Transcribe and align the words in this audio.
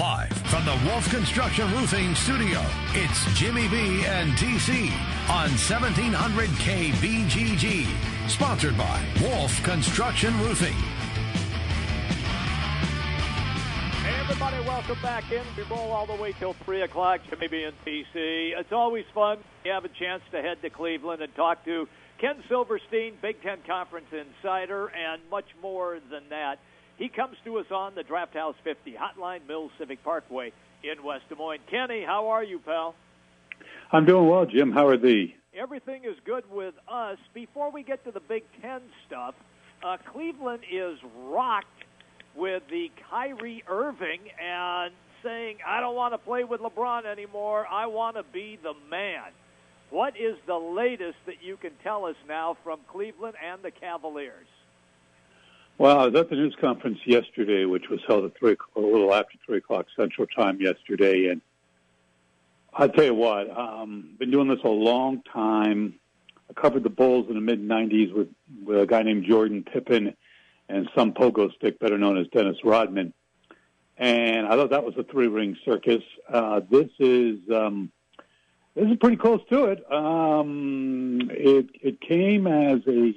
Live 0.00 0.32
from 0.48 0.64
the 0.64 0.80
Wolf 0.86 1.10
Construction 1.10 1.70
Roofing 1.72 2.14
Studio, 2.14 2.64
it's 2.94 3.22
Jimmy 3.38 3.68
B 3.68 4.02
and 4.06 4.32
TC 4.32 4.90
on 5.28 5.50
1700 5.50 6.48
KBGG. 6.48 7.86
Sponsored 8.26 8.78
by 8.78 9.04
Wolf 9.20 9.62
Construction 9.62 10.32
Roofing. 10.40 10.72
Hey, 14.02 14.18
everybody, 14.20 14.56
welcome 14.66 14.96
back 15.02 15.30
in. 15.32 15.42
We 15.54 15.64
roll 15.64 15.92
all 15.92 16.06
the 16.06 16.14
way 16.14 16.32
till 16.32 16.54
3 16.54 16.80
o'clock, 16.80 17.20
Jimmy 17.28 17.48
B 17.48 17.64
and 17.64 17.76
TC. 17.84 18.58
It's 18.58 18.72
always 18.72 19.04
fun. 19.12 19.36
You 19.66 19.72
have 19.72 19.84
a 19.84 19.90
chance 19.90 20.22
to 20.30 20.40
head 20.40 20.62
to 20.62 20.70
Cleveland 20.70 21.20
and 21.20 21.34
talk 21.34 21.62
to 21.66 21.86
Ken 22.16 22.42
Silverstein, 22.48 23.18
Big 23.20 23.42
Ten 23.42 23.58
Conference 23.66 24.06
Insider, 24.12 24.86
and 24.86 25.20
much 25.30 25.48
more 25.60 25.98
than 26.10 26.22
that. 26.30 26.58
He 27.00 27.08
comes 27.08 27.38
to 27.46 27.56
us 27.56 27.64
on 27.70 27.94
the 27.94 28.02
Draft 28.02 28.34
House 28.34 28.56
50 28.62 28.92
Hotline 28.92 29.48
Mills 29.48 29.70
Civic 29.78 30.04
Parkway 30.04 30.52
in 30.84 31.02
West 31.02 31.24
Des 31.30 31.34
Moines. 31.34 31.62
Kenny, 31.70 32.04
how 32.04 32.28
are 32.28 32.44
you, 32.44 32.58
pal? 32.58 32.94
I'm 33.90 34.04
doing 34.04 34.28
well, 34.28 34.44
Jim. 34.44 34.70
How 34.70 34.86
are 34.86 34.98
thee? 34.98 35.34
Everything 35.54 36.04
is 36.04 36.16
good 36.26 36.44
with 36.52 36.74
us. 36.86 37.16
Before 37.32 37.72
we 37.72 37.82
get 37.82 38.04
to 38.04 38.10
the 38.10 38.20
Big 38.20 38.44
Ten 38.60 38.82
stuff, 39.06 39.34
uh, 39.82 39.96
Cleveland 40.12 40.62
is 40.70 40.98
rocked 41.24 41.68
with 42.36 42.64
the 42.68 42.90
Kyrie 43.10 43.64
Irving 43.66 44.20
and 44.38 44.92
saying, 45.22 45.56
I 45.66 45.80
don't 45.80 45.96
want 45.96 46.12
to 46.12 46.18
play 46.18 46.44
with 46.44 46.60
LeBron 46.60 47.06
anymore. 47.06 47.66
I 47.66 47.86
want 47.86 48.16
to 48.16 48.24
be 48.30 48.58
the 48.62 48.74
man. 48.90 49.32
What 49.88 50.18
is 50.18 50.36
the 50.46 50.54
latest 50.54 51.16
that 51.24 51.42
you 51.42 51.56
can 51.56 51.72
tell 51.82 52.04
us 52.04 52.16
now 52.28 52.58
from 52.62 52.80
Cleveland 52.92 53.36
and 53.42 53.62
the 53.62 53.70
Cavaliers? 53.70 54.46
Well, 55.80 55.98
I 55.98 56.06
was 56.08 56.14
at 56.14 56.28
the 56.28 56.36
news 56.36 56.54
conference 56.60 56.98
yesterday, 57.06 57.64
which 57.64 57.88
was 57.88 58.00
held 58.06 58.26
at 58.26 58.36
three, 58.36 58.54
a 58.76 58.80
little 58.80 59.14
after 59.14 59.38
three 59.46 59.56
o'clock 59.56 59.86
Central 59.98 60.26
Time 60.26 60.60
yesterday, 60.60 61.28
and 61.28 61.40
I'll 62.74 62.90
tell 62.90 63.06
you 63.06 63.14
what, 63.14 63.48
um, 63.56 64.10
been 64.18 64.30
doing 64.30 64.46
this 64.46 64.58
a 64.62 64.68
long 64.68 65.22
time. 65.22 65.94
I 66.50 66.52
covered 66.52 66.82
the 66.82 66.90
Bulls 66.90 67.28
in 67.30 67.34
the 67.34 67.40
mid 67.40 67.66
'90s 67.66 68.12
with, 68.12 68.28
with 68.62 68.78
a 68.78 68.86
guy 68.86 69.02
named 69.02 69.24
Jordan 69.24 69.64
Pippen 69.64 70.14
and 70.68 70.90
some 70.94 71.14
pogo 71.14 71.50
stick, 71.54 71.78
better 71.78 71.96
known 71.96 72.18
as 72.18 72.26
Dennis 72.26 72.58
Rodman, 72.62 73.14
and 73.96 74.46
I 74.46 74.56
thought 74.56 74.68
that 74.68 74.84
was 74.84 74.98
a 74.98 75.04
three 75.04 75.28
ring 75.28 75.56
circus. 75.64 76.02
Uh, 76.28 76.60
this 76.70 76.90
is 76.98 77.38
um, 77.50 77.90
this 78.74 78.84
is 78.84 78.98
pretty 78.98 79.16
close 79.16 79.40
to 79.50 79.64
it. 79.64 79.90
Um, 79.90 81.30
it 81.30 81.70
it 81.80 82.02
came 82.02 82.46
as 82.46 82.80
a 82.86 83.14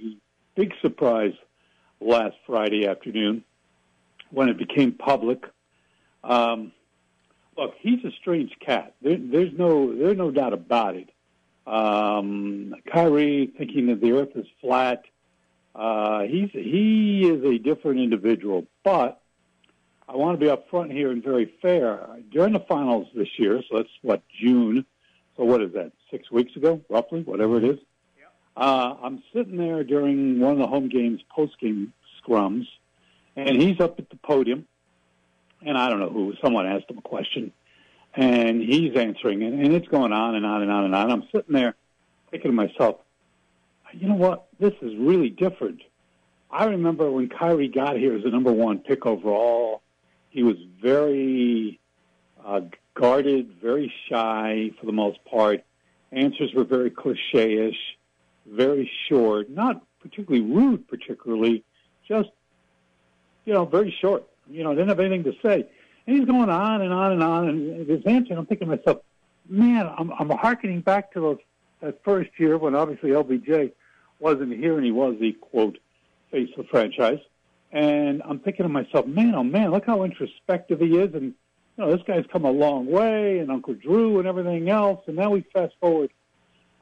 big 0.56 0.74
surprise 0.82 1.34
last 2.04 2.36
Friday 2.46 2.88
afternoon 2.88 3.44
when 4.32 4.50
it 4.50 4.58
became 4.58 4.92
public. 4.94 5.44
Um, 6.24 6.72
look, 7.58 7.74
he's 7.80 8.04
a 8.04 8.12
strange 8.20 8.52
cat. 8.60 8.96
There, 9.02 9.18
there's 9.18 9.54
no 9.58 9.96
there's 9.96 10.18
no 10.18 10.32
doubt 10.32 10.54
about 10.54 10.96
it. 10.96 11.10
Um, 11.66 12.76
Kyrie 12.92 13.54
thinking 13.58 13.88
that 13.88 14.02
the 14.02 14.14
Earth 14.14 14.36
is 14.36 14.46
flat. 14.62 15.04
Uh, 15.76 16.22
he's 16.22 16.50
he 16.52 17.28
is 17.28 17.44
a 17.44 17.58
different 17.58 18.00
individual, 18.00 18.66
but 18.84 19.22
I 20.08 20.16
want 20.16 20.40
to 20.40 20.46
be 20.46 20.52
upfront 20.52 20.92
here 20.92 21.12
and 21.12 21.24
very 21.24 21.54
fair. 21.62 22.08
During 22.32 22.54
the 22.54 22.60
finals 22.60 23.08
this 23.16 23.30
year, 23.38 23.62
so 23.70 23.78
that's 23.78 23.90
what 24.02 24.22
June. 24.42 24.86
So 25.38 25.46
what 25.46 25.62
is 25.62 25.74
that? 25.74 25.92
Six 26.12 26.30
weeks 26.30 26.56
ago, 26.56 26.82
roughly, 26.90 27.24
whatever 27.24 27.58
it 27.58 27.64
is. 27.64 27.80
Uh, 28.56 28.96
I'm 29.02 29.24
sitting 29.34 29.58
there 29.58 29.84
during 29.84 30.40
one 30.40 30.54
of 30.54 30.60
the 30.60 30.68
home 30.68 30.90
games, 30.90 31.22
post 31.30 31.60
game 31.60 31.94
scrums, 32.22 32.68
and 33.36 33.62
he's 33.62 33.80
up 33.80 34.00
at 34.00 34.10
the 34.10 34.16
podium, 34.18 34.68
and 35.66 35.78
I 35.78 35.90
don't 35.90 36.00
know 36.00 36.10
who. 36.10 36.34
Someone 36.42 36.68
asked 36.68 36.90
him 36.90 37.00
a 37.00 37.02
question, 37.02 37.52
and 38.14 38.62
he's 38.62 38.96
answering 38.96 39.42
it, 39.42 39.54
and 39.54 39.74
it's 39.74 39.88
going 39.88 40.14
on 40.14 40.36
and 40.36 40.46
on 40.46 40.62
and 40.62 40.72
on 40.72 40.86
and 40.86 40.96
on. 40.96 41.12
I'm 41.12 41.24
sitting 41.32 41.54
there 41.54 41.76
thinking 42.30 42.52
to 42.52 42.56
myself, 42.56 42.98
you 43.94 44.08
know 44.08 44.16
what? 44.16 44.46
This 44.60 44.74
is 44.82 44.96
really 44.98 45.30
different. 45.30 45.82
I 46.52 46.66
remember 46.66 47.10
when 47.10 47.30
Kyrie 47.30 47.68
got 47.68 47.98
here 47.98 48.16
as 48.16 48.24
the 48.24 48.30
number 48.30 48.52
one 48.52 48.80
pick 48.80 49.06
overall, 49.06 49.82
he 50.30 50.44
was 50.44 50.58
very 50.82 51.80
uh, 52.44 52.62
guarded, 52.94 53.56
very 53.62 53.92
shy 54.10 54.72
for 54.80 54.86
the 54.86 54.92
most 54.92 55.24
part. 55.26 55.64
Answers 56.12 56.54
were 56.54 56.64
very 56.64 56.92
cliche-ish 56.92 57.98
very 58.46 58.90
short, 59.08 59.50
not 59.50 59.82
particularly 60.02 60.46
rude, 60.46 60.88
particularly, 60.88 61.64
just, 62.08 62.30
you 63.46 63.54
know, 63.54 63.66
very 63.66 63.96
short. 64.02 64.24
You 64.50 64.64
know, 64.64 64.72
didn't 64.72 64.90
have 64.90 65.00
anything 65.00 65.24
to 65.24 65.34
say. 65.42 65.66
And 66.06 66.18
he's 66.18 66.26
going 66.26 66.50
on 66.50 66.82
and 66.82 66.94
on 66.94 67.14
and 67.14 67.24
on. 67.24 67.48
And 67.48 67.90
his 67.90 68.04
answer, 68.06 68.34
I'm 68.34 68.46
thinking 68.46 68.70
to 68.70 68.76
myself, 68.76 68.98
man, 69.48 69.90
I'm, 69.98 70.12
I'm 70.12 70.30
harkening 70.30 70.82
back 70.82 71.14
to 71.14 71.22
those, 71.22 71.38
that 71.82 72.04
first 72.04 72.32
year 72.38 72.58
when 72.58 72.76
obviously 72.76 73.12
LBJ 73.12 73.72
wasn't 74.20 74.54
here 74.54 74.76
and 74.76 74.86
he 74.86 74.92
was 74.92 75.16
the, 75.20 75.34
quote, 75.34 75.78
face 76.32 76.50
of 76.58 76.66
the 76.66 76.70
franchise. 76.70 77.20
And 77.72 78.22
I'm 78.24 78.40
thinking 78.40 78.64
to 78.64 78.70
myself, 78.70 79.08
man, 79.08 79.34
oh 79.34 79.44
man, 79.44 79.72
look 79.72 79.86
how 79.86 80.04
introspective 80.04 80.80
he 80.80 80.98
is. 80.98 81.14
And, 81.14 81.34
you 81.78 81.86
know, 81.86 81.92
this 81.92 82.06
guy's 82.06 82.26
come 82.32 82.46
a 82.46 82.52
long 82.52 82.86
way 82.86 83.40
and 83.40 83.50
Uncle 83.50 83.74
Drew 83.74 84.20
and 84.20 84.28
everything 84.28 84.70
else. 84.70 85.02
And 85.08 85.16
now 85.16 85.32
we 85.32 85.42
fast 85.54 85.74
forward 85.80 86.12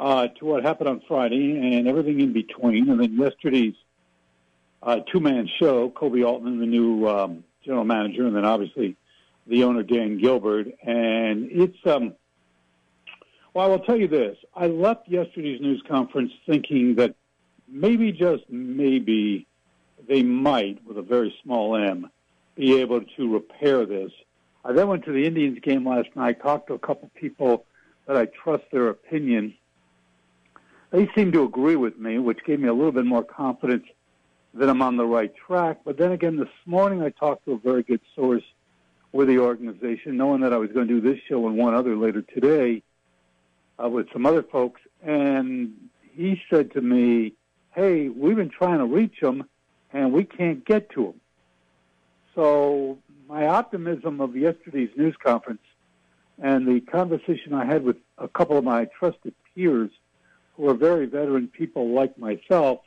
uh, 0.01 0.27
to 0.27 0.45
what 0.45 0.63
happened 0.63 0.89
on 0.89 1.01
Friday 1.07 1.77
and 1.77 1.87
everything 1.87 2.19
in 2.19 2.33
between. 2.33 2.89
And 2.89 2.99
then 2.99 3.15
yesterday's 3.17 3.75
uh, 4.81 5.01
two-man 5.11 5.47
show. 5.59 5.91
Koby 5.91 6.25
Altman, 6.25 6.59
the 6.59 6.65
new 6.65 7.07
um, 7.07 7.43
general 7.63 7.85
manager, 7.85 8.25
and 8.25 8.35
then 8.35 8.43
obviously 8.43 8.97
the 9.45 9.63
owner, 9.63 9.83
Dan 9.83 10.17
Gilbert. 10.17 10.67
And 10.81 11.49
it's, 11.51 11.77
um, 11.85 12.15
well, 13.53 13.65
I 13.65 13.69
will 13.69 13.79
tell 13.79 13.95
you 13.95 14.07
this. 14.07 14.37
I 14.55 14.65
left 14.65 15.07
yesterday's 15.07 15.61
news 15.61 15.83
conference 15.87 16.31
thinking 16.47 16.95
that 16.95 17.13
maybe, 17.67 18.11
just 18.11 18.49
maybe, 18.49 19.45
they 20.09 20.23
might, 20.23 20.83
with 20.83 20.97
a 20.97 21.03
very 21.03 21.35
small 21.43 21.75
M, 21.75 22.09
be 22.55 22.81
able 22.81 23.01
to 23.17 23.31
repair 23.31 23.85
this. 23.85 24.11
I 24.65 24.71
then 24.73 24.87
went 24.87 25.05
to 25.05 25.11
the 25.11 25.27
Indians 25.27 25.59
game 25.61 25.87
last 25.87 26.09
night, 26.15 26.41
talked 26.41 26.67
to 26.67 26.73
a 26.73 26.79
couple 26.79 27.11
people 27.13 27.65
that 28.07 28.17
I 28.17 28.25
trust 28.25 28.63
their 28.71 28.89
opinion, 28.89 29.53
they 30.91 31.09
seem 31.15 31.31
to 31.31 31.43
agree 31.43 31.75
with 31.75 31.97
me, 31.97 32.19
which 32.19 32.43
gave 32.45 32.59
me 32.59 32.67
a 32.67 32.73
little 32.73 32.91
bit 32.91 33.05
more 33.05 33.23
confidence 33.23 33.85
that 34.53 34.69
I'm 34.69 34.81
on 34.81 34.97
the 34.97 35.05
right 35.05 35.33
track. 35.35 35.79
But 35.85 35.97
then 35.97 36.11
again, 36.11 36.37
this 36.37 36.49
morning 36.65 37.01
I 37.01 37.09
talked 37.09 37.45
to 37.45 37.53
a 37.53 37.57
very 37.57 37.83
good 37.83 38.01
source 38.15 38.43
with 39.13 39.27
the 39.27 39.39
organization, 39.39 40.17
knowing 40.17 40.41
that 40.41 40.53
I 40.53 40.57
was 40.57 40.71
going 40.71 40.87
to 40.87 40.99
do 40.99 41.01
this 41.01 41.19
show 41.27 41.47
and 41.47 41.57
one 41.57 41.73
other 41.73 41.95
later 41.95 42.21
today 42.21 42.83
uh, 43.81 43.89
with 43.89 44.07
some 44.13 44.25
other 44.25 44.43
folks, 44.43 44.81
and 45.01 45.73
he 46.13 46.41
said 46.49 46.71
to 46.73 46.81
me, 46.81 47.33
"Hey, 47.71 48.09
we've 48.09 48.35
been 48.35 48.49
trying 48.49 48.79
to 48.79 48.85
reach 48.85 49.19
them, 49.21 49.45
and 49.91 50.11
we 50.13 50.23
can't 50.23 50.63
get 50.65 50.89
to 50.91 51.03
them." 51.03 51.21
So 52.35 52.97
my 53.27 53.47
optimism 53.47 54.21
of 54.21 54.35
yesterday's 54.35 54.89
news 54.95 55.15
conference 55.21 55.61
and 56.37 56.67
the 56.67 56.81
conversation 56.81 57.53
I 57.53 57.65
had 57.65 57.83
with 57.83 57.97
a 58.17 58.27
couple 58.27 58.57
of 58.57 58.63
my 58.63 58.85
trusted 58.85 59.33
peers 59.53 59.91
who 60.55 60.69
are 60.69 60.73
very 60.73 61.05
veteran 61.05 61.47
people 61.47 61.93
like 61.93 62.17
myself, 62.17 62.79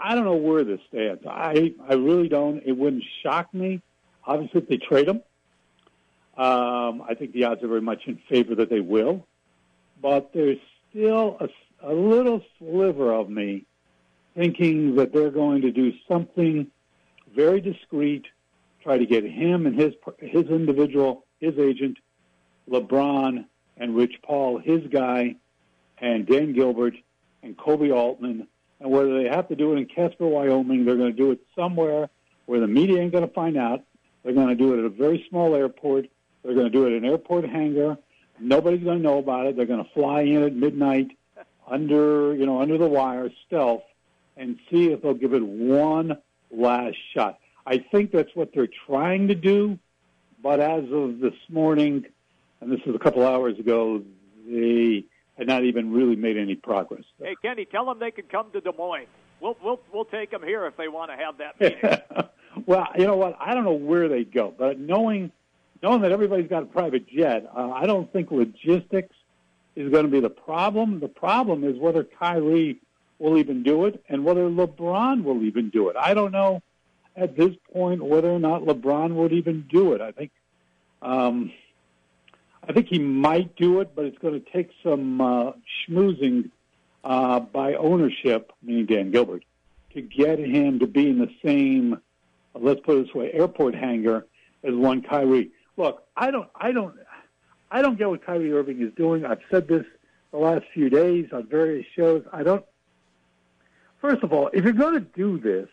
I 0.00 0.14
don't 0.14 0.24
know 0.24 0.36
where 0.36 0.64
this 0.64 0.80
stands. 0.88 1.22
I 1.26 1.74
I 1.88 1.94
really 1.94 2.28
don't. 2.28 2.62
It 2.64 2.72
wouldn't 2.72 3.04
shock 3.22 3.52
me. 3.54 3.80
Obviously, 4.26 4.62
if 4.62 4.68
they 4.68 4.78
trade 4.78 5.08
him, 5.08 5.22
um, 6.36 7.02
I 7.08 7.14
think 7.18 7.32
the 7.32 7.44
odds 7.44 7.62
are 7.62 7.68
very 7.68 7.82
much 7.82 8.02
in 8.06 8.18
favor 8.28 8.54
that 8.56 8.70
they 8.70 8.80
will. 8.80 9.26
But 10.02 10.32
there's 10.32 10.58
still 10.90 11.36
a, 11.40 11.48
a 11.82 11.92
little 11.92 12.42
sliver 12.58 13.12
of 13.12 13.30
me 13.30 13.64
thinking 14.34 14.96
that 14.96 15.12
they're 15.12 15.30
going 15.30 15.62
to 15.62 15.70
do 15.70 15.92
something 16.08 16.66
very 17.34 17.60
discreet, 17.60 18.24
try 18.82 18.98
to 18.98 19.06
get 19.06 19.24
him 19.24 19.66
and 19.66 19.78
his 19.80 19.94
his 20.18 20.46
individual, 20.46 21.24
his 21.40 21.58
agent, 21.58 21.98
LeBron 22.68 23.44
and 23.76 23.96
Rich 23.96 24.14
Paul, 24.22 24.58
his 24.58 24.80
guy, 24.90 25.36
and 25.98 26.26
Dan 26.26 26.52
Gilbert 26.52 26.94
and 27.42 27.56
Koby 27.56 27.94
Altman. 27.94 28.46
And 28.80 28.90
whether 28.90 29.22
they 29.22 29.28
have 29.28 29.48
to 29.48 29.54
do 29.54 29.72
it 29.72 29.78
in 29.78 29.86
Casper, 29.86 30.26
Wyoming, 30.26 30.84
they're 30.84 30.96
going 30.96 31.12
to 31.12 31.16
do 31.16 31.30
it 31.30 31.40
somewhere 31.56 32.10
where 32.46 32.60
the 32.60 32.66
media 32.66 33.00
ain't 33.00 33.12
going 33.12 33.26
to 33.26 33.32
find 33.32 33.56
out. 33.56 33.82
They're 34.22 34.34
going 34.34 34.48
to 34.48 34.54
do 34.54 34.74
it 34.74 34.78
at 34.80 34.84
a 34.84 34.90
very 34.90 35.24
small 35.28 35.54
airport. 35.54 36.06
They're 36.42 36.54
going 36.54 36.66
to 36.66 36.70
do 36.70 36.86
it 36.86 36.92
in 36.92 37.04
an 37.04 37.10
airport 37.10 37.48
hangar. 37.48 37.96
Nobody's 38.40 38.82
going 38.82 38.98
to 38.98 39.02
know 39.02 39.18
about 39.18 39.46
it. 39.46 39.56
They're 39.56 39.66
going 39.66 39.84
to 39.84 39.90
fly 39.92 40.22
in 40.22 40.42
at 40.42 40.54
midnight 40.54 41.16
under, 41.66 42.34
you 42.34 42.46
know, 42.46 42.60
under 42.60 42.78
the 42.78 42.86
wire, 42.86 43.30
stealth, 43.46 43.82
and 44.36 44.58
see 44.70 44.92
if 44.92 45.02
they'll 45.02 45.14
give 45.14 45.34
it 45.34 45.42
one 45.42 46.18
last 46.50 46.96
shot. 47.14 47.38
I 47.66 47.78
think 47.78 48.10
that's 48.12 48.34
what 48.34 48.50
they're 48.54 48.68
trying 48.86 49.28
to 49.28 49.34
do. 49.34 49.78
But 50.42 50.60
as 50.60 50.84
of 50.92 51.20
this 51.20 51.34
morning, 51.48 52.04
and 52.60 52.70
this 52.70 52.80
was 52.86 52.94
a 52.94 52.98
couple 52.98 53.26
hours 53.26 53.58
ago, 53.58 54.02
they 54.46 55.04
had 55.38 55.46
not 55.46 55.64
even 55.64 55.92
really 55.92 56.16
made 56.16 56.36
any 56.36 56.54
progress. 56.54 57.04
Hey, 57.20 57.36
Kenny, 57.42 57.64
tell 57.64 57.86
them 57.86 57.98
they 57.98 58.10
can 58.10 58.24
come 58.24 58.50
to 58.52 58.60
Des 58.60 58.72
Moines. 58.76 59.06
We'll 59.40 59.56
we'll 59.62 59.80
we'll 59.92 60.04
take 60.04 60.30
them 60.30 60.42
here 60.42 60.66
if 60.66 60.76
they 60.76 60.88
want 60.88 61.10
to 61.10 61.16
have 61.16 61.38
that 61.38 61.60
meeting. 61.60 62.28
well, 62.66 62.86
you 62.96 63.06
know 63.06 63.16
what? 63.16 63.36
I 63.40 63.54
don't 63.54 63.64
know 63.64 63.72
where 63.72 64.08
they 64.08 64.24
go, 64.24 64.54
but 64.56 64.78
knowing 64.78 65.32
knowing 65.82 66.02
that 66.02 66.12
everybody's 66.12 66.48
got 66.48 66.62
a 66.62 66.66
private 66.66 67.06
jet, 67.08 67.46
uh, 67.54 67.70
I 67.70 67.86
don't 67.86 68.10
think 68.12 68.30
logistics 68.30 69.14
is 69.76 69.90
going 69.90 70.04
to 70.04 70.10
be 70.10 70.20
the 70.20 70.30
problem. 70.30 71.00
The 71.00 71.08
problem 71.08 71.64
is 71.64 71.78
whether 71.78 72.04
Kyrie 72.04 72.78
will 73.18 73.38
even 73.38 73.62
do 73.62 73.86
it 73.86 74.02
and 74.08 74.24
whether 74.24 74.48
LeBron 74.48 75.24
will 75.24 75.42
even 75.42 75.70
do 75.70 75.88
it. 75.88 75.96
I 75.96 76.14
don't 76.14 76.32
know 76.32 76.62
at 77.16 77.36
this 77.36 77.54
point 77.72 78.02
whether 78.02 78.30
or 78.30 78.38
not 78.38 78.62
LeBron 78.62 79.14
would 79.14 79.32
even 79.32 79.66
do 79.68 79.92
it. 79.92 80.00
I 80.00 80.12
think 80.12 80.30
um, 81.02 81.52
I 82.66 82.72
think 82.72 82.88
he 82.88 82.98
might 82.98 83.56
do 83.56 83.80
it, 83.80 83.94
but 83.94 84.06
it's 84.06 84.18
going 84.18 84.40
to 84.42 84.50
take 84.50 84.70
some 84.82 85.20
uh, 85.20 85.52
schmoozing 85.86 86.50
uh, 87.02 87.40
by 87.40 87.74
ownership, 87.74 88.52
meaning 88.62 88.86
Dan 88.86 89.10
Gilbert, 89.10 89.44
to 89.92 90.00
get 90.00 90.38
him 90.38 90.78
to 90.78 90.86
be 90.86 91.08
in 91.08 91.18
the 91.18 91.30
same, 91.44 92.00
let's 92.54 92.80
put 92.80 92.98
it 92.98 93.06
this 93.06 93.14
way, 93.14 93.32
airport 93.32 93.74
hangar 93.74 94.26
as 94.62 94.74
one 94.74 95.02
Kyrie. 95.02 95.50
Look, 95.76 96.04
I 96.16 96.30
don't, 96.30 96.48
I 96.54 96.72
don't, 96.72 96.94
I 97.70 97.82
don't 97.82 97.98
get 97.98 98.08
what 98.08 98.24
Kyrie 98.24 98.52
Irving 98.52 98.80
is 98.80 98.92
doing. 98.94 99.26
I've 99.26 99.42
said 99.50 99.68
this 99.68 99.84
the 100.30 100.38
last 100.38 100.64
few 100.72 100.88
days 100.88 101.28
on 101.32 101.46
various 101.46 101.86
shows. 101.94 102.24
I 102.32 102.42
don't. 102.42 102.64
First 104.00 104.22
of 104.22 104.32
all, 104.32 104.50
if 104.52 104.64
you're 104.64 104.72
going 104.72 104.94
to 104.94 105.00
do 105.00 105.38
this, 105.38 105.68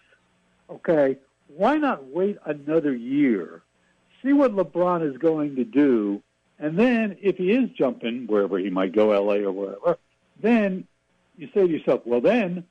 okay, 0.69 1.17
why 1.47 1.77
not 1.77 2.07
wait 2.07 2.37
another 2.45 2.93
year, 2.93 3.61
see 4.23 4.33
what 4.33 4.55
LeBron 4.55 5.09
is 5.09 5.17
going 5.17 5.55
to 5.55 5.63
do, 5.63 6.21
and 6.61 6.77
then 6.77 7.17
if 7.19 7.37
he 7.37 7.51
is 7.51 7.71
jumping 7.71 8.27
wherever 8.27 8.59
he 8.59 8.69
might 8.69 8.93
go, 8.93 9.07
LA 9.07 9.37
or 9.37 9.51
wherever, 9.51 9.97
then 10.39 10.87
you 11.35 11.47
say 11.55 11.65
to 11.65 11.67
yourself, 11.67 12.01
well, 12.05 12.21
then 12.21 12.63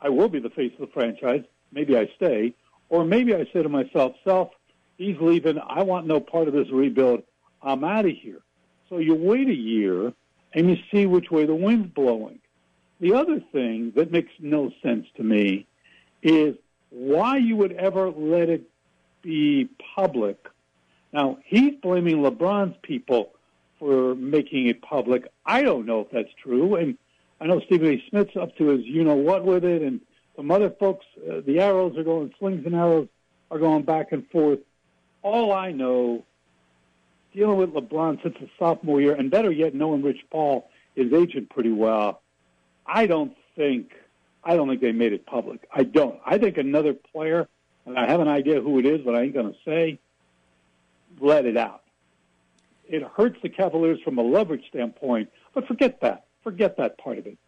I 0.00 0.10
will 0.10 0.28
be 0.28 0.38
the 0.38 0.48
face 0.48 0.72
of 0.74 0.86
the 0.86 0.92
franchise. 0.94 1.42
Maybe 1.72 1.98
I 1.98 2.08
stay. 2.16 2.54
Or 2.88 3.04
maybe 3.04 3.34
I 3.34 3.44
say 3.52 3.64
to 3.64 3.68
myself, 3.68 4.14
self, 4.22 4.50
he's 4.96 5.16
leaving. 5.20 5.58
I 5.58 5.82
want 5.82 6.06
no 6.06 6.20
part 6.20 6.46
of 6.46 6.54
this 6.54 6.70
rebuild. 6.70 7.24
I'm 7.60 7.82
out 7.82 8.06
of 8.06 8.12
here. 8.12 8.42
So 8.88 8.98
you 8.98 9.16
wait 9.16 9.48
a 9.48 9.54
year 9.54 10.12
and 10.52 10.70
you 10.70 10.76
see 10.92 11.06
which 11.06 11.32
way 11.32 11.44
the 11.44 11.54
wind's 11.54 11.92
blowing. 11.92 12.38
The 13.00 13.14
other 13.14 13.40
thing 13.50 13.92
that 13.96 14.12
makes 14.12 14.30
no 14.38 14.70
sense 14.84 15.06
to 15.16 15.24
me 15.24 15.66
is 16.22 16.54
why 16.90 17.38
you 17.38 17.56
would 17.56 17.72
ever 17.72 18.08
let 18.10 18.48
it 18.48 18.70
be 19.20 19.68
public. 19.96 20.46
Now, 21.12 21.38
he's 21.44 21.74
blaming 21.82 22.18
LeBron's 22.18 22.76
people 22.82 23.32
for 23.78 24.14
making 24.14 24.68
it 24.68 24.80
public. 24.82 25.26
I 25.44 25.62
don't 25.62 25.86
know 25.86 26.00
if 26.00 26.10
that's 26.10 26.32
true. 26.42 26.76
And 26.76 26.96
I 27.40 27.46
know 27.46 27.60
Stephen 27.66 27.88
A. 27.88 28.02
Smith's 28.08 28.36
up 28.36 28.56
to 28.58 28.68
his 28.68 28.86
you 28.86 29.04
know 29.04 29.14
what 29.14 29.44
with 29.44 29.64
it, 29.64 29.82
and 29.82 30.00
some 30.36 30.50
other 30.50 30.70
folks, 30.70 31.04
uh, 31.28 31.40
the 31.44 31.60
arrows 31.60 31.96
are 31.98 32.04
going, 32.04 32.32
slings 32.38 32.64
and 32.64 32.74
arrows 32.74 33.08
are 33.50 33.58
going 33.58 33.82
back 33.82 34.12
and 34.12 34.28
forth. 34.30 34.60
All 35.22 35.52
I 35.52 35.72
know, 35.72 36.24
dealing 37.34 37.58
with 37.58 37.74
LeBron 37.74 38.22
since 38.22 38.36
his 38.38 38.48
sophomore 38.58 39.00
year, 39.00 39.14
and 39.14 39.30
better 39.30 39.50
yet, 39.50 39.74
knowing 39.74 40.02
Rich 40.02 40.24
Paul, 40.30 40.68
his 40.94 41.12
agent, 41.12 41.50
pretty 41.50 41.72
well, 41.72 42.22
I 42.86 43.06
don't 43.06 43.36
think 43.56 43.92
I 44.44 44.56
don't 44.56 44.68
think 44.68 44.80
they 44.80 44.92
made 44.92 45.12
it 45.12 45.26
public. 45.26 45.68
I 45.72 45.84
don't. 45.84 46.18
I 46.26 46.38
think 46.38 46.58
another 46.58 46.94
player, 46.94 47.48
and 47.86 47.98
I 47.98 48.08
have 48.08 48.20
an 48.20 48.28
idea 48.28 48.60
who 48.60 48.78
it 48.78 48.86
is, 48.86 49.00
but 49.04 49.14
I 49.14 49.22
ain't 49.22 49.34
going 49.34 49.52
to 49.52 49.58
say, 49.64 49.98
let 51.22 51.46
it 51.46 51.56
out. 51.56 51.82
It 52.84 53.02
hurts 53.16 53.38
the 53.42 53.48
Cavaliers 53.48 54.00
from 54.04 54.18
a 54.18 54.22
leverage 54.22 54.64
standpoint, 54.68 55.30
but 55.54 55.66
forget 55.66 56.00
that. 56.02 56.26
Forget 56.42 56.76
that 56.76 56.98
part 56.98 57.18
of 57.18 57.26
it. 57.26 57.38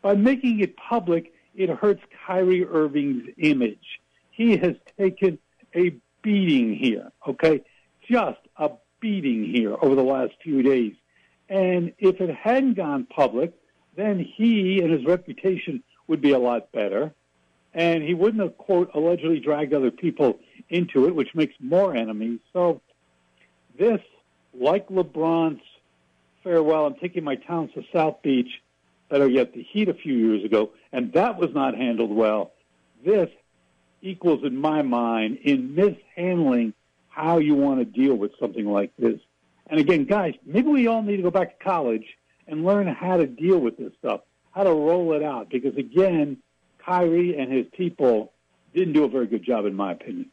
By 0.00 0.14
making 0.14 0.60
it 0.60 0.76
public, 0.76 1.32
it 1.54 1.68
hurts 1.70 2.02
Kyrie 2.26 2.64
Irving's 2.64 3.28
image. 3.38 4.00
He 4.30 4.56
has 4.56 4.74
taken 4.98 5.38
a 5.74 5.94
beating 6.22 6.74
here, 6.74 7.12
okay? 7.28 7.62
Just 8.10 8.40
a 8.56 8.70
beating 9.00 9.44
here 9.44 9.76
over 9.80 9.94
the 9.94 10.02
last 10.02 10.32
few 10.42 10.62
days. 10.62 10.94
And 11.48 11.92
if 11.98 12.20
it 12.20 12.34
hadn't 12.34 12.74
gone 12.74 13.04
public, 13.04 13.52
then 13.94 14.18
he 14.18 14.80
and 14.80 14.90
his 14.90 15.04
reputation 15.04 15.82
would 16.08 16.22
be 16.22 16.32
a 16.32 16.38
lot 16.38 16.72
better. 16.72 17.12
And 17.74 18.02
he 18.02 18.14
wouldn't 18.14 18.42
have, 18.42 18.56
quote, 18.56 18.90
allegedly 18.94 19.38
dragged 19.38 19.74
other 19.74 19.90
people 19.90 20.40
into 20.70 21.06
it, 21.06 21.14
which 21.14 21.34
makes 21.34 21.54
more 21.60 21.94
enemies. 21.94 22.40
So 22.52 22.80
this, 23.82 24.00
like 24.54 24.88
LeBron's 24.88 25.62
farewell. 26.44 26.86
I'm 26.86 26.94
taking 26.94 27.24
my 27.24 27.34
talents 27.34 27.74
to 27.74 27.82
South 27.92 28.22
Beach, 28.22 28.62
better 29.08 29.28
yet, 29.28 29.54
the 29.54 29.62
Heat 29.62 29.88
a 29.88 29.94
few 29.94 30.14
years 30.14 30.44
ago, 30.44 30.70
and 30.92 31.12
that 31.14 31.36
was 31.36 31.50
not 31.52 31.74
handled 31.74 32.10
well. 32.10 32.52
This 33.04 33.28
equals, 34.00 34.44
in 34.44 34.56
my 34.56 34.82
mind, 34.82 35.38
in 35.42 35.74
mishandling 35.74 36.74
how 37.08 37.38
you 37.38 37.54
want 37.54 37.80
to 37.80 37.84
deal 37.84 38.14
with 38.14 38.32
something 38.38 38.66
like 38.66 38.92
this. 38.98 39.18
And 39.66 39.80
again, 39.80 40.04
guys, 40.04 40.34
maybe 40.46 40.68
we 40.68 40.86
all 40.86 41.02
need 41.02 41.16
to 41.16 41.22
go 41.22 41.30
back 41.30 41.58
to 41.58 41.64
college 41.64 42.06
and 42.46 42.64
learn 42.64 42.86
how 42.86 43.16
to 43.16 43.26
deal 43.26 43.58
with 43.58 43.76
this 43.78 43.92
stuff, 43.98 44.20
how 44.52 44.62
to 44.62 44.70
roll 44.70 45.12
it 45.14 45.22
out. 45.22 45.50
Because 45.50 45.76
again, 45.76 46.36
Kyrie 46.78 47.36
and 47.36 47.52
his 47.52 47.66
people 47.72 48.32
didn't 48.74 48.92
do 48.92 49.04
a 49.04 49.08
very 49.08 49.26
good 49.26 49.44
job, 49.44 49.66
in 49.66 49.74
my 49.74 49.92
opinion. 49.92 50.30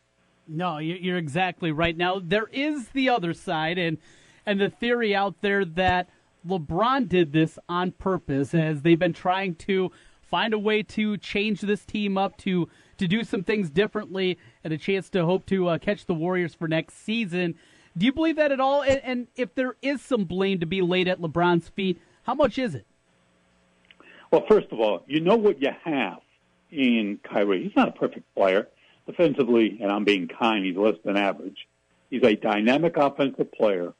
No, 0.50 0.80
you're 0.80 1.18
exactly 1.18 1.72
right. 1.72 1.96
Now 1.96 2.20
there 2.20 2.48
is 2.52 2.90
the 2.90 3.10
other 3.10 3.34
side, 3.34 3.78
and 3.78 3.98
and 4.46 4.60
the 4.60 4.70
theory 4.70 5.16
out 5.16 5.36
there 5.42 5.64
that 5.64 6.10
LeBron 6.48 7.08
did 7.08 7.34
this 7.34 7.60
on 7.70 7.92
purpose 7.92 8.54
as 8.54 8.82
they've 8.82 8.98
been 8.98 9.14
trying 9.14 9.56
to 9.56 9.92
find 10.22 10.54
a 10.54 10.60
way 10.60 10.82
to 10.84 11.18
change 11.18 11.62
this 11.62 11.86
team 11.86 12.18
up 12.18 12.38
to 12.38 12.68
to 12.98 13.08
do 13.08 13.24
some 13.24 13.44
things 13.44 13.70
differently 13.70 14.38
and 14.64 14.74
a 14.74 14.78
chance 14.78 15.10
to 15.10 15.24
hope 15.24 15.46
to 15.46 15.68
uh, 15.68 15.78
catch 15.78 16.06
the 16.06 16.14
Warriors 16.14 16.56
for 16.56 16.68
next 16.68 16.96
season. 16.96 17.56
Do 17.98 18.06
you 18.06 18.12
believe 18.12 18.36
that 18.38 18.52
at 18.52 18.60
all? 18.60 18.82
And, 18.82 19.02
and 19.04 19.28
if 19.36 19.54
there 19.56 19.76
is 19.82 20.02
some 20.02 20.26
blame 20.26 20.60
to 20.60 20.66
be 20.66 20.82
laid 20.82 21.08
at 21.08 21.22
LeBron's 21.22 21.70
feet, 21.70 22.02
how 22.24 22.34
much 22.34 22.58
is 22.58 22.76
it? 22.76 22.86
Well, 24.32 24.46
first 24.48 24.68
of 24.72 24.80
all, 24.80 25.04
you 25.08 25.22
know 25.22 25.36
what 25.36 25.62
you 25.62 25.70
have 25.84 26.20
in 26.72 27.20
Kyrie. 27.24 27.64
He's 27.64 27.76
not 27.76 27.88
a 27.88 27.92
perfect 27.92 28.34
player. 28.36 28.68
Defensively, 29.10 29.80
and 29.82 29.92
I'm 29.92 30.04
being 30.04 30.28
kind, 30.28 30.64
he's 30.64 30.78
less 30.78 30.94
than 31.04 31.18
average. 31.18 31.68
He's 32.12 32.22
a 32.24 32.36
dynamic 32.36 32.96
offensive 32.96 33.52
player 33.52 33.94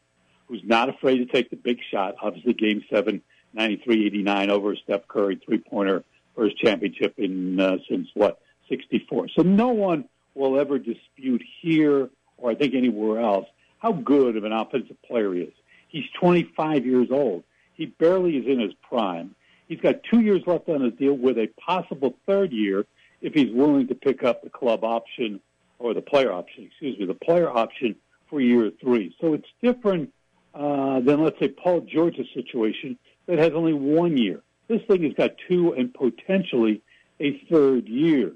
who's 0.48 0.62
not 0.64 0.88
afraid 0.88 1.18
to 1.18 1.26
take 1.26 1.50
the 1.50 1.56
big 1.56 1.80
shot. 1.90 2.14
Obviously, 2.22 2.54
Game 2.54 2.84
Seven, 2.94 3.24
93-89 3.58 4.50
over 4.50 4.76
Steph 4.76 5.08
Curry 5.08 5.42
three-pointer 5.44 6.04
first 6.36 6.60
championship 6.60 7.16
in 7.18 7.60
uh, 7.60 7.78
since 7.90 8.08
what 8.14 8.40
64. 8.70 9.30
So 9.36 9.42
no 9.42 9.70
one 9.70 10.06
will 10.36 10.60
ever 10.60 10.78
dispute 10.78 11.42
here 11.60 12.10
or 12.38 12.52
I 12.52 12.56
think 12.56 12.76
anywhere 12.76 13.20
else 13.20 13.48
how 13.80 13.94
good 13.94 14.38
of 14.38 14.44
an 14.44 14.52
offensive 14.52 15.02
player 15.02 15.34
he 15.34 15.42
is. 15.42 15.54
He's 15.88 16.06
25 16.20 16.86
years 16.86 17.08
old. 17.10 17.44
He 17.74 17.88
barely 17.88 18.38
is 18.38 18.46
in 18.46 18.60
his 18.60 18.74
prime. 18.88 19.34
He's 19.68 19.80
got 19.80 20.04
two 20.04 20.20
years 20.20 20.44
left 20.46 20.70
on 20.70 20.82
his 20.82 20.94
deal 20.94 21.14
with 21.14 21.40
a 21.40 21.48
possible 21.60 22.16
third 22.28 22.52
year 22.52 22.86
if 23.22 23.34
he's 23.34 23.52
willing 23.52 23.88
to 23.88 23.96
pick 23.96 24.24
up 24.24 24.44
the 24.44 24.50
club 24.50 24.84
option 24.84 25.40
or 25.78 25.94
the 25.94 26.02
player 26.02 26.32
option, 26.32 26.66
excuse 26.66 26.98
me, 27.00 27.06
the 27.06 27.14
player 27.14 27.50
option 27.50 27.96
for 28.30 28.42
year 28.42 28.72
three. 28.82 29.16
So 29.20 29.34
it's 29.34 29.48
different 29.62 30.14
uh, 30.54 31.00
than, 31.02 31.24
let's 31.24 31.40
say, 31.40 31.50
Paul 31.50 31.82
George's 31.82 32.28
situation 32.34 32.98
that 33.28 33.40
has 33.40 33.52
only 33.54 33.74
one 33.74 34.18
year. 34.18 34.42
This 34.68 34.82
thing 34.88 35.04
has 35.04 35.14
got 35.14 35.32
two 35.48 35.74
and 35.74 35.94
potentially 35.94 36.82
a 37.20 37.40
third 37.50 37.88
year. 37.88 38.34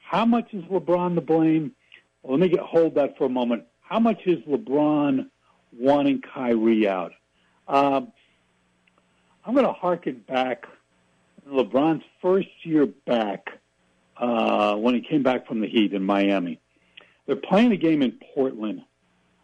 How 0.00 0.24
much 0.24 0.52
is 0.52 0.64
LeBron 0.64 1.14
to 1.14 1.20
blame? 1.20 1.72
Well, 2.22 2.38
let 2.38 2.40
me 2.40 2.48
get, 2.48 2.60
hold 2.60 2.94
that 2.96 3.16
for 3.18 3.24
a 3.24 3.28
moment. 3.28 3.64
How 3.80 4.00
much 4.00 4.20
is 4.26 4.38
LeBron 4.44 5.28
wanting 5.72 6.22
Kyrie 6.22 6.88
out? 6.88 7.12
Um, 7.68 8.12
I'm 9.44 9.54
going 9.54 9.66
to 9.66 9.72
harken 9.72 10.24
back 10.26 10.66
LeBron's 11.48 12.02
first 12.20 12.48
year 12.64 12.86
back 12.86 13.46
uh, 14.18 14.74
when 14.76 14.94
he 14.94 15.00
came 15.00 15.22
back 15.22 15.46
from 15.46 15.60
the 15.60 15.68
Heat 15.68 15.92
in 15.92 16.02
Miami. 16.04 16.60
They're 17.26 17.36
playing 17.36 17.72
a 17.72 17.76
game 17.76 18.02
in 18.02 18.18
Portland 18.34 18.82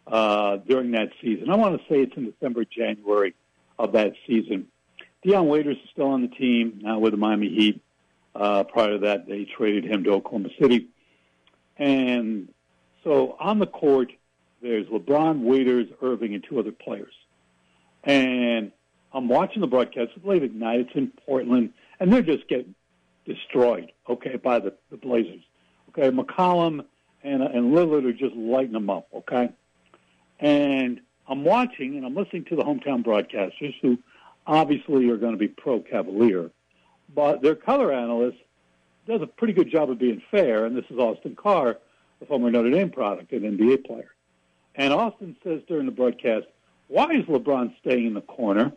uh, 0.07 0.57
during 0.57 0.91
that 0.91 1.09
season. 1.21 1.49
I 1.49 1.55
want 1.55 1.79
to 1.79 1.83
say 1.87 2.01
it's 2.01 2.15
in 2.15 2.31
December, 2.31 2.65
January 2.65 3.35
of 3.77 3.93
that 3.93 4.13
season. 4.27 4.67
Dion 5.23 5.47
Waiters 5.47 5.77
is 5.77 5.89
still 5.91 6.07
on 6.07 6.21
the 6.21 6.27
team 6.27 6.79
now 6.81 6.99
with 6.99 7.11
the 7.11 7.17
Miami 7.17 7.49
Heat. 7.49 7.81
Uh, 8.35 8.63
prior 8.63 8.93
to 8.93 8.97
that, 8.99 9.27
they 9.27 9.45
traded 9.45 9.85
him 9.85 10.03
to 10.05 10.11
Oklahoma 10.11 10.49
City. 10.59 10.87
And 11.77 12.49
so 13.03 13.35
on 13.39 13.59
the 13.59 13.67
court, 13.67 14.11
there's 14.61 14.87
LeBron, 14.87 15.41
Waiters, 15.41 15.87
Irving, 16.01 16.33
and 16.33 16.43
two 16.47 16.59
other 16.59 16.71
players. 16.71 17.13
And 18.03 18.71
I'm 19.13 19.27
watching 19.27 19.61
the 19.61 19.67
broadcast. 19.67 20.11
It's 20.15 20.25
late 20.25 20.43
at 20.43 20.53
night. 20.53 20.81
It's 20.81 20.95
in 20.95 21.11
Portland, 21.25 21.73
and 21.99 22.11
they're 22.11 22.21
just 22.21 22.47
getting 22.47 22.75
destroyed, 23.25 23.91
okay, 24.09 24.37
by 24.37 24.59
the, 24.59 24.73
the 24.91 24.97
Blazers. 24.97 25.43
Okay, 25.89 26.09
McCollum 26.09 26.85
and, 27.23 27.41
and 27.43 27.73
Lillard 27.73 28.05
are 28.05 28.13
just 28.13 28.35
lighting 28.35 28.73
them 28.73 28.89
up, 28.89 29.07
okay? 29.13 29.49
And 30.39 30.99
I'm 31.27 31.43
watching 31.43 31.95
and 31.95 32.05
I'm 32.05 32.15
listening 32.15 32.45
to 32.45 32.55
the 32.55 32.63
hometown 32.63 33.03
broadcasters 33.03 33.75
who 33.81 33.97
obviously 34.45 35.09
are 35.09 35.17
going 35.17 35.33
to 35.33 35.37
be 35.37 35.47
pro 35.47 35.79
Cavalier, 35.79 36.51
but 37.13 37.41
their 37.41 37.55
color 37.55 37.93
analyst 37.93 38.37
does 39.07 39.21
a 39.21 39.27
pretty 39.27 39.53
good 39.53 39.69
job 39.69 39.89
of 39.89 39.99
being 39.99 40.21
fair. 40.31 40.65
And 40.65 40.75
this 40.75 40.85
is 40.89 40.97
Austin 40.97 41.35
Carr, 41.35 41.77
the 42.19 42.25
former 42.25 42.49
Notre 42.49 42.71
Dame 42.71 42.89
product, 42.89 43.31
an 43.31 43.41
NBA 43.41 43.85
player. 43.85 44.13
And 44.75 44.93
Austin 44.93 45.35
says 45.43 45.61
during 45.67 45.85
the 45.85 45.91
broadcast, 45.91 46.45
why 46.87 47.11
is 47.11 47.25
LeBron 47.25 47.73
staying 47.79 48.07
in 48.07 48.13
the 48.13 48.21
corner? 48.21 48.71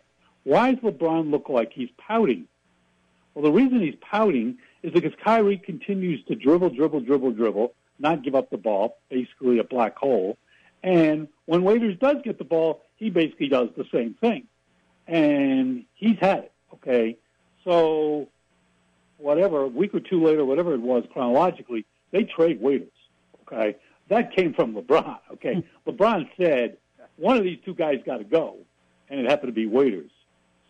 Why 0.44 0.74
does 0.74 0.84
LeBron 0.84 1.30
look 1.30 1.48
like 1.48 1.72
he's 1.72 1.88
pouting? 1.96 2.46
Well, 3.36 3.44
the 3.44 3.52
reason 3.52 3.82
he's 3.82 3.96
pouting 4.00 4.56
is 4.82 4.94
because 4.94 5.12
Kyrie 5.22 5.58
continues 5.58 6.24
to 6.24 6.34
dribble, 6.34 6.70
dribble, 6.70 7.00
dribble, 7.00 7.32
dribble, 7.32 7.74
not 7.98 8.22
give 8.22 8.34
up 8.34 8.48
the 8.48 8.56
ball, 8.56 8.96
basically 9.10 9.58
a 9.58 9.64
black 9.64 9.94
hole. 9.94 10.38
And 10.82 11.28
when 11.44 11.62
Waiters 11.62 11.98
does 11.98 12.16
get 12.24 12.38
the 12.38 12.44
ball, 12.44 12.82
he 12.96 13.10
basically 13.10 13.48
does 13.48 13.68
the 13.76 13.84
same 13.92 14.14
thing. 14.14 14.46
And 15.06 15.84
he's 15.92 16.16
had 16.18 16.38
it, 16.38 16.52
okay? 16.72 17.18
So, 17.62 18.28
whatever, 19.18 19.64
a 19.64 19.68
week 19.68 19.94
or 19.94 20.00
two 20.00 20.24
later, 20.24 20.46
whatever 20.46 20.72
it 20.72 20.80
was 20.80 21.04
chronologically, 21.12 21.84
they 22.12 22.24
trade 22.24 22.58
Waiters, 22.62 22.88
okay? 23.42 23.76
That 24.08 24.34
came 24.34 24.54
from 24.54 24.74
LeBron, 24.74 25.18
okay? 25.34 25.62
LeBron 25.86 26.30
said, 26.40 26.78
one 27.16 27.36
of 27.36 27.44
these 27.44 27.58
two 27.66 27.74
guys 27.74 27.96
got 28.06 28.16
to 28.16 28.24
go, 28.24 28.56
and 29.10 29.20
it 29.20 29.28
happened 29.28 29.48
to 29.48 29.54
be 29.54 29.66
Waiters. 29.66 30.10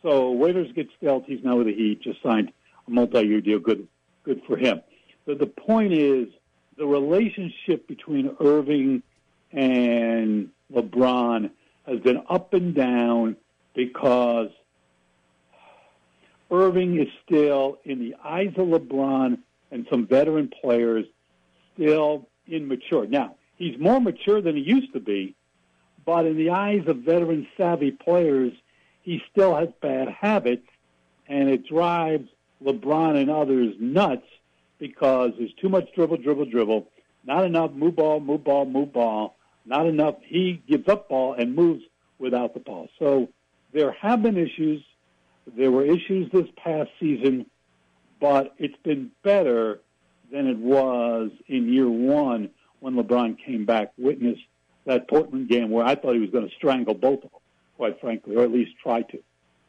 So 0.03 0.33
Waiters 0.33 0.73
gets 0.73 0.91
dealt. 1.03 1.25
He's 1.27 1.43
now 1.43 1.57
with 1.57 1.67
the 1.67 1.75
Heat, 1.75 2.03
just 2.03 2.23
signed 2.23 2.53
multi-year 2.89 3.41
deal. 3.41 3.59
Good, 3.59 3.87
good 4.25 4.43
for 4.47 4.57
him. 4.57 4.81
But 5.27 5.39
the 5.39 5.47
point 5.47 5.93
is, 5.93 6.29
the 6.77 6.87
relationship 6.87 7.89
between 7.89 8.37
Irving 8.41 9.03
and 9.53 10.51
LeBron 10.73 11.51
has 11.87 12.01
been 12.01 12.23
up 12.29 12.53
and 12.55 12.75
down 12.75 13.37
because 13.75 14.51
Irving 16.51 17.01
is 17.01 17.09
still, 17.25 17.79
in 17.85 17.99
the 17.99 18.15
eyes 18.25 18.53
of 18.57 18.69
LeBron 18.69 19.39
and 19.71 19.87
some 19.91 20.07
veteran 20.07 20.51
players, 20.61 21.07
still 21.75 22.29
immature. 22.47 23.07
Now, 23.07 23.37
he's 23.57 23.79
more 23.79 24.01
mature 24.01 24.41
than 24.41 24.57
he 24.57 24.63
used 24.63 24.93
to 24.93 25.01
be, 25.01 25.35
but 26.05 26.25
in 26.27 26.37
the 26.37 26.51
eyes 26.51 26.83
of 26.87 26.99
veteran 26.99 27.49
savvy 27.57 27.91
players, 27.91 28.53
he 29.03 29.21
still 29.31 29.55
has 29.57 29.69
bad 29.81 30.09
habits, 30.09 30.67
and 31.29 31.49
it 31.49 31.67
drives 31.67 32.29
LeBron 32.65 33.21
and 33.21 33.31
others 33.31 33.75
nuts 33.79 34.27
because 34.79 35.33
there's 35.39 35.53
too 35.55 35.69
much 35.69 35.89
dribble, 35.95 36.19
dribble, 36.19 36.47
dribble, 36.47 36.87
not 37.25 37.45
enough 37.45 37.73
move 37.73 37.97
ball, 37.97 38.21
move 38.21 38.45
ball, 38.45 38.65
move 38.65 38.93
ball, 38.93 39.37
not 39.65 39.87
enough. 39.87 40.17
He 40.23 40.63
gives 40.69 40.89
up 40.89 41.09
ball 41.09 41.35
and 41.35 41.55
moves 41.55 41.83
without 42.19 42.55
the 42.55 42.61
ball. 42.61 42.89
So 42.99 43.29
there 43.73 43.93
have 43.93 44.23
been 44.23 44.37
issues. 44.37 44.83
There 45.57 45.71
were 45.71 45.85
issues 45.85 46.31
this 46.33 46.47
past 46.57 46.91
season, 46.99 47.47
but 48.21 48.55
it's 48.59 48.77
been 48.83 49.11
better 49.23 49.81
than 50.33 50.47
it 50.47 50.59
was 50.59 51.31
in 51.47 51.73
year 51.73 51.89
one 51.89 52.51
when 52.81 52.95
LeBron 52.95 53.39
came 53.45 53.65
back. 53.65 53.93
Witness 53.97 54.39
that 54.87 55.09
Portland 55.09 55.49
game 55.49 55.71
where 55.71 55.85
I 55.85 55.95
thought 55.95 56.15
he 56.15 56.21
was 56.21 56.31
going 56.31 56.49
to 56.49 56.55
strangle 56.55 56.95
both 56.95 57.25
of 57.25 57.31
them, 57.31 57.41
quite 57.77 58.01
frankly, 58.01 58.37
or 58.37 58.43
at 58.43 58.53
least 58.53 58.73
try 58.83 59.03
to. 59.03 59.19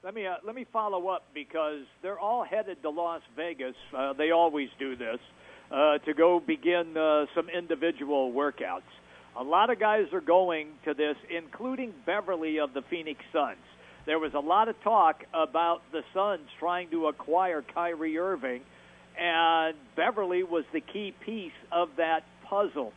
Let 0.08 0.16
me 0.16 0.26
uh, 0.26 0.36
let 0.46 0.56
me 0.56 0.66
follow 0.72 1.10
up 1.10 1.24
because 1.34 1.82
they're 2.02 2.18
all 2.18 2.46
headed 2.46 2.82
to 2.84 2.90
Las 2.90 3.22
Vegas. 3.36 3.76
Uh, 3.94 4.14
they 4.14 4.32
always 4.32 4.70
do 4.80 4.96
this 4.96 5.20
uh, 5.70 5.98
to 5.98 6.14
go 6.14 6.40
begin 6.40 6.96
uh, 6.96 7.26
some 7.36 7.50
individual 7.50 8.32
workouts. 8.32 8.88
A 9.38 9.44
lot 9.44 9.70
of 9.70 9.82
guys 9.82 10.06
are 10.14 10.22
going 10.22 10.70
to 10.86 10.94
this, 10.94 11.18
including 11.30 11.94
Beverly 12.06 12.58
of 12.58 12.74
the 12.74 12.84
Phoenix 12.90 13.20
Suns. 13.34 13.58
There 14.06 14.18
was 14.18 14.34
a 14.34 14.40
lot 14.40 14.70
of 14.70 14.82
talk 14.82 15.26
about 15.34 15.82
the 15.92 16.04
Suns 16.14 16.48
trying 16.58 16.90
to 16.92 17.08
acquire 17.08 17.62
Kyrie 17.74 18.18
Irving, 18.18 18.62
and 19.20 19.76
Beverly 19.98 20.44
was 20.44 20.64
the 20.72 20.80
key 20.80 21.14
piece 21.26 21.52
of 21.70 21.90
that 21.98 22.22
puzzle. 22.50 22.94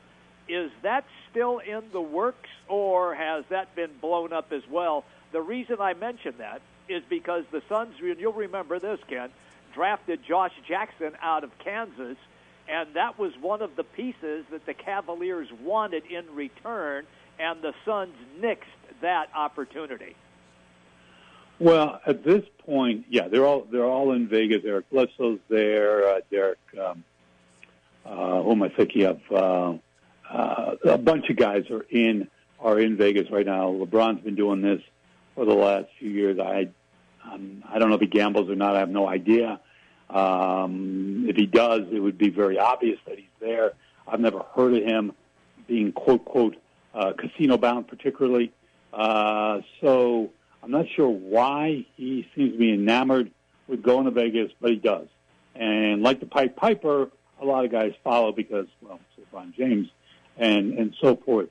Is 0.48 0.70
that 0.84 1.02
still 1.28 1.58
in 1.58 1.82
the 1.92 2.00
works, 2.00 2.50
or 2.68 3.16
has 3.16 3.44
that 3.50 3.74
been 3.74 3.90
blown 4.00 4.32
up 4.32 4.52
as 4.52 4.62
well? 4.70 5.02
The 5.32 5.40
reason 5.40 5.80
I 5.80 5.94
mention 5.94 6.34
that 6.38 6.62
is 6.90 7.02
because 7.08 7.44
the 7.50 7.62
Suns, 7.68 7.94
and 8.00 8.18
you'll 8.18 8.32
remember 8.32 8.78
this, 8.78 9.00
Ken, 9.08 9.30
drafted 9.74 10.24
Josh 10.24 10.52
Jackson 10.66 11.12
out 11.22 11.44
of 11.44 11.56
Kansas 11.58 12.16
and 12.70 12.94
that 12.94 13.18
was 13.18 13.32
one 13.40 13.62
of 13.62 13.74
the 13.74 13.82
pieces 13.82 14.44
that 14.50 14.64
the 14.64 14.74
Cavaliers 14.74 15.48
wanted 15.62 16.04
in 16.06 16.24
return, 16.34 17.04
and 17.38 17.60
the 17.62 17.74
Suns 17.84 18.14
nixed 18.40 18.62
that 19.00 19.28
opportunity. 19.34 20.14
Well, 21.58 22.00
at 22.06 22.24
this 22.24 22.44
point, 22.58 23.06
yeah, 23.10 23.28
they're 23.28 23.44
all 23.44 23.66
they're 23.70 23.84
all 23.84 24.12
in 24.12 24.28
Vegas. 24.28 24.62
Eric 24.64 24.88
Bledsoe's 24.90 25.40
there. 25.48 26.06
Uh, 26.06 26.20
Derek, 26.30 26.58
um, 26.80 27.04
uh, 28.06 28.42
who 28.42 28.52
am 28.52 28.62
I 28.62 28.68
thinking 28.68 29.04
of? 29.04 29.20
Uh, 29.30 29.74
uh, 30.32 30.76
a 30.84 30.98
bunch 30.98 31.28
of 31.28 31.36
guys 31.36 31.68
are 31.70 31.84
in 31.90 32.28
are 32.60 32.78
in 32.78 32.96
Vegas 32.96 33.30
right 33.30 33.44
now. 33.44 33.72
LeBron's 33.72 34.22
been 34.22 34.36
doing 34.36 34.62
this 34.62 34.80
for 35.34 35.44
the 35.44 35.54
last 35.54 35.88
few 35.98 36.10
years. 36.10 36.38
I 36.38 36.68
um, 37.24 37.64
I 37.68 37.78
don't 37.78 37.88
know 37.88 37.96
if 37.96 38.00
he 38.00 38.06
gambles 38.06 38.48
or 38.48 38.56
not. 38.56 38.76
I 38.76 38.80
have 38.80 38.90
no 38.90 39.08
idea. 39.08 39.60
Um, 40.08 41.26
if 41.28 41.36
he 41.36 41.46
does, 41.46 41.82
it 41.92 42.00
would 42.00 42.18
be 42.18 42.30
very 42.30 42.58
obvious 42.58 42.98
that 43.06 43.18
he's 43.18 43.26
there. 43.40 43.72
I've 44.06 44.20
never 44.20 44.40
heard 44.54 44.74
of 44.74 44.82
him 44.82 45.12
being 45.66 45.92
quote 45.92 46.24
quote 46.24 46.56
uh, 46.94 47.12
casino 47.16 47.56
bound, 47.56 47.86
particularly. 47.88 48.52
Uh, 48.92 49.60
so 49.80 50.30
I'm 50.62 50.70
not 50.70 50.86
sure 50.96 51.08
why 51.08 51.86
he 51.96 52.28
seems 52.34 52.52
to 52.52 52.58
be 52.58 52.72
enamored 52.72 53.30
with 53.68 53.82
going 53.82 54.06
to 54.06 54.10
Vegas, 54.10 54.50
but 54.60 54.70
he 54.70 54.76
does. 54.76 55.06
And 55.54 56.02
like 56.02 56.20
the 56.20 56.26
Pipe 56.26 56.56
Piper, 56.56 57.08
a 57.40 57.44
lot 57.44 57.64
of 57.64 57.70
guys 57.70 57.92
follow 58.02 58.32
because, 58.32 58.66
well, 58.82 59.00
LeBron 59.32 59.54
James 59.54 59.88
and 60.36 60.74
and 60.74 60.94
so 61.00 61.16
forth. 61.16 61.48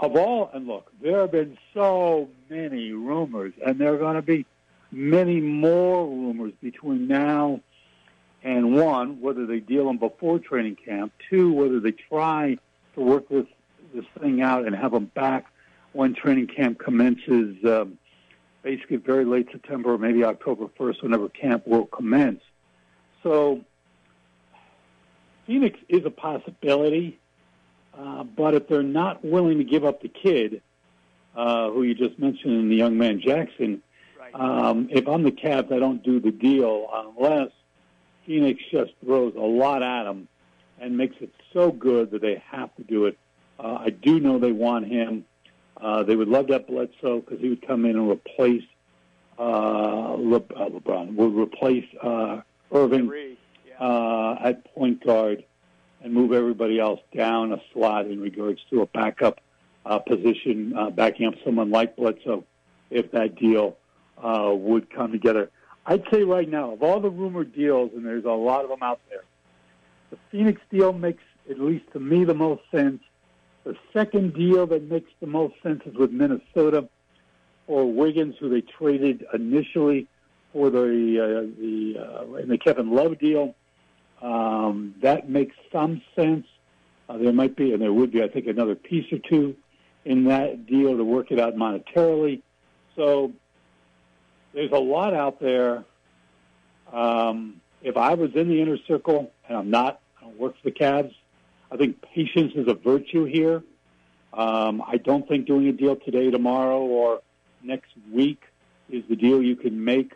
Of 0.00 0.16
all, 0.16 0.50
and 0.52 0.66
look, 0.66 0.90
there 1.00 1.20
have 1.20 1.30
been 1.30 1.58
so 1.74 2.28
many 2.50 2.92
rumors, 2.92 3.52
and 3.64 3.78
there 3.78 3.94
are 3.94 3.98
going 3.98 4.16
to 4.16 4.22
be 4.22 4.46
many 4.92 5.40
more 5.40 6.06
rumors 6.06 6.52
between 6.62 7.08
now 7.08 7.60
and 8.44 8.74
one, 8.74 9.20
whether 9.20 9.46
they 9.46 9.60
deal 9.60 9.86
them 9.86 9.98
before 9.98 10.38
training 10.38 10.76
camp. 10.76 11.12
Two, 11.30 11.52
whether 11.52 11.80
they 11.80 11.92
try 11.92 12.58
to 12.94 13.00
work 13.00 13.28
this 13.28 13.46
this 13.94 14.04
thing 14.20 14.40
out 14.40 14.64
and 14.64 14.74
have 14.74 14.92
them 14.92 15.06
back 15.14 15.46
when 15.92 16.14
training 16.14 16.46
camp 16.46 16.78
commences, 16.78 17.62
um, 17.64 17.98
basically 18.62 18.96
very 18.96 19.24
late 19.24 19.48
September 19.52 19.92
or 19.92 19.98
maybe 19.98 20.24
October 20.24 20.66
1st, 20.78 21.02
whenever 21.02 21.28
camp 21.28 21.66
will 21.66 21.84
commence. 21.86 22.40
So 23.22 23.62
Phoenix 25.46 25.78
is 25.88 26.06
a 26.06 26.10
possibility, 26.10 27.18
uh, 27.92 28.24
but 28.24 28.54
if 28.54 28.68
they're 28.68 28.82
not 28.82 29.22
willing 29.22 29.58
to 29.58 29.64
give 29.64 29.84
up 29.84 30.00
the 30.00 30.08
kid, 30.08 30.62
uh, 31.36 31.70
who 31.70 31.82
you 31.82 31.94
just 31.94 32.18
mentioned, 32.18 32.70
the 32.70 32.76
young 32.76 32.96
man 32.96 33.20
Jackson. 33.20 33.82
Um, 34.34 34.88
if 34.90 35.06
I'm 35.06 35.22
the 35.22 35.32
Cavs, 35.32 35.72
I 35.72 35.78
don't 35.78 36.02
do 36.02 36.20
the 36.20 36.30
deal 36.30 36.88
unless 36.92 37.50
Phoenix 38.26 38.62
just 38.70 38.92
throws 39.04 39.34
a 39.36 39.40
lot 39.40 39.82
at 39.82 40.04
them 40.04 40.28
and 40.80 40.96
makes 40.96 41.16
it 41.20 41.30
so 41.52 41.70
good 41.70 42.10
that 42.10 42.22
they 42.22 42.42
have 42.50 42.74
to 42.76 42.82
do 42.82 43.06
it. 43.06 43.18
Uh, 43.58 43.78
I 43.80 43.90
do 43.90 44.20
know 44.20 44.38
they 44.38 44.52
want 44.52 44.86
him. 44.86 45.24
Uh, 45.80 46.02
they 46.02 46.16
would 46.16 46.28
love 46.28 46.48
that 46.48 46.66
Bledsoe 46.66 47.20
because 47.20 47.40
he 47.40 47.48
would 47.48 47.66
come 47.66 47.84
in 47.84 47.96
and 47.96 48.10
replace 48.10 48.62
uh, 49.38 50.14
Le- 50.18 50.36
uh, 50.36 50.68
LeBron, 50.68 51.14
would 51.14 51.34
replace 51.34 51.86
uh, 52.02 52.40
Irving 52.70 53.10
yeah. 53.66 53.74
uh, 53.80 54.38
at 54.42 54.72
point 54.74 55.04
guard 55.04 55.44
and 56.02 56.12
move 56.12 56.32
everybody 56.32 56.78
else 56.78 57.00
down 57.14 57.52
a 57.52 57.60
slot 57.72 58.06
in 58.06 58.20
regards 58.20 58.60
to 58.70 58.82
a 58.82 58.86
backup 58.86 59.40
uh, 59.84 59.98
position, 59.98 60.74
uh, 60.76 60.90
backing 60.90 61.26
up 61.26 61.34
someone 61.44 61.70
like 61.70 61.96
Bledsoe 61.96 62.44
if 62.90 63.10
that 63.12 63.36
deal 63.36 63.76
uh, 64.18 64.52
would 64.54 64.90
come 64.90 65.12
together. 65.12 65.50
I'd 65.84 66.04
say 66.12 66.22
right 66.22 66.48
now, 66.48 66.72
of 66.72 66.82
all 66.82 67.00
the 67.00 67.10
rumored 67.10 67.54
deals, 67.54 67.90
and 67.94 68.04
there's 68.06 68.24
a 68.24 68.30
lot 68.30 68.62
of 68.64 68.70
them 68.70 68.82
out 68.82 69.00
there, 69.10 69.24
the 70.10 70.18
Phoenix 70.30 70.60
deal 70.70 70.92
makes, 70.92 71.22
at 71.50 71.58
least 71.58 71.84
to 71.92 72.00
me, 72.00 72.24
the 72.24 72.34
most 72.34 72.62
sense. 72.70 73.00
The 73.64 73.76
second 73.92 74.34
deal 74.34 74.66
that 74.66 74.90
makes 74.90 75.10
the 75.20 75.26
most 75.26 75.54
sense 75.62 75.82
is 75.86 75.94
with 75.94 76.10
Minnesota 76.10 76.88
or 77.66 77.90
Wiggins, 77.90 78.34
who 78.38 78.48
they 78.48 78.60
traded 78.60 79.24
initially 79.32 80.06
for 80.52 80.70
the 80.70 80.78
uh, 80.78 81.60
the 81.60 81.96
uh, 81.98 82.34
in 82.36 82.48
the 82.48 82.58
Kevin 82.58 82.90
Love 82.90 83.18
deal. 83.18 83.54
Um, 84.20 84.94
that 85.02 85.28
makes 85.28 85.56
some 85.72 86.02
sense. 86.14 86.46
Uh, 87.08 87.18
there 87.18 87.32
might 87.32 87.56
be, 87.56 87.72
and 87.72 87.82
there 87.82 87.92
would 87.92 88.12
be, 88.12 88.22
I 88.22 88.28
think, 88.28 88.46
another 88.46 88.74
piece 88.74 89.12
or 89.12 89.18
two 89.18 89.56
in 90.04 90.24
that 90.24 90.66
deal 90.66 90.96
to 90.96 91.04
work 91.04 91.30
it 91.30 91.40
out 91.40 91.56
monetarily. 91.56 92.42
So 92.96 93.32
there's 94.54 94.72
a 94.72 94.78
lot 94.78 95.14
out 95.14 95.40
there. 95.40 95.84
Um, 96.92 97.60
if 97.82 97.96
I 97.96 98.14
was 98.14 98.34
in 98.34 98.48
the 98.48 98.60
inner 98.60 98.78
circle, 98.86 99.32
and 99.48 99.56
I'm 99.56 99.70
not, 99.70 100.00
I 100.20 100.24
don't 100.24 100.38
work 100.38 100.54
for 100.56 100.70
the 100.70 100.72
Cavs, 100.72 101.14
I 101.70 101.76
think 101.76 102.02
patience 102.02 102.52
is 102.54 102.68
a 102.68 102.74
virtue 102.74 103.24
here. 103.24 103.62
Um, 104.32 104.82
I 104.86 104.96
don't 104.98 105.26
think 105.26 105.46
doing 105.46 105.68
a 105.68 105.72
deal 105.72 105.96
today, 105.96 106.30
tomorrow, 106.30 106.80
or 106.80 107.22
next 107.62 107.90
week 108.12 108.42
is 108.90 109.04
the 109.08 109.16
deal 109.16 109.42
you 109.42 109.56
can 109.56 109.84
make 109.84 110.12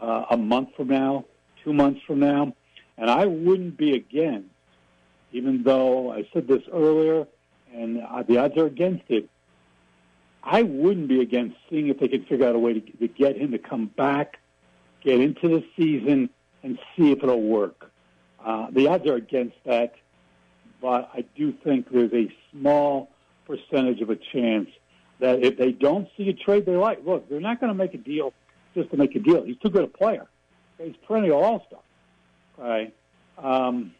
uh, 0.00 0.24
a 0.30 0.36
month 0.36 0.70
from 0.76 0.88
now, 0.88 1.24
two 1.64 1.72
months 1.72 2.00
from 2.06 2.20
now. 2.20 2.54
And 2.96 3.10
I 3.10 3.26
wouldn't 3.26 3.76
be 3.76 3.94
against, 3.94 4.48
even 5.32 5.62
though 5.62 6.12
I 6.12 6.28
said 6.32 6.46
this 6.46 6.62
earlier, 6.72 7.26
and 7.72 7.96
the 8.26 8.38
odds 8.38 8.56
are 8.56 8.66
against 8.66 9.04
it, 9.08 9.28
I 10.42 10.62
wouldn't 10.62 11.08
be 11.08 11.20
against 11.20 11.56
seeing 11.68 11.88
if 11.88 11.98
they 11.98 12.08
could 12.08 12.26
figure 12.26 12.48
out 12.48 12.54
a 12.54 12.58
way 12.58 12.74
to, 12.74 12.80
to 12.80 13.08
get 13.08 13.36
him 13.36 13.52
to 13.52 13.58
come 13.58 13.86
back, 13.86 14.38
get 15.02 15.20
into 15.20 15.48
the 15.48 15.64
season, 15.76 16.30
and 16.62 16.78
see 16.96 17.12
if 17.12 17.22
it'll 17.22 17.42
work. 17.42 17.90
Uh, 18.44 18.68
the 18.70 18.86
odds 18.86 19.06
are 19.06 19.16
against 19.16 19.56
that, 19.64 19.94
but 20.80 21.10
I 21.12 21.24
do 21.36 21.52
think 21.52 21.90
there's 21.90 22.12
a 22.12 22.34
small 22.50 23.10
percentage 23.46 24.00
of 24.00 24.10
a 24.10 24.16
chance 24.16 24.70
that 25.18 25.42
if 25.42 25.58
they 25.58 25.72
don't 25.72 26.08
see 26.16 26.28
a 26.30 26.32
trade 26.32 26.64
they 26.64 26.76
like, 26.76 27.04
look, 27.04 27.28
they're 27.28 27.40
not 27.40 27.60
going 27.60 27.68
to 27.68 27.76
make 27.76 27.92
a 27.92 27.98
deal 27.98 28.32
just 28.74 28.90
to 28.90 28.96
make 28.96 29.14
a 29.14 29.18
deal. 29.18 29.44
He's 29.44 29.58
too 29.58 29.68
good 29.68 29.84
a 29.84 29.88
player. 29.88 30.26
He's 30.78 30.96
perennial 31.06 31.42
all-star. 31.42 31.80
Okay. 32.58 32.92
Um, 33.36 33.92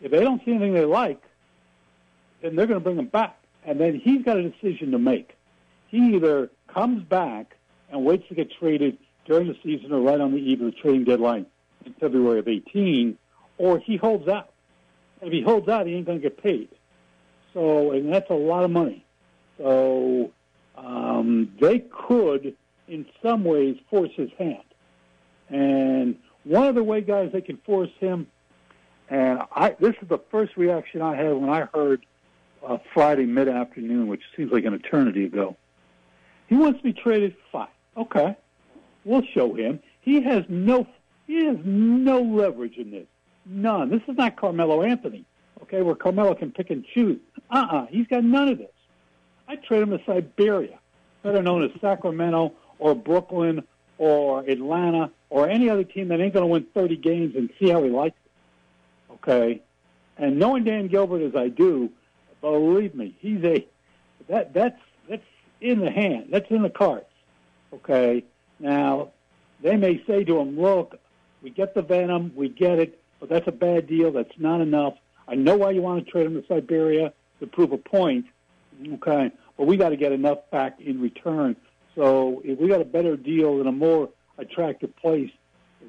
if 0.00 0.10
they 0.10 0.20
don't 0.20 0.44
see 0.44 0.50
anything 0.50 0.74
they 0.74 0.84
like, 0.84 1.22
then 2.42 2.56
they're 2.56 2.66
going 2.66 2.80
to 2.80 2.84
bring 2.84 2.98
him 2.98 3.06
back. 3.06 3.38
And 3.64 3.80
then 3.80 4.00
he's 4.02 4.22
got 4.22 4.36
a 4.36 4.48
decision 4.48 4.90
to 4.92 4.98
make. 4.98 5.35
He 5.96 6.16
either 6.16 6.50
comes 6.66 7.02
back 7.04 7.56
and 7.90 8.04
waits 8.04 8.28
to 8.28 8.34
get 8.34 8.52
traded 8.52 8.98
during 9.24 9.48
the 9.48 9.56
season 9.62 9.92
or 9.92 10.00
right 10.02 10.20
on 10.20 10.32
the 10.32 10.36
eve 10.36 10.60
of 10.60 10.66
the 10.66 10.72
trading 10.72 11.04
deadline 11.04 11.46
in 11.86 11.94
February 11.94 12.38
of 12.38 12.46
18, 12.46 13.16
or 13.56 13.78
he 13.78 13.96
holds 13.96 14.28
out. 14.28 14.50
And 15.22 15.28
if 15.28 15.32
he 15.32 15.40
holds 15.40 15.70
out, 15.70 15.86
he 15.86 15.94
ain't 15.94 16.04
going 16.04 16.18
to 16.18 16.22
get 16.22 16.42
paid. 16.42 16.68
So, 17.54 17.92
and 17.92 18.12
that's 18.12 18.28
a 18.28 18.34
lot 18.34 18.64
of 18.64 18.70
money. 18.70 19.06
So, 19.56 20.32
um, 20.76 21.52
they 21.58 21.78
could, 21.78 22.54
in 22.88 23.06
some 23.22 23.42
ways, 23.42 23.78
force 23.88 24.10
his 24.16 24.28
hand. 24.38 24.64
And 25.48 26.18
one 26.44 26.66
of 26.66 26.74
the 26.74 26.84
way, 26.84 27.00
guys, 27.00 27.30
they 27.32 27.40
can 27.40 27.56
force 27.56 27.88
him, 28.00 28.26
and 29.08 29.40
I, 29.50 29.76
this 29.80 29.94
is 30.02 30.08
the 30.08 30.20
first 30.30 30.58
reaction 30.58 31.00
I 31.00 31.16
had 31.16 31.32
when 31.32 31.48
I 31.48 31.68
heard 31.72 32.04
uh, 32.62 32.76
Friday 32.92 33.24
mid 33.24 33.48
afternoon, 33.48 34.08
which 34.08 34.24
seems 34.36 34.52
like 34.52 34.66
an 34.66 34.74
eternity 34.74 35.24
ago. 35.24 35.56
He 36.48 36.54
wants 36.54 36.78
to 36.78 36.84
be 36.84 36.92
traded. 36.92 37.36
Fine, 37.50 37.68
okay, 37.96 38.36
we'll 39.04 39.24
show 39.34 39.54
him. 39.54 39.80
He 40.00 40.20
has 40.22 40.44
no 40.48 40.86
he 41.26 41.44
has 41.44 41.56
no 41.64 42.20
leverage 42.20 42.76
in 42.76 42.90
this. 42.90 43.06
None. 43.44 43.90
This 43.90 44.02
is 44.08 44.16
not 44.16 44.36
Carmelo 44.36 44.82
Anthony, 44.82 45.24
okay, 45.62 45.82
where 45.82 45.94
Carmelo 45.94 46.34
can 46.34 46.52
pick 46.52 46.70
and 46.70 46.84
choose. 46.84 47.18
Uh-uh. 47.50 47.86
He's 47.86 48.06
got 48.06 48.24
none 48.24 48.48
of 48.48 48.58
this. 48.58 48.70
I 49.48 49.56
trade 49.56 49.82
him 49.82 49.90
to 49.90 50.00
Siberia, 50.04 50.78
better 51.22 51.42
known 51.42 51.64
as 51.64 51.70
Sacramento 51.80 52.52
or 52.78 52.94
Brooklyn 52.94 53.62
or 53.98 54.40
Atlanta 54.48 55.10
or 55.30 55.48
any 55.48 55.70
other 55.70 55.84
team 55.84 56.08
that 56.08 56.20
ain't 56.20 56.34
going 56.34 56.42
to 56.42 56.48
win 56.48 56.66
30 56.74 56.96
games 56.96 57.36
and 57.36 57.50
see 57.58 57.70
how 57.70 57.82
he 57.82 57.90
likes 57.90 58.16
it. 58.24 59.12
Okay? 59.14 59.62
And 60.18 60.38
knowing 60.38 60.64
Dan 60.64 60.88
Gilbert 60.88 61.22
as 61.22 61.36
I 61.36 61.48
do, 61.48 61.90
believe 62.40 62.94
me, 62.94 63.16
he's 63.20 63.42
a 63.44 63.66
that 64.28 64.52
that's 64.54 64.80
that's 65.08 65.22
in 65.60 65.80
the 65.80 65.90
hand. 65.90 66.28
That's 66.30 66.50
in 66.50 66.62
the 66.62 66.70
cards. 66.70 67.06
Okay? 67.72 68.24
Now, 68.58 69.10
they 69.62 69.76
may 69.76 70.02
say 70.06 70.24
to 70.24 70.38
him, 70.38 70.60
"Look, 70.60 70.98
we 71.42 71.50
get 71.50 71.74
the 71.74 71.82
venom, 71.82 72.32
we 72.34 72.48
get 72.48 72.78
it, 72.78 73.00
but 73.20 73.28
that's 73.28 73.46
a 73.46 73.52
bad 73.52 73.86
deal. 73.86 74.12
That's 74.12 74.38
not 74.38 74.60
enough. 74.60 74.94
I 75.28 75.34
know 75.34 75.56
why 75.56 75.70
you 75.70 75.82
want 75.82 76.04
to 76.04 76.10
trade 76.10 76.26
him 76.26 76.40
to 76.40 76.46
Siberia 76.46 77.12
to 77.40 77.46
prove 77.46 77.72
a 77.72 77.78
point. 77.78 78.26
Okay, 78.94 79.30
but 79.56 79.66
we 79.66 79.76
got 79.76 79.90
to 79.90 79.96
get 79.96 80.12
enough 80.12 80.38
back 80.50 80.80
in 80.80 81.00
return. 81.00 81.56
So 81.94 82.42
if 82.44 82.58
we 82.58 82.68
got 82.68 82.82
a 82.82 82.84
better 82.84 83.16
deal 83.16 83.60
in 83.60 83.66
a 83.66 83.72
more 83.72 84.10
attractive 84.38 84.94
place, 84.96 85.30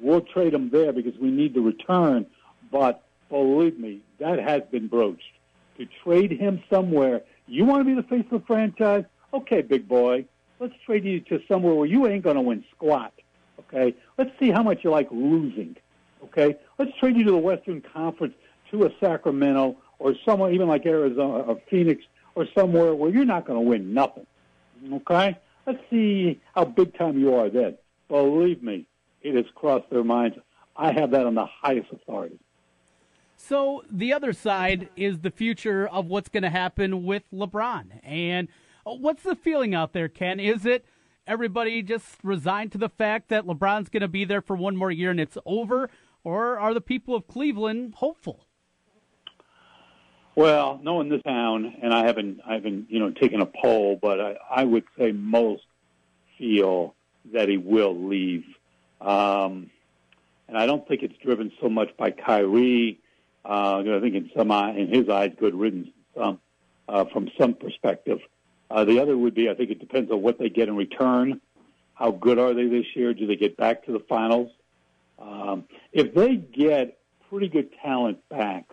we'll 0.00 0.22
trade 0.22 0.54
him 0.54 0.70
there 0.70 0.92
because 0.92 1.16
we 1.18 1.30
need 1.30 1.54
the 1.54 1.60
return. 1.60 2.26
But 2.72 3.02
believe 3.28 3.78
me, 3.78 4.00
that 4.18 4.38
has 4.38 4.62
been 4.70 4.88
broached. 4.88 5.32
To 5.76 5.86
trade 6.02 6.32
him 6.32 6.62
somewhere, 6.70 7.22
you 7.46 7.64
want 7.64 7.80
to 7.80 7.84
be 7.84 7.94
the 7.94 8.02
face 8.02 8.24
of 8.30 8.40
the 8.40 8.46
franchise? 8.46 9.04
Okay, 9.32 9.62
big 9.62 9.86
boy, 9.86 10.24
let's 10.58 10.74
trade 10.86 11.04
you 11.04 11.20
to 11.20 11.40
somewhere 11.48 11.74
where 11.74 11.86
you 11.86 12.06
ain't 12.06 12.24
going 12.24 12.36
to 12.36 12.42
win 12.42 12.64
squat. 12.74 13.12
Okay, 13.60 13.94
let's 14.16 14.30
see 14.38 14.50
how 14.50 14.62
much 14.62 14.84
you 14.84 14.90
like 14.90 15.08
losing. 15.10 15.76
Okay, 16.24 16.56
let's 16.78 16.90
trade 16.98 17.16
you 17.16 17.24
to 17.24 17.30
the 17.32 17.36
Western 17.36 17.80
Conference, 17.80 18.34
to 18.70 18.84
a 18.84 18.90
Sacramento, 19.00 19.76
or 19.98 20.14
somewhere 20.24 20.52
even 20.52 20.68
like 20.68 20.86
Arizona 20.86 21.44
or 21.44 21.60
Phoenix, 21.68 22.02
or 22.34 22.46
somewhere 22.56 22.94
where 22.94 23.10
you're 23.10 23.24
not 23.24 23.46
going 23.46 23.62
to 23.62 23.68
win 23.68 23.92
nothing. 23.92 24.26
Okay, 24.92 25.36
let's 25.66 25.80
see 25.90 26.40
how 26.54 26.64
big 26.64 26.96
time 26.96 27.18
you 27.18 27.34
are 27.34 27.50
then. 27.50 27.76
Believe 28.08 28.62
me, 28.62 28.86
it 29.22 29.34
has 29.34 29.44
crossed 29.54 29.90
their 29.90 30.04
minds. 30.04 30.38
I 30.76 30.92
have 30.92 31.10
that 31.10 31.26
on 31.26 31.34
the 31.34 31.46
highest 31.46 31.92
authority. 31.92 32.38
So 33.36 33.84
the 33.90 34.12
other 34.12 34.32
side 34.32 34.88
is 34.96 35.20
the 35.20 35.30
future 35.30 35.86
of 35.86 36.06
what's 36.06 36.28
going 36.28 36.42
to 36.42 36.50
happen 36.50 37.04
with 37.04 37.22
LeBron. 37.32 37.86
And 38.02 38.48
uh, 38.48 38.52
what's 38.96 39.22
the 39.22 39.36
feeling 39.36 39.74
out 39.74 39.92
there, 39.92 40.08
Ken? 40.08 40.40
Is 40.40 40.64
it 40.64 40.84
everybody 41.26 41.82
just 41.82 42.16
resigned 42.22 42.72
to 42.72 42.78
the 42.78 42.88
fact 42.88 43.28
that 43.28 43.44
LeBron's 43.44 43.88
going 43.88 44.00
to 44.00 44.08
be 44.08 44.24
there 44.24 44.40
for 44.40 44.56
one 44.56 44.76
more 44.76 44.90
year 44.90 45.10
and 45.10 45.20
it's 45.20 45.38
over? 45.44 45.90
Or 46.24 46.58
are 46.58 46.74
the 46.74 46.80
people 46.80 47.14
of 47.14 47.26
Cleveland 47.26 47.94
hopeful? 47.96 48.44
Well, 50.34 50.78
knowing 50.82 51.08
the 51.08 51.18
town, 51.18 51.76
and 51.82 51.92
I 51.92 52.06
haven't, 52.06 52.40
I 52.46 52.54
haven't, 52.54 52.86
you 52.90 53.00
know, 53.00 53.10
taken 53.10 53.40
a 53.40 53.46
poll, 53.46 53.98
but 54.00 54.20
I, 54.20 54.36
I 54.48 54.64
would 54.64 54.84
say 54.96 55.10
most 55.10 55.64
feel 56.38 56.94
that 57.32 57.48
he 57.48 57.56
will 57.56 58.08
leave. 58.08 58.44
Um, 59.00 59.70
and 60.46 60.56
I 60.56 60.66
don't 60.66 60.86
think 60.86 61.02
it's 61.02 61.16
driven 61.18 61.50
so 61.60 61.68
much 61.68 61.96
by 61.96 62.10
Kyrie. 62.10 63.00
Uh, 63.44 63.78
I 63.78 64.00
think 64.00 64.14
in 64.14 64.30
some 64.36 64.50
in 64.50 64.88
his 64.92 65.08
eyes, 65.08 65.32
good 65.38 65.54
riddance 65.54 65.88
some, 66.16 66.40
uh, 66.88 67.04
from 67.12 67.30
some 67.38 67.54
perspective. 67.54 68.20
Uh, 68.70 68.84
the 68.84 69.00
other 69.00 69.16
would 69.16 69.34
be, 69.34 69.48
I 69.48 69.54
think 69.54 69.70
it 69.70 69.80
depends 69.80 70.10
on 70.10 70.22
what 70.22 70.38
they 70.38 70.48
get 70.48 70.68
in 70.68 70.76
return. 70.76 71.40
How 71.94 72.10
good 72.10 72.38
are 72.38 72.54
they 72.54 72.66
this 72.66 72.86
year? 72.94 73.14
Do 73.14 73.26
they 73.26 73.36
get 73.36 73.56
back 73.56 73.84
to 73.86 73.92
the 73.92 74.00
finals? 74.00 74.50
Um, 75.18 75.64
if 75.92 76.14
they 76.14 76.36
get 76.36 76.98
pretty 77.28 77.48
good 77.48 77.70
talent 77.82 78.18
back, 78.28 78.66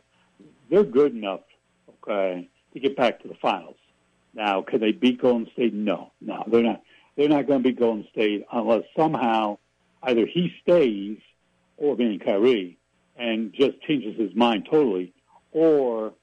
they're 0.69 0.83
good 0.83 1.13
enough, 1.13 1.41
okay, 1.89 2.49
to 2.73 2.79
get 2.79 2.95
back 2.95 3.21
to 3.21 3.27
the 3.27 3.35
finals. 3.35 3.77
Now, 4.33 4.61
can 4.61 4.81
they 4.81 4.91
beat 4.91 5.21
Golden 5.21 5.49
State? 5.53 5.73
No, 5.73 6.11
no, 6.21 6.43
they're 6.47 6.61
not. 6.61 6.81
They're 7.15 7.29
not 7.29 7.47
going 7.47 7.63
to 7.63 7.69
beat 7.69 7.79
Golden 7.79 8.05
State 8.11 8.45
unless 8.51 8.83
somehow 8.95 9.57
either 10.03 10.25
he 10.25 10.53
stays, 10.61 11.17
or 11.77 11.95
meaning 11.95 12.19
Kyrie, 12.19 12.77
and 13.15 13.53
just 13.53 13.81
changes 13.81 14.19
his 14.19 14.35
mind 14.35 14.67
totally, 14.69 15.13
or 15.53 16.13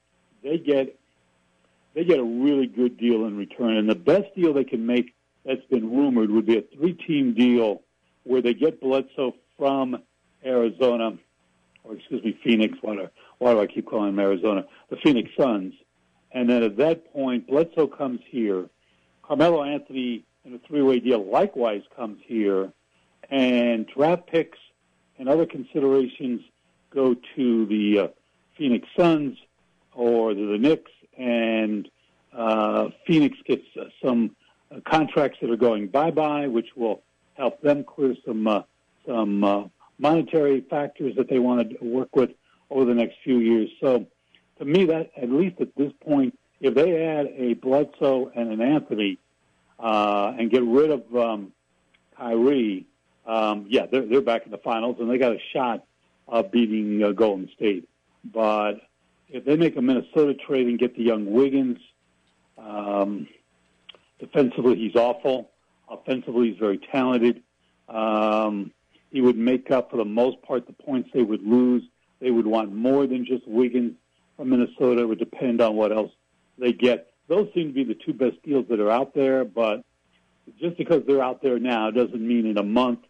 they 0.43 0.59
get 0.59 0.99
they 1.95 2.05
get 2.05 2.19
a 2.19 2.25
really 2.25 2.67
good 2.67 2.97
deal 2.97 3.27
in 3.27 3.37
return. 3.37 3.77
And 3.77 3.89
the 3.89 3.95
best 3.95 4.35
deal 4.35 4.53
they 4.53 4.65
can 4.65 4.87
make 4.87 5.15
that's 5.45 5.65
been 5.71 5.91
rumored 5.91 6.31
would 6.31 6.47
be 6.47 6.59
a 6.59 6.63
three-team 6.77 7.35
deal 7.35 7.83
where 8.25 8.41
they 8.41 8.55
get 8.55 8.81
Bledsoe 8.81 9.35
from 9.59 10.03
Arizona, 10.45 11.19
or 11.85 11.95
excuse 11.95 12.23
me, 12.25 12.39
Phoenix. 12.45 12.79
Why 12.81 12.97
do, 12.97 13.09
why 13.39 13.53
do 13.53 13.61
I 13.61 13.67
keep 13.67 13.87
calling 13.87 14.15
them 14.15 14.21
Arizona? 14.21 14.65
The 14.91 14.97
Phoenix 14.97 15.31
Suns. 15.37 15.75
And 16.31 16.49
then 16.49 16.63
at 16.63 16.77
that 16.79 17.13
point, 17.13 17.47
Bledsoe 17.49 17.87
comes 17.89 18.21
here. 18.27 18.67
Carmelo 19.23 19.65
Anthony 19.65 20.25
in 20.45 20.55
a 20.55 20.59
three-way 20.67 21.01
deal 21.01 21.25
likewise 21.25 21.83
comes 21.95 22.21
here, 22.25 22.73
and 23.31 23.87
draft 23.87 24.27
picks 24.27 24.59
and 25.19 25.29
other 25.29 25.47
considerations 25.47 26.41
go 26.91 27.15
to 27.37 27.67
the 27.67 27.99
uh, 27.99 28.09
Phoenix 28.57 28.89
Suns 28.97 29.39
or 29.95 30.35
the, 30.35 30.47
the 30.47 30.59
Knicks, 30.59 30.91
and 31.17 31.89
uh, 32.33 32.89
Phoenix 33.07 33.37
gets 33.47 33.65
uh, 33.79 33.85
some 34.05 34.35
uh, 34.71 34.81
contracts 34.85 35.39
that 35.41 35.51
are 35.51 35.57
going 35.57 35.89
bye-bye, 35.89 36.49
which 36.49 36.69
will 36.77 37.03
help 37.35 37.61
them 37.63 37.85
clear 37.85 38.15
some 38.27 38.47
uh, 38.47 38.63
some 39.07 39.45
uh, 39.45 39.65
monetary 39.99 40.61
factors 40.71 41.15
that 41.17 41.29
they 41.29 41.39
want 41.39 41.71
to 41.71 41.85
work 41.85 42.15
with 42.15 42.31
over 42.71 42.85
the 42.85 42.95
next 42.95 43.17
few 43.25 43.39
years. 43.39 43.69
So, 43.81 44.07
to 44.59 44.65
me, 44.65 44.87
that 44.87 45.11
at 45.17 45.31
least 45.31 45.61
at 45.61 45.75
this 45.77 45.93
point, 46.05 46.39
if 46.61 46.75
they 46.75 47.05
add 47.05 47.27
a 47.37 47.55
Bledsoe 47.55 48.31
and 48.35 48.53
an 48.53 48.61
Anthony 48.61 49.19
uh, 49.79 50.35
and 50.39 50.51
get 50.51 50.63
rid 50.63 50.91
of 50.91 51.17
um, 51.17 51.53
Kyrie, 52.17 52.87
um, 53.27 53.67
yeah, 53.69 53.87
they're 53.87 54.07
they're 54.07 54.21
back 54.21 54.45
in 54.45 54.53
the 54.53 54.59
finals 54.59 54.97
and 55.01 55.11
they 55.11 55.19
got 55.19 55.33
a 55.33 55.41
shot 55.53 55.85
of 56.29 56.51
beating 56.51 57.01
Golden 57.15 57.51
State. 57.55 57.89
But 58.25 58.75
if 59.33 59.47
they 59.47 59.57
make 59.57 59.77
a 59.77 59.83
Minnesota 59.83 60.35
trade 60.35 60.67
and 60.67 60.79
get 60.79 60.95
the 60.95 61.03
young 61.03 61.33
Wiggins, 61.33 61.79
um, 62.59 63.27
defensively 64.21 64.77
he's 64.77 64.95
awful. 64.95 65.51
Offensively 65.89 66.51
he's 66.51 66.59
very 66.59 66.79
talented. 66.79 67.43
Um, 67.89 68.73
he 69.11 69.21
would 69.21 69.37
make 69.37 69.71
up 69.71 69.91
for 69.91 69.97
the 69.97 70.05
most 70.05 70.41
part 70.43 70.67
the 70.67 70.73
points 70.73 71.11
they 71.15 71.23
would 71.23 71.43
lose. 71.43 71.83
They 72.21 72.31
would 72.31 72.47
want 72.47 72.75
more 72.75 73.07
than 73.07 73.25
just 73.25 73.49
Wiggins 73.49 73.95
from 74.37 74.51
Minnesota. 74.51 75.03
It 75.03 75.09
would 75.09 75.19
depend 75.19 75.61
on 75.61 75.77
what 75.77 75.93
else 75.93 76.13
they 76.59 76.73
get. 76.73 77.13
Those 77.29 77.49
seem 77.55 77.69
to 77.69 77.73
be 77.73 77.85
the 77.85 77.95
two 77.95 78.13
best 78.13 78.43
deals 78.43 78.67
that 78.69 78.81
are 78.81 78.91
out 78.91 79.15
there, 79.15 79.45
but 79.45 79.83
just 80.61 80.77
because 80.77 81.03
they're 81.07 81.23
out 81.23 81.43
there 81.43 81.59
now 81.59 81.91
doesn't 81.91 82.21
mean 82.21 82.47
in 82.47 82.59
a 82.59 82.63
month, 82.63 83.01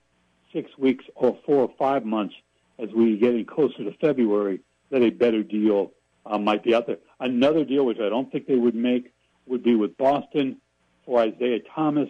six 0.53 0.71
weeks, 0.79 1.05
or 1.15 1.37
four 1.45 1.57
or 1.57 1.71
five 1.79 2.05
months, 2.05 2.35
as 2.79 2.91
we 2.95 3.17
get 3.17 3.33
getting 3.33 3.45
closer 3.45 3.85
to 3.85 3.93
February, 4.01 4.61
that 4.91 5.03
a 5.03 5.11
better 5.11 5.43
deal 5.43 5.93
uh, 6.25 6.39
might 6.39 6.63
be 6.63 6.75
out 6.75 6.87
there. 6.87 6.99
Another 7.21 7.65
deal, 7.65 7.85
which 7.85 7.99
I 8.01 8.09
don't 8.09 8.31
think 8.31 8.47
they 8.47 8.57
would 8.57 8.75
make, 8.75 9.13
would 9.47 9.63
be 9.63 9.75
with 9.75 9.97
Boston. 9.97 10.59
for 11.05 11.21
Isaiah 11.21 11.61
Thomas, 11.75 12.09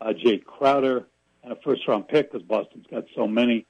uh, 0.00 0.12
Jae 0.12 0.44
Crowder, 0.44 1.06
and 1.42 1.52
a 1.52 1.56
first 1.56 1.86
round 1.88 2.08
pick 2.08 2.30
because 2.32 2.46
Boston's 2.46 2.86
got 2.90 3.04
so 3.14 3.26
many. 3.26 3.66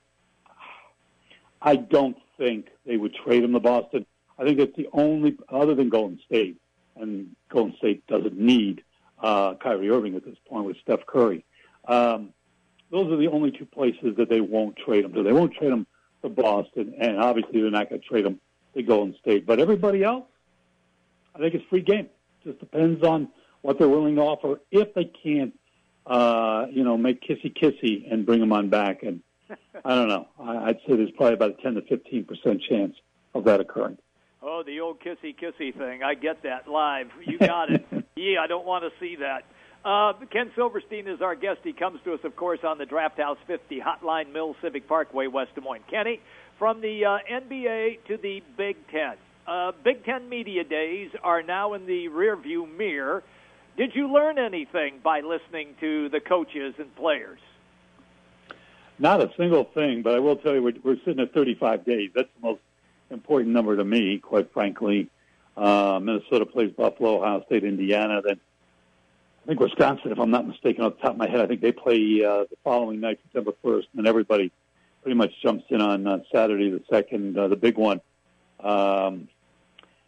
I 1.62 1.76
don't 1.76 2.16
think 2.36 2.68
they 2.84 2.96
would 2.96 3.14
trade 3.14 3.44
him 3.44 3.52
to 3.52 3.60
Boston. 3.60 4.06
I 4.38 4.44
think 4.44 4.58
it's 4.58 4.76
the 4.76 4.88
only, 4.92 5.36
other 5.48 5.74
than 5.74 5.88
Golden 5.88 6.20
State, 6.26 6.60
and 6.96 7.34
Golden 7.48 7.76
State 7.76 8.06
doesn't 8.06 8.36
need 8.38 8.82
uh, 9.22 9.54
Kyrie 9.54 9.88
Irving 9.88 10.14
at 10.14 10.24
this 10.24 10.36
point 10.48 10.66
with 10.66 10.76
Steph 10.82 11.06
Curry. 11.06 11.44
Um, 11.86 12.30
those 12.90 13.10
are 13.10 13.16
the 13.16 13.28
only 13.28 13.50
two 13.50 13.66
places 13.66 14.16
that 14.18 14.28
they 14.28 14.40
won't 14.40 14.76
trade 14.76 15.04
him 15.04 15.12
to. 15.14 15.22
They 15.22 15.32
won't 15.32 15.54
trade 15.54 15.72
him 15.72 15.86
to 16.22 16.28
Boston, 16.28 16.94
and 17.00 17.18
obviously 17.18 17.60
they're 17.60 17.70
not 17.70 17.88
going 17.88 18.00
to 18.00 18.06
trade 18.06 18.26
him 18.26 18.40
to 18.76 18.82
Golden 18.82 19.16
State. 19.20 19.46
But 19.46 19.60
everybody 19.60 20.04
else, 20.04 20.24
I 21.34 21.38
think 21.38 21.54
it's 21.54 21.64
free 21.68 21.82
game. 21.82 22.08
Just 22.44 22.60
depends 22.60 23.02
on 23.04 23.28
what 23.62 23.78
they're 23.78 23.88
willing 23.88 24.16
to 24.16 24.22
offer. 24.22 24.60
If 24.70 24.94
they 24.94 25.10
can't, 25.22 25.52
uh, 26.06 26.66
you 26.70 26.84
know, 26.84 26.96
make 26.96 27.20
kissy 27.22 27.52
kissy 27.52 28.10
and 28.10 28.24
bring 28.24 28.40
them 28.40 28.52
on 28.52 28.70
back, 28.70 29.02
and 29.02 29.22
I 29.84 29.94
don't 29.94 30.08
know. 30.08 30.28
I'd 30.40 30.78
say 30.86 30.96
there's 30.96 31.10
probably 31.16 31.34
about 31.34 31.58
a 31.58 31.62
10 31.62 31.74
to 31.74 31.82
15 31.82 32.24
percent 32.24 32.62
chance 32.68 32.94
of 33.34 33.44
that 33.44 33.60
occurring. 33.60 33.98
Oh, 34.42 34.62
the 34.64 34.80
old 34.80 35.00
kissy 35.00 35.34
kissy 35.34 35.76
thing. 35.76 36.02
I 36.04 36.14
get 36.14 36.42
that 36.44 36.68
live. 36.68 37.08
You 37.26 37.38
got 37.38 37.72
it. 37.72 37.84
yeah, 38.16 38.40
I 38.40 38.46
don't 38.46 38.66
want 38.66 38.84
to 38.84 38.90
see 39.00 39.16
that. 39.16 39.44
Uh, 39.84 40.12
Ken 40.32 40.50
Silverstein 40.56 41.06
is 41.06 41.20
our 41.20 41.36
guest. 41.36 41.60
He 41.62 41.72
comes 41.72 42.00
to 42.04 42.14
us, 42.14 42.20
of 42.24 42.34
course, 42.34 42.60
on 42.64 42.78
the 42.78 42.86
Draft 42.86 43.18
House 43.18 43.38
50 43.46 43.80
Hotline 43.80 44.32
Mill 44.32 44.56
Civic 44.60 44.88
Parkway, 44.88 45.28
West 45.28 45.54
Des 45.54 45.60
Moines. 45.60 45.84
Kenny, 45.88 46.20
from 46.58 46.80
the 46.80 47.04
uh, 47.04 47.18
NBA 47.30 48.04
to 48.08 48.16
the 48.16 48.42
Big 48.56 48.76
Ten. 48.88 49.16
Uh, 49.46 49.72
Big 49.84 50.04
Ten 50.04 50.28
media 50.28 50.64
days 50.64 51.10
are 51.22 51.42
now 51.42 51.74
in 51.74 51.86
the 51.86 52.08
rearview 52.08 52.66
mirror. 52.76 53.22
Did 53.76 53.94
you 53.94 54.12
learn 54.12 54.38
anything 54.38 55.00
by 55.02 55.20
listening 55.20 55.74
to 55.80 56.08
the 56.08 56.20
coaches 56.20 56.74
and 56.78 56.94
players? 56.96 57.38
Not 58.98 59.20
a 59.20 59.30
single 59.36 59.64
thing, 59.64 60.02
but 60.02 60.14
I 60.14 60.20
will 60.20 60.36
tell 60.36 60.54
you, 60.54 60.62
we're, 60.62 60.72
we're 60.82 60.96
sitting 61.04 61.20
at 61.20 61.34
35 61.34 61.84
days. 61.84 62.10
That's 62.14 62.28
the 62.40 62.46
most 62.46 62.60
important 63.10 63.50
number 63.50 63.76
to 63.76 63.84
me, 63.84 64.18
quite 64.18 64.52
frankly. 64.52 65.10
Uh, 65.56 66.00
Minnesota 66.02 66.46
plays 66.46 66.72
Buffalo, 66.72 67.18
Ohio 67.18 67.42
State, 67.46 67.64
Indiana. 67.64 68.22
Then 68.24 68.40
I 69.44 69.46
think 69.48 69.60
Wisconsin, 69.60 70.12
if 70.12 70.18
I'm 70.18 70.30
not 70.30 70.48
mistaken, 70.48 70.84
off 70.84 70.96
the 70.96 71.02
top 71.02 71.12
of 71.12 71.18
my 71.18 71.28
head, 71.28 71.40
I 71.40 71.46
think 71.46 71.60
they 71.60 71.72
play 71.72 72.24
uh, 72.24 72.44
the 72.50 72.56
following 72.64 73.00
night, 73.00 73.20
September 73.24 73.52
1st, 73.62 73.84
and 73.98 74.06
everybody 74.06 74.50
pretty 75.06 75.16
much 75.16 75.30
jumps 75.40 75.62
in 75.70 75.80
on 75.80 76.04
uh, 76.04 76.18
Saturday, 76.34 76.68
the 76.68 76.82
second, 76.90 77.38
uh, 77.38 77.46
the 77.46 77.54
big 77.54 77.78
one. 77.78 78.00
Um, 78.58 79.28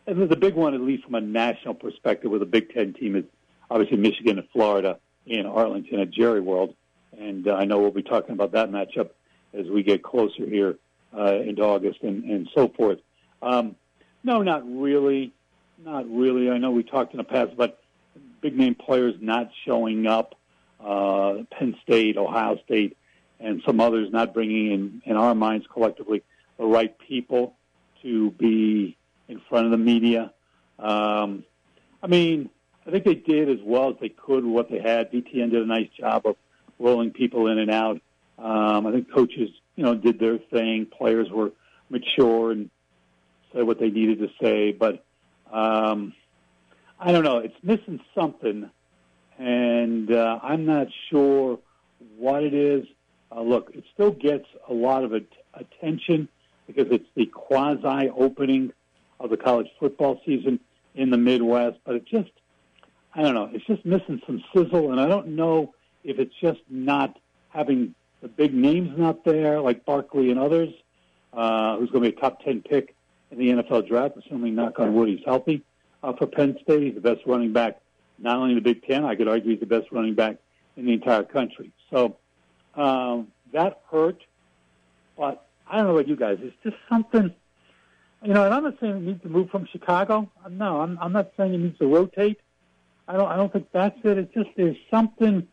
and 0.08 0.28
the 0.28 0.34
big 0.34 0.54
one, 0.54 0.74
at 0.74 0.80
least 0.80 1.04
from 1.04 1.14
a 1.14 1.20
national 1.20 1.74
perspective, 1.74 2.32
with 2.32 2.42
a 2.42 2.46
Big 2.46 2.74
Ten 2.74 2.94
team, 2.94 3.14
is 3.14 3.22
obviously 3.70 3.96
Michigan 3.96 4.40
and 4.40 4.48
Florida 4.48 4.98
in 5.24 5.46
Arlington 5.46 6.00
at 6.00 6.10
Jerry 6.10 6.40
World. 6.40 6.74
And 7.16 7.46
uh, 7.46 7.54
I 7.54 7.64
know 7.64 7.78
we'll 7.78 7.92
be 7.92 8.02
talking 8.02 8.32
about 8.32 8.50
that 8.52 8.72
matchup 8.72 9.10
as 9.54 9.68
we 9.68 9.84
get 9.84 10.02
closer 10.02 10.44
here 10.44 10.78
uh, 11.16 11.36
into 11.46 11.62
August 11.62 12.00
and, 12.02 12.24
and 12.24 12.48
so 12.52 12.66
forth. 12.66 12.98
Um, 13.40 13.76
no, 14.24 14.42
not 14.42 14.64
really. 14.66 15.32
Not 15.84 16.12
really. 16.12 16.50
I 16.50 16.58
know 16.58 16.72
we 16.72 16.82
talked 16.82 17.14
in 17.14 17.18
the 17.18 17.22
past 17.22 17.52
about 17.52 17.78
big 18.40 18.58
name 18.58 18.74
players 18.74 19.14
not 19.20 19.52
showing 19.64 20.08
up, 20.08 20.34
uh, 20.84 21.44
Penn 21.52 21.76
State, 21.84 22.16
Ohio 22.16 22.58
State, 22.64 22.96
and 23.40 23.62
some 23.64 23.80
others 23.80 24.08
not 24.10 24.34
bringing 24.34 24.72
in, 24.72 25.02
in 25.04 25.16
our 25.16 25.34
minds 25.34 25.66
collectively, 25.72 26.22
the 26.58 26.64
right 26.64 26.96
people 26.98 27.54
to 28.02 28.30
be 28.32 28.96
in 29.28 29.40
front 29.48 29.66
of 29.66 29.70
the 29.70 29.78
media. 29.78 30.32
Um, 30.78 31.44
I 32.02 32.06
mean, 32.06 32.50
I 32.86 32.90
think 32.90 33.04
they 33.04 33.14
did 33.14 33.48
as 33.50 33.58
well 33.62 33.90
as 33.90 33.96
they 34.00 34.08
could 34.08 34.44
what 34.44 34.70
they 34.70 34.80
had. 34.80 35.12
BTN 35.12 35.50
did 35.50 35.62
a 35.62 35.66
nice 35.66 35.88
job 35.98 36.26
of 36.26 36.36
rolling 36.78 37.10
people 37.10 37.48
in 37.48 37.58
and 37.58 37.70
out. 37.70 38.00
Um, 38.38 38.86
I 38.86 38.92
think 38.92 39.12
coaches, 39.12 39.50
you 39.76 39.84
know, 39.84 39.94
did 39.94 40.18
their 40.18 40.38
thing. 40.38 40.86
Players 40.86 41.28
were 41.30 41.52
mature 41.90 42.52
and 42.52 42.70
said 43.52 43.64
what 43.64 43.78
they 43.80 43.90
needed 43.90 44.20
to 44.20 44.28
say. 44.40 44.72
But 44.72 45.04
um, 45.52 46.14
I 46.98 47.12
don't 47.12 47.24
know. 47.24 47.38
It's 47.38 47.56
missing 47.62 48.00
something, 48.14 48.70
and 49.38 50.12
uh, 50.12 50.38
I'm 50.42 50.66
not 50.66 50.86
sure 51.10 51.58
what 52.16 52.42
it 52.42 52.54
is. 52.54 52.86
Uh, 53.30 53.42
look, 53.42 53.70
it 53.74 53.84
still 53.92 54.10
gets 54.10 54.46
a 54.68 54.72
lot 54.72 55.04
of 55.04 55.12
at- 55.12 55.22
attention 55.54 56.28
because 56.66 56.86
it's 56.90 57.08
the 57.14 57.26
quasi 57.26 58.08
opening 58.10 58.72
of 59.20 59.30
the 59.30 59.36
college 59.36 59.68
football 59.78 60.20
season 60.24 60.60
in 60.94 61.10
the 61.10 61.16
Midwest, 61.16 61.78
but 61.84 61.94
it 61.94 62.06
just, 62.06 62.30
I 63.14 63.22
don't 63.22 63.34
know, 63.34 63.50
it's 63.52 63.66
just 63.66 63.84
missing 63.84 64.20
some 64.26 64.42
sizzle, 64.54 64.92
and 64.92 65.00
I 65.00 65.06
don't 65.06 65.28
know 65.28 65.74
if 66.04 66.18
it's 66.18 66.34
just 66.40 66.60
not 66.68 67.18
having 67.50 67.94
the 68.20 68.28
big 68.28 68.54
names 68.54 68.96
not 68.98 69.24
there, 69.24 69.60
like 69.60 69.84
Barkley 69.84 70.30
and 70.30 70.38
others, 70.38 70.70
uh, 71.32 71.76
who's 71.76 71.90
going 71.90 72.04
to 72.04 72.10
be 72.10 72.16
a 72.16 72.20
top 72.20 72.42
10 72.42 72.62
pick 72.62 72.94
in 73.30 73.38
the 73.38 73.62
NFL 73.62 73.88
draft, 73.88 74.16
assuming, 74.16 74.54
knock 74.54 74.78
on 74.78 74.94
wood, 74.94 75.08
he's 75.08 75.24
healthy 75.24 75.62
uh, 76.02 76.12
for 76.14 76.26
Penn 76.26 76.58
State. 76.62 76.82
He's 76.82 76.94
the 76.94 77.00
best 77.00 77.20
running 77.26 77.52
back, 77.52 77.80
not 78.18 78.36
only 78.36 78.50
in 78.50 78.56
the 78.56 78.62
Big 78.62 78.84
Ten, 78.86 79.04
I 79.04 79.14
could 79.14 79.28
argue 79.28 79.50
he's 79.50 79.60
the 79.60 79.66
best 79.66 79.86
running 79.92 80.14
back 80.14 80.36
in 80.76 80.86
the 80.86 80.92
entire 80.92 81.24
country. 81.24 81.72
So 81.90 82.16
um, 82.78 83.28
that 83.52 83.82
hurt, 83.90 84.22
but 85.16 85.46
I 85.66 85.76
don't 85.76 85.86
know 85.86 85.96
about 85.96 86.08
you 86.08 86.16
guys. 86.16 86.38
It's 86.40 86.56
just 86.62 86.76
something, 86.88 87.34
you 88.22 88.32
know. 88.32 88.44
And 88.44 88.54
I'm 88.54 88.62
not 88.62 88.74
saying 88.80 89.00
he 89.00 89.06
needs 89.06 89.22
to 89.22 89.28
move 89.28 89.50
from 89.50 89.66
Chicago. 89.70 90.30
No, 90.48 90.80
I'm, 90.80 90.98
I'm 91.00 91.12
not 91.12 91.32
saying 91.36 91.52
he 91.52 91.58
needs 91.58 91.78
to 91.78 91.86
rotate. 91.86 92.40
I 93.06 93.14
don't. 93.14 93.28
I 93.28 93.36
don't 93.36 93.52
think 93.52 93.68
that's 93.72 93.98
it. 94.04 94.18
It's 94.18 94.32
just 94.32 94.50
there's 94.56 94.76
something. 94.90 95.46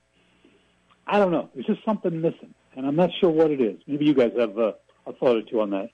I 1.08 1.20
don't 1.20 1.32
know. 1.32 1.50
There's 1.54 1.66
just 1.66 1.84
something 1.84 2.22
missing, 2.22 2.54
and 2.76 2.86
I'm 2.86 2.96
not 2.96 3.10
sure 3.20 3.30
what 3.30 3.52
it 3.52 3.62
is. 3.62 3.80
Maybe 3.88 4.06
you 4.06 4.14
guys 4.14 4.32
have 4.38 4.58
uh, 4.58 4.74
a 5.08 5.14
thought 5.14 5.38
or 5.38 5.42
two 5.42 5.62
on 5.62 5.72
that. 5.72 5.90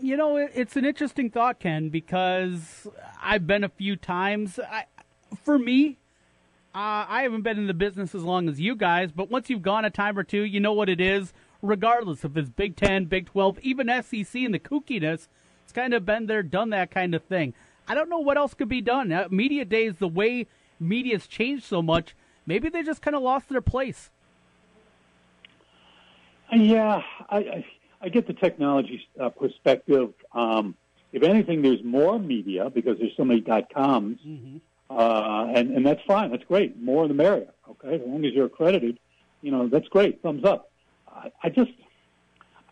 You 0.00 0.16
know, 0.16 0.36
it's 0.36 0.76
an 0.76 0.86
interesting 0.86 1.28
thought, 1.28 1.60
Ken, 1.60 1.90
because 1.90 2.88
I've 3.22 3.46
been 3.46 3.62
a 3.62 3.68
few 3.68 3.94
times. 3.96 4.58
I, 4.58 4.86
for 5.44 5.58
me, 5.58 5.98
uh, 6.74 7.04
I 7.08 7.22
haven't 7.22 7.42
been 7.42 7.58
in 7.58 7.66
the 7.66 7.74
business 7.74 8.14
as 8.14 8.22
long 8.22 8.48
as 8.48 8.60
you 8.60 8.74
guys, 8.74 9.12
but 9.12 9.30
once 9.30 9.50
you've 9.50 9.62
gone 9.62 9.84
a 9.84 9.90
time 9.90 10.18
or 10.18 10.24
two, 10.24 10.42
you 10.42 10.60
know 10.60 10.72
what 10.72 10.88
it 10.88 11.00
is. 11.00 11.32
Regardless 11.60 12.24
if 12.24 12.36
it's 12.36 12.48
Big 12.48 12.76
Ten, 12.76 13.04
Big 13.04 13.26
Twelve, 13.26 13.58
even 13.60 13.88
SEC, 13.88 14.34
and 14.34 14.54
the 14.54 14.58
kookiness, 14.58 15.28
it's 15.62 15.72
kind 15.72 15.94
of 15.94 16.04
been 16.04 16.26
there, 16.26 16.42
done 16.42 16.70
that 16.70 16.90
kind 16.90 17.14
of 17.14 17.22
thing. 17.24 17.54
I 17.86 17.94
don't 17.94 18.08
know 18.08 18.18
what 18.18 18.36
else 18.36 18.54
could 18.54 18.68
be 18.68 18.80
done. 18.80 19.12
Uh, 19.12 19.28
media 19.30 19.64
days, 19.64 19.94
the 19.98 20.08
way 20.08 20.46
media's 20.80 21.26
changed 21.26 21.64
so 21.64 21.82
much, 21.82 22.16
maybe 22.46 22.68
they 22.68 22.82
just 22.82 23.02
kind 23.02 23.14
of 23.14 23.22
lost 23.22 23.48
their 23.48 23.60
place. 23.60 24.10
Yeah, 26.52 27.02
I, 27.30 27.36
I 27.36 27.64
I 28.02 28.08
get 28.08 28.26
the 28.26 28.34
technology 28.34 29.06
uh, 29.20 29.28
perspective. 29.28 30.12
Um, 30.32 30.74
if 31.12 31.22
anything, 31.22 31.62
there's 31.62 31.84
more 31.84 32.18
media 32.18 32.70
because 32.70 32.98
there's 32.98 33.16
so 33.16 33.24
many 33.24 33.40
dot 33.40 33.72
coms, 33.72 34.18
mm-hmm. 34.26 34.56
Uh, 34.98 35.46
and 35.54 35.70
and 35.70 35.86
that's 35.86 36.02
fine. 36.06 36.30
That's 36.30 36.44
great. 36.44 36.80
More 36.80 37.08
the 37.08 37.14
merrier. 37.14 37.48
Okay, 37.70 37.94
as 37.94 38.00
long 38.06 38.24
as 38.24 38.32
you're 38.32 38.46
accredited, 38.46 38.98
you 39.40 39.50
know 39.50 39.68
that's 39.68 39.88
great. 39.88 40.22
Thumbs 40.22 40.44
up. 40.44 40.70
I, 41.08 41.30
I 41.42 41.48
just, 41.48 41.72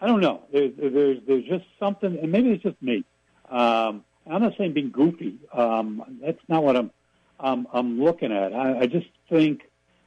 I 0.01 0.07
don't 0.07 0.21
know. 0.21 0.43
There's 0.53 0.73
there's 0.77 1.19
there's 1.27 1.45
just 1.45 1.65
something, 1.79 2.19
and 2.19 2.31
maybe 2.31 2.51
it's 2.51 2.63
just 2.63 2.81
me. 2.83 3.05
Um, 3.49 4.05
I'm 4.31 4.43
not 4.43 4.57
saying 4.57 4.75
being 4.75 4.91
goofy. 4.91 5.39
Um, 5.53 6.19
that's 6.23 6.41
not 6.49 6.63
what 6.63 6.77
I'm 6.77 6.91
I'm, 7.39 7.67
I'm 7.73 8.03
looking 8.03 8.33
at. 8.33 8.53
I, 8.53 8.81
I 8.81 8.87
just 8.87 9.09
think 9.29 9.63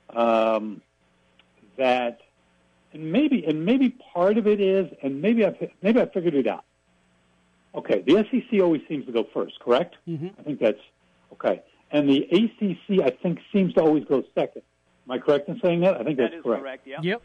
um, 0.09 0.81
that 1.77 2.21
and 2.93 3.11
maybe 3.11 3.43
and 3.45 3.65
maybe 3.65 3.89
part 4.13 4.37
of 4.37 4.47
it 4.47 4.61
is, 4.61 4.87
and 5.01 5.21
maybe 5.21 5.45
I 5.45 5.71
maybe 5.81 5.99
I 5.99 6.05
figured 6.05 6.35
it 6.35 6.47
out. 6.47 6.63
Okay, 7.75 8.03
the 8.05 8.23
SEC 8.29 8.61
always 8.61 8.81
seems 8.87 9.05
to 9.07 9.11
go 9.11 9.27
first, 9.33 9.59
correct? 9.59 9.95
Mm-hmm. 10.07 10.27
I 10.39 10.43
think 10.43 10.59
that's 10.59 10.81
okay. 11.33 11.63
And 11.93 12.09
the 12.09 12.23
ACC, 12.23 13.05
I 13.05 13.11
think, 13.21 13.39
seems 13.53 13.75
to 13.75 13.81
always 13.81 14.03
go 14.03 14.23
second. 14.33 14.63
Am 15.07 15.11
I 15.11 15.19
correct 15.19 15.47
in 15.47 15.59
saying 15.63 15.81
that? 15.81 16.01
I 16.01 16.03
think 16.03 16.17
that 16.17 16.31
that's 16.31 16.43
correct. 16.43 16.63
correct. 16.63 16.87
Yeah. 16.87 16.97
Yep. 17.01 17.21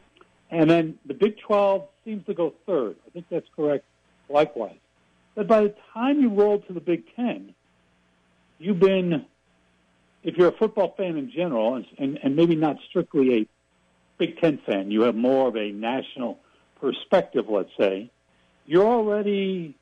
And 0.51 0.71
then 0.71 0.99
the 1.07 1.15
Big 1.15 1.39
12 1.41 1.89
seems 2.05 2.27
to 2.27 2.35
go 2.35 2.55
third. 2.67 2.97
I 3.07 3.11
think 3.11 3.27
that's 3.31 3.49
correct. 3.57 3.85
Likewise, 4.29 4.77
but 5.35 5.47
by 5.47 5.63
the 5.63 5.75
time 5.95 6.21
you 6.21 6.29
roll 6.29 6.61
to 6.61 6.73
the 6.73 6.81
Big 6.81 7.05
Ten, 7.17 7.55
you've 8.59 8.79
been, 8.79 9.25
if 10.23 10.37
you're 10.37 10.49
a 10.49 10.57
football 10.57 10.95
fan 10.99 11.17
in 11.17 11.31
general, 11.31 11.77
and, 11.77 11.87
and, 11.99 12.19
and 12.23 12.37
maybe 12.37 12.55
not 12.55 12.77
strictly 12.91 13.35
a 13.35 13.47
Big 14.19 14.39
Ten 14.39 14.59
fan, 14.67 14.91
you 14.91 15.03
have 15.03 15.15
more 15.15 15.49
of 15.49 15.57
a 15.57 15.71
national 15.71 16.39
perspective, 16.79 17.47
let's 17.49 17.71
say, 17.79 18.11
you're 18.67 18.87
already, 18.87 19.77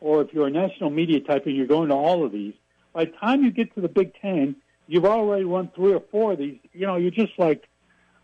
or 0.00 0.22
if 0.22 0.32
you're 0.32 0.46
a 0.46 0.50
national 0.50 0.88
media 0.88 1.20
type 1.20 1.44
and 1.44 1.54
you're 1.54 1.66
going 1.66 1.88
to 1.88 1.94
all 1.94 2.24
of 2.24 2.32
these, 2.32 2.54
by 2.92 3.04
the 3.04 3.12
time 3.12 3.44
you 3.44 3.50
get 3.50 3.74
to 3.74 3.80
the 3.80 3.88
Big 3.88 4.12
Ten, 4.20 4.56
you've 4.86 5.04
already 5.04 5.44
run 5.44 5.70
three 5.74 5.92
or 5.92 6.02
four 6.10 6.32
of 6.32 6.38
these. 6.38 6.58
You 6.72 6.86
know, 6.86 6.96
you're 6.96 7.10
just 7.10 7.32
like, 7.38 7.68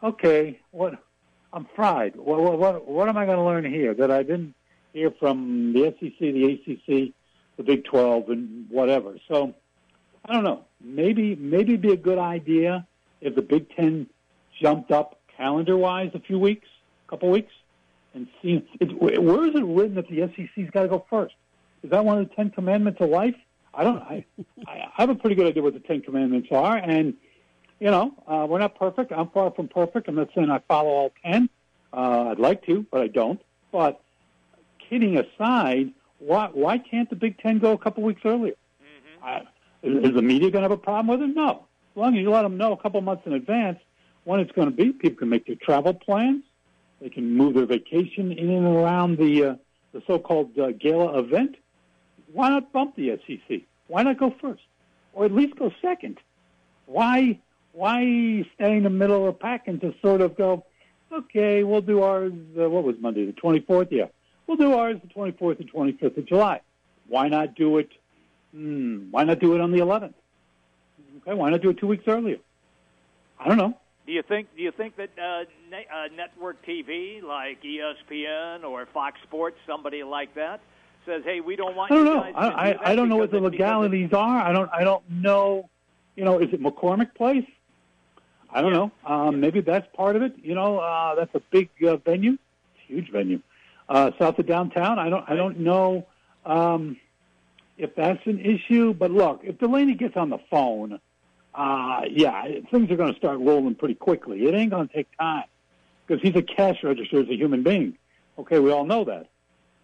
okay, 0.03 0.61
what? 0.71 0.95
I'm 1.53 1.67
fried. 1.75 2.17
What, 2.17 2.41
what, 2.41 2.59
what, 2.59 2.87
what 2.87 3.09
am 3.09 3.17
I 3.17 3.25
going 3.25 3.39
to 3.39 3.45
learn 3.45 3.65
here 3.65 3.95
that 3.95 4.11
I 4.11 4.23
didn't 4.23 4.55
hear 4.93 5.11
from 5.19 5.73
the 5.73 5.95
SEC, 5.99 6.19
the 6.19 6.53
ACC, 6.53 7.15
the 7.57 7.63
Big 7.63 7.85
12, 7.85 8.29
and 8.29 8.67
whatever? 8.69 9.17
So, 9.29 9.55
I 10.25 10.33
don't 10.33 10.45
know. 10.45 10.65
Maybe 10.83 11.35
maybe 11.37 11.73
it'd 11.73 11.83
be 11.83 11.93
a 11.93 11.97
good 11.97 12.19
idea 12.19 12.87
if 13.21 13.35
the 13.35 13.43
Big 13.43 13.75
Ten 13.75 14.07
jumped 14.61 14.91
up 14.91 15.21
calendar 15.37 15.77
wise 15.77 16.11
a 16.15 16.21
few 16.21 16.39
weeks, 16.39 16.69
a 17.07 17.11
couple 17.11 17.31
weeks, 17.31 17.53
and 18.13 18.27
see. 18.43 18.67
It, 18.81 18.93
where 19.01 19.47
is 19.47 19.55
it 19.55 19.65
written 19.65 19.95
that 19.95 20.09
the 20.09 20.31
SEC's 20.35 20.71
got 20.71 20.83
to 20.83 20.89
go 20.89 21.07
first? 21.09 21.35
Is 21.83 21.91
that 21.91 22.05
one 22.05 22.19
of 22.19 22.29
the 22.29 22.35
Ten 22.35 22.51
Commandments 22.51 23.01
of 23.01 23.09
life? 23.11 23.37
I 23.77 23.85
don't. 23.85 23.99
I, 23.99 24.25
I 24.67 24.89
have 24.95 25.11
a 25.11 25.15
pretty 25.15 25.37
good 25.37 25.47
idea 25.47 25.63
what 25.63 25.75
the 25.75 25.81
Ten 25.81 26.01
Commandments 26.01 26.49
are, 26.51 26.77
and 26.77 27.15
you 27.79 27.91
know, 27.91 28.15
uh, 28.27 28.47
we're 28.49 28.59
not 28.59 28.79
perfect. 28.79 29.13
I'm 29.13 29.29
far 29.29 29.51
from 29.51 29.69
perfect. 29.69 30.09
I'm 30.09 30.15
not 30.15 30.31
saying 30.35 30.51
I 30.51 30.61
follow 30.61 30.89
all 30.89 31.13
ten. 31.23 31.51
Uh, 31.93 32.31
I'd 32.31 32.39
like 32.39 32.65
to, 32.67 32.87
but 32.91 33.03
I 33.03 33.09
don't. 33.09 33.41
But 33.71 34.01
kidding 34.89 35.19
aside, 35.19 35.93
why 36.19 36.49
why 36.53 36.79
can't 36.79 37.11
the 37.11 37.17
Big 37.17 37.39
Ten 37.39 37.59
go 37.59 37.73
a 37.73 37.79
couple 37.79 38.03
weeks 38.03 38.23
earlier? 38.25 38.55
Mm-hmm. 38.55 39.25
I, 39.25 39.43
is, 39.83 40.09
is 40.09 40.15
the 40.15 40.23
media 40.23 40.51
going 40.51 40.63
to 40.63 40.69
have 40.71 40.71
a 40.71 40.77
problem 40.79 41.09
with 41.09 41.29
it? 41.29 41.37
No. 41.37 41.67
As 41.95 42.01
long 42.01 42.17
as 42.17 42.23
you 42.23 42.31
let 42.31 42.43
them 42.43 42.57
know 42.57 42.73
a 42.73 42.77
couple 42.77 43.01
months 43.03 43.25
in 43.27 43.35
advance 43.35 43.79
when 44.25 44.41
it's 44.41 44.53
going 44.53 44.71
to 44.71 44.75
be, 44.75 44.93
people 44.93 45.19
can 45.19 45.29
make 45.29 45.47
their 45.47 45.57
travel 45.57 45.95
plans. 45.95 46.45
They 47.01 47.11
can 47.11 47.37
move 47.37 47.55
their 47.55 47.67
vacation 47.67 48.33
in 48.33 48.51
and 48.51 48.67
around 48.67 49.19
the 49.19 49.45
uh, 49.45 49.55
the 49.93 50.03
so-called 50.07 50.59
uh, 50.59 50.73
gala 50.73 51.19
event. 51.19 51.57
Why 52.33 52.49
not 52.49 52.73
bump 52.73 52.97
the 52.97 53.19
SEC? 53.27 53.61
Why 53.89 54.03
not 54.03 54.19
go 54.19 54.35
first, 54.41 54.63
or 55.13 55.25
at 55.25 55.33
least 55.33 55.57
go 55.57 55.71
second? 55.81 56.19
Why 56.87 57.39
why 57.73 58.45
stay 58.55 58.77
in 58.77 58.85
the 58.85 58.91
middle 58.91 59.29
of 59.29 59.35
the 59.35 59.39
pack 59.39 59.69
and 59.69 59.81
just 59.81 60.01
sort 60.01 60.23
of 60.23 60.35
go, 60.35 60.65
okay, 61.13 61.63
we'll 61.63 61.83
do 61.83 62.03
ours. 62.03 62.33
Uh, 62.59 62.71
what 62.71 62.85
was 62.85 62.97
Monday, 62.99 63.27
the 63.27 63.33
24th? 63.33 63.89
Yeah, 63.91 64.07
we'll 64.47 64.57
do 64.57 64.73
ours 64.73 64.97
the 65.03 65.09
24th 65.09 65.61
and 65.61 65.71
25th 65.71 66.17
of 66.17 66.27
July. 66.27 66.61
Why 67.07 67.29
not 67.29 67.55
do 67.55 67.79
it? 67.79 67.91
Hmm, 68.53 69.11
why 69.11 69.25
not 69.25 69.41
do 69.41 69.55
it 69.55 69.61
on 69.61 69.73
the 69.73 69.79
11th? 69.79 70.15
Okay, 71.19 71.35
why 71.35 71.51
not 71.51 71.61
do 71.61 71.71
it 71.71 71.79
two 71.79 71.87
weeks 71.87 72.05
earlier? 72.07 72.39
I 73.39 73.49
don't 73.49 73.59
know. 73.59 73.77
Do 74.07 74.13
you 74.13 74.23
think? 74.23 74.49
Do 74.57 74.63
you 74.63 74.71
think 74.71 74.97
that 74.97 75.11
uh, 75.19 75.45
ne- 75.71 75.87
uh, 75.93 76.15
network 76.17 76.65
TV 76.65 77.23
like 77.23 77.63
ESPN 77.63 78.65
or 78.65 78.87
Fox 78.95 79.19
Sports, 79.25 79.57
somebody 79.67 80.05
like 80.05 80.35
that, 80.37 80.61
says, 81.07 81.23
"Hey, 81.25 81.41
we 81.41 81.57
don't 81.57 81.77
want." 81.77 81.91
I 81.91 81.95
don't 81.95 82.05
know. 82.05 82.23
I, 82.23 82.29
do 82.29 82.35
I, 82.35 82.91
I 82.93 82.95
don't 82.95 83.09
know 83.09 83.17
what 83.17 83.31
the 83.31 83.41
legalities 83.41 84.13
are. 84.13 84.41
I 84.41 84.53
don't. 84.53 84.71
I 84.73 84.85
don't 84.85 85.09
know. 85.09 85.71
You 86.17 86.25
know, 86.25 86.39
is 86.39 86.53
it 86.53 86.63
McCormick 86.63 87.15
Place? 87.15 87.47
I 88.51 88.61
don't 88.61 88.73
yeah. 88.73 88.79
know. 88.79 88.93
Um, 89.05 89.41
maybe 89.41 89.61
that's 89.61 89.87
part 89.95 90.17
of 90.17 90.23
it. 90.23 90.35
You 90.43 90.55
know, 90.55 90.79
uh, 90.79 91.15
that's 91.15 91.35
a 91.35 91.41
big 91.51 91.71
uh, 91.87 91.97
venue, 91.97 92.33
it's 92.33 92.91
a 92.91 92.93
huge 92.93 93.11
venue, 93.11 93.41
uh, 93.89 94.11
south 94.19 94.39
of 94.39 94.47
downtown. 94.47 94.99
I 94.99 95.09
don't. 95.09 95.25
I 95.29 95.37
don't 95.37 95.61
know 95.61 96.07
um, 96.45 96.97
if 97.79 97.95
that's 97.95 98.25
an 98.27 98.41
issue. 98.41 98.93
But 98.93 99.11
look, 99.11 99.41
if 99.45 99.59
Delany 99.59 99.95
gets 99.95 100.17
on 100.17 100.31
the 100.31 100.39
phone 100.51 101.01
uh, 101.57 102.03
yeah, 102.11 102.45
things 102.71 102.91
are 102.91 102.97
going 102.97 103.13
to 103.13 103.19
start 103.19 103.41
rolling 103.41 103.75
pretty 103.75 103.95
quickly. 103.95 104.45
It 104.45 104.55
ain't 104.55 104.71
going 104.71 104.89
to 104.89 104.95
take 104.95 105.09
time 105.19 105.45
because 106.07 106.23
he's 106.23 106.37
a 106.37 106.43
cash 106.43 106.83
register 106.83 107.21
as 107.21 107.29
a 107.29 107.35
human 107.35 107.63
being. 107.63 107.97
Okay, 108.39 108.59
we 108.59 108.71
all 108.71 108.85
know 108.85 109.05
that. 109.05 109.29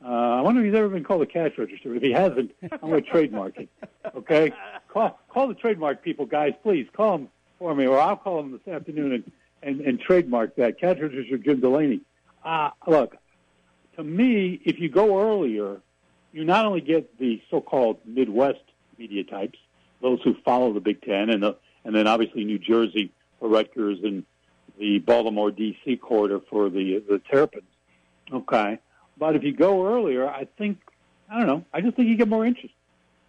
Uh, 0.04 0.08
I 0.08 0.40
wonder 0.40 0.60
if 0.60 0.66
he's 0.66 0.74
ever 0.74 0.88
been 0.88 1.04
called 1.04 1.22
a 1.22 1.26
cash 1.26 1.52
register. 1.56 1.94
If 1.94 2.02
he 2.02 2.10
hasn't, 2.10 2.52
I'm 2.62 2.90
going 2.90 3.04
to 3.04 3.10
trademark 3.10 3.58
it. 3.58 3.68
Okay, 4.16 4.52
call 4.88 5.18
call 5.28 5.48
the 5.48 5.54
trademark 5.54 6.02
people, 6.02 6.26
guys. 6.26 6.52
Please 6.62 6.88
call 6.92 7.18
them 7.18 7.28
for 7.58 7.74
me, 7.74 7.86
or 7.86 8.00
I'll 8.00 8.16
call 8.16 8.42
them 8.42 8.52
this 8.52 8.72
afternoon 8.72 9.12
and 9.12 9.32
and, 9.62 9.80
and 9.80 10.00
trademark 10.00 10.56
that 10.56 10.80
cash 10.80 10.98
register 11.00 11.38
Jim 11.38 11.60
Delany. 11.60 12.00
Uh, 12.44 12.70
look, 12.86 13.16
to 13.96 14.02
me, 14.02 14.60
if 14.64 14.80
you 14.80 14.88
go 14.88 15.20
earlier, 15.20 15.80
you 16.32 16.44
not 16.44 16.66
only 16.66 16.80
get 16.80 17.18
the 17.18 17.40
so-called 17.50 17.98
Midwest 18.04 18.62
media 18.98 19.22
types, 19.22 19.58
those 20.00 20.20
who 20.22 20.34
follow 20.44 20.72
the 20.72 20.80
Big 20.80 21.02
Ten, 21.02 21.30
and 21.30 21.42
the, 21.42 21.56
and 21.84 21.94
then 21.94 22.06
obviously 22.06 22.44
New 22.44 22.58
Jersey 22.58 23.12
for 23.38 23.48
Rutgers 23.48 23.98
and 24.02 24.24
the 24.78 24.98
Baltimore 24.98 25.50
D.C. 25.50 25.96
corridor 25.96 26.40
for 26.50 26.68
the 26.70 27.02
the 27.08 27.20
Terrapins. 27.30 27.68
Okay, 28.32 28.78
but 29.22 29.36
if 29.36 29.44
you 29.44 29.52
go 29.52 29.86
earlier, 29.86 30.28
I 30.28 30.48
think 30.58 30.78
I 31.30 31.38
don't 31.38 31.46
know. 31.46 31.64
I 31.72 31.80
just 31.80 31.94
think 31.94 32.08
you 32.08 32.16
get 32.16 32.26
more 32.26 32.44
interest. 32.44 32.74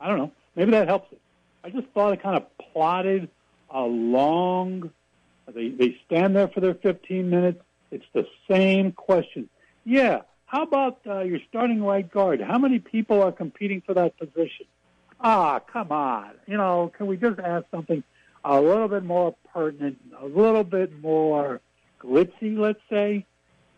I 0.01 0.07
don't 0.07 0.17
know. 0.17 0.31
Maybe 0.55 0.71
that 0.71 0.87
helps 0.87 1.11
it. 1.11 1.21
I 1.63 1.69
just 1.69 1.85
thought 1.93 2.13
it 2.13 2.23
kind 2.23 2.35
of 2.35 2.45
plotted 2.57 3.29
a 3.69 3.81
long. 3.81 4.89
They 5.53 5.69
they 5.69 5.95
stand 6.07 6.35
there 6.35 6.47
for 6.47 6.61
their 6.61 6.73
15 6.73 7.29
minutes. 7.29 7.61
It's 7.91 8.05
the 8.11 8.25
same 8.49 8.91
question. 8.93 9.49
Yeah. 9.85 10.21
How 10.47 10.63
about 10.63 10.97
uh, 11.05 11.19
your 11.19 11.39
starting 11.47 11.83
right 11.83 12.09
guard? 12.11 12.41
How 12.41 12.57
many 12.57 12.79
people 12.79 13.21
are 13.21 13.31
competing 13.31 13.81
for 13.85 13.93
that 13.93 14.17
position? 14.17 14.65
ah, 15.23 15.59
come 15.59 15.91
on. 15.91 16.31
You 16.47 16.57
know, 16.57 16.91
can 16.97 17.05
we 17.05 17.17
just 17.17 17.39
ask 17.39 17.65
something 17.69 18.03
a 18.43 18.59
little 18.59 18.87
bit 18.87 19.03
more 19.03 19.35
pertinent, 19.53 19.99
a 20.19 20.25
little 20.25 20.63
bit 20.63 21.01
more 21.03 21.61
glitzy, 22.01 22.57
let's 22.57 22.81
say, 22.89 23.25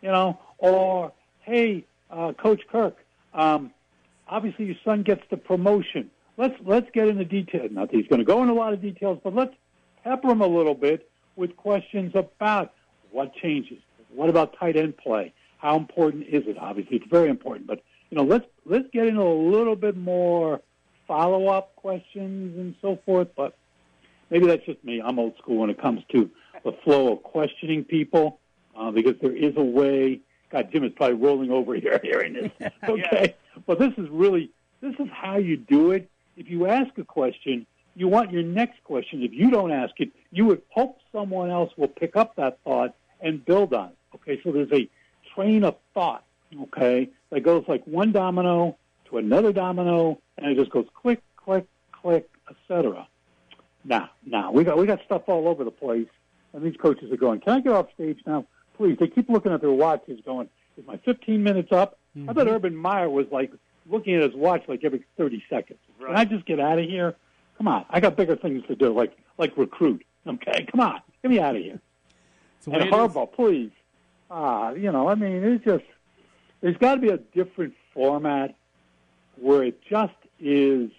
you 0.01 0.09
know, 0.09 0.39
or, 0.57 1.11
hey, 1.41 1.85
uh, 2.09 2.33
Coach 2.33 2.61
Kirk, 2.71 2.97
um, 3.33 3.71
obviously 4.27 4.65
your 4.65 4.75
son 4.83 5.03
gets 5.03 5.23
the 5.29 5.37
promotion. 5.37 6.09
Let's, 6.37 6.55
let's 6.65 6.89
get 6.93 7.07
into 7.07 7.25
detail. 7.25 7.67
Not 7.71 7.91
that 7.91 7.97
he's 7.97 8.07
going 8.07 8.19
to 8.19 8.25
go 8.25 8.41
into 8.41 8.53
a 8.53 8.55
lot 8.55 8.73
of 8.73 8.81
details, 8.81 9.19
but 9.23 9.33
let's 9.33 9.53
pepper 10.03 10.29
him 10.29 10.41
a 10.41 10.47
little 10.47 10.75
bit 10.75 11.09
with 11.35 11.55
questions 11.55 12.13
about 12.15 12.73
what 13.11 13.33
changes. 13.35 13.79
What 14.13 14.29
about 14.29 14.57
tight 14.57 14.75
end 14.75 14.97
play? 14.97 15.33
How 15.57 15.77
important 15.77 16.27
is 16.27 16.43
it? 16.47 16.57
Obviously, 16.59 16.97
it's 16.97 17.07
very 17.09 17.29
important, 17.29 17.67
but 17.67 17.81
you 18.09 18.17
know, 18.17 18.23
let's 18.23 18.45
let's 18.65 18.87
get 18.93 19.07
into 19.07 19.21
a 19.21 19.37
little 19.49 19.75
bit 19.75 19.97
more 19.97 20.61
follow 21.07 21.47
up 21.47 21.75
questions 21.75 22.57
and 22.57 22.75
so 22.81 22.99
forth. 23.05 23.29
But 23.35 23.57
maybe 24.29 24.47
that's 24.47 24.65
just 24.65 24.83
me. 24.83 25.01
I'm 25.01 25.19
old 25.19 25.37
school 25.37 25.57
when 25.57 25.69
it 25.69 25.81
comes 25.81 26.01
to 26.11 26.29
the 26.63 26.73
flow 26.83 27.13
of 27.13 27.23
questioning 27.23 27.83
people 27.83 28.39
uh, 28.77 28.91
because 28.91 29.15
there 29.21 29.35
is 29.35 29.53
a 29.57 29.63
way. 29.63 30.21
God, 30.55 30.71
Jim 30.71 30.85
is 30.85 30.93
probably 30.95 31.17
rolling 31.17 31.51
over 31.51 31.75
here 31.75 31.99
hearing 32.03 32.33
this. 32.33 32.51
Okay, 32.87 33.35
yeah. 33.35 33.61
but 33.65 33.77
this 33.77 33.91
is 33.97 34.07
really 34.09 34.51
this 34.79 34.93
is 34.99 35.07
how 35.11 35.37
you 35.37 35.57
do 35.57 35.91
it. 35.91 36.09
If 36.37 36.49
you 36.49 36.67
ask 36.67 36.97
a 36.97 37.03
question, 37.03 37.65
you 37.95 38.07
want 38.07 38.31
your 38.31 38.43
next 38.43 38.81
question. 38.85 39.21
If 39.21 39.33
you 39.33 39.51
don't 39.51 39.71
ask 39.71 39.93
it, 39.99 40.11
you 40.31 40.45
would 40.45 40.61
hope 40.69 40.99
someone 41.11 41.49
else 41.49 41.73
will 41.75 41.89
pick 41.89 42.15
up 42.15 42.37
that 42.37 42.59
thought 42.63 42.95
and 43.19 43.43
build 43.43 43.73
on 43.73 43.89
it. 43.89 43.95
Okay, 44.15 44.39
so 44.43 44.51
there's 44.53 44.71
a 44.71 44.87
train 45.33 45.65
of 45.65 45.75
thought. 45.93 46.23
Okay, 46.57 47.09
that 47.31 47.41
goes 47.41 47.65
like 47.67 47.83
one 47.85 48.13
domino 48.13 48.77
to 49.09 49.17
another 49.17 49.51
domino, 49.51 50.21
and 50.37 50.51
it 50.51 50.55
just 50.55 50.71
goes 50.71 50.85
click, 50.93 51.21
click, 51.35 51.65
click, 51.91 52.29
etc. 52.49 53.07
Now, 53.83 54.09
now 54.25 54.53
we 54.53 54.63
got 54.63 54.77
we 54.77 54.85
got 54.85 55.03
stuff 55.03 55.23
all 55.27 55.49
over 55.49 55.65
the 55.65 55.71
place, 55.71 56.07
and 56.53 56.63
these 56.63 56.77
coaches 56.77 57.11
are 57.11 57.17
going. 57.17 57.41
Can 57.41 57.53
I 57.53 57.59
get 57.59 57.73
off 57.73 57.87
stage 57.93 58.19
now, 58.25 58.45
please? 58.77 58.97
They 58.99 59.07
keep 59.07 59.29
looking 59.29 59.51
at 59.51 59.61
their 59.61 59.71
watches, 59.71 60.19
going, 60.25 60.49
"Is 60.77 60.85
my 60.85 60.97
15 60.97 61.43
minutes 61.43 61.71
up?" 61.71 61.97
Mm-hmm. 62.17 62.29
I 62.29 62.33
bet 62.33 62.47
Urban 62.47 62.75
Meyer 62.75 63.09
was 63.09 63.27
like 63.31 63.51
looking 63.89 64.15
at 64.15 64.23
his 64.23 64.33
watch 64.33 64.63
like 64.67 64.83
every 64.83 65.03
30 65.17 65.43
seconds. 65.49 65.79
Right. 65.99 66.07
Can 66.07 66.15
I 66.15 66.25
just 66.25 66.45
get 66.45 66.59
out 66.59 66.79
of 66.79 66.85
here? 66.85 67.15
Come 67.57 67.67
on, 67.67 67.85
I 67.89 67.99
got 67.99 68.15
bigger 68.17 68.35
things 68.35 68.63
to 68.67 68.75
do, 68.75 68.93
like 68.93 69.15
like 69.37 69.57
recruit. 69.57 70.05
Okay, 70.27 70.65
come 70.69 70.81
on, 70.81 71.01
get 71.21 71.31
me 71.31 71.39
out 71.39 71.55
of 71.55 71.61
here. 71.61 71.79
And 72.65 72.91
Harbaugh, 72.91 73.31
please. 73.31 73.71
Ah, 74.29 74.71
you 74.71 74.91
know, 74.91 75.07
I 75.07 75.15
mean, 75.15 75.43
it's 75.43 75.63
just 75.63 75.83
there's 76.61 76.77
got 76.77 76.95
to 76.95 77.01
be 77.01 77.09
a 77.09 77.17
different 77.17 77.75
format 77.93 78.55
where 79.37 79.63
it 79.63 79.81
just 79.87 80.13
is. 80.39 80.89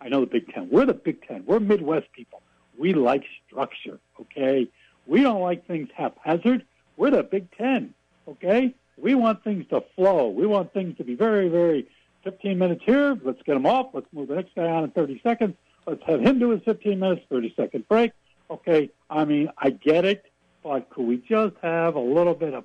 I 0.00 0.08
know 0.08 0.20
the 0.20 0.26
Big 0.26 0.52
Ten. 0.52 0.68
We're 0.70 0.86
the 0.86 0.94
Big 0.94 1.26
Ten. 1.26 1.44
We're 1.44 1.60
Midwest 1.60 2.12
people. 2.12 2.42
We 2.78 2.94
like 2.94 3.24
structure. 3.46 3.98
Okay, 4.20 4.68
we 5.06 5.22
don't 5.22 5.42
like 5.42 5.66
things 5.66 5.88
haphazard. 5.94 6.64
We're 7.00 7.10
the 7.10 7.22
Big 7.22 7.50
Ten. 7.56 7.94
Okay, 8.28 8.74
we 8.98 9.14
want 9.14 9.42
things 9.42 9.64
to 9.70 9.82
flow. 9.96 10.28
We 10.28 10.46
want 10.46 10.74
things 10.74 10.98
to 10.98 11.04
be 11.04 11.14
very, 11.14 11.48
very. 11.48 11.88
15 12.24 12.58
minutes 12.58 12.82
here. 12.84 13.18
Let's 13.24 13.40
get 13.46 13.54
them 13.54 13.64
off. 13.64 13.94
Let's 13.94 14.06
move 14.12 14.28
the 14.28 14.34
next 14.34 14.54
guy 14.54 14.66
on 14.66 14.84
in 14.84 14.90
30 14.90 15.22
seconds. 15.22 15.54
Let's 15.86 16.02
have 16.06 16.20
him 16.20 16.38
do 16.38 16.50
his 16.50 16.60
15 16.66 17.00
minutes, 17.00 17.22
30 17.30 17.54
second 17.56 17.88
break. 17.88 18.12
Okay, 18.50 18.90
I 19.08 19.24
mean, 19.24 19.48
I 19.56 19.70
get 19.70 20.04
it, 20.04 20.26
but 20.62 20.90
could 20.90 21.06
we 21.06 21.16
just 21.16 21.54
have 21.62 21.94
a 21.94 22.00
little 22.00 22.34
bit 22.34 22.52
of 22.52 22.64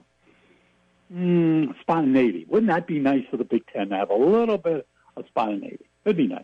mm, 1.09 1.73
spontaneity. 1.79 2.45
Wouldn't 2.49 2.69
that 2.69 2.85
be 2.85 2.99
nice 2.99 3.23
for 3.31 3.37
the 3.37 3.45
Big 3.45 3.63
Ten 3.71 3.87
to 3.87 3.95
have 3.95 4.09
a 4.09 4.15
little 4.15 4.57
bit 4.57 4.85
of 5.15 5.25
spontaneity? 5.27 5.85
It'd 6.03 6.17
be 6.17 6.27
nice. 6.27 6.43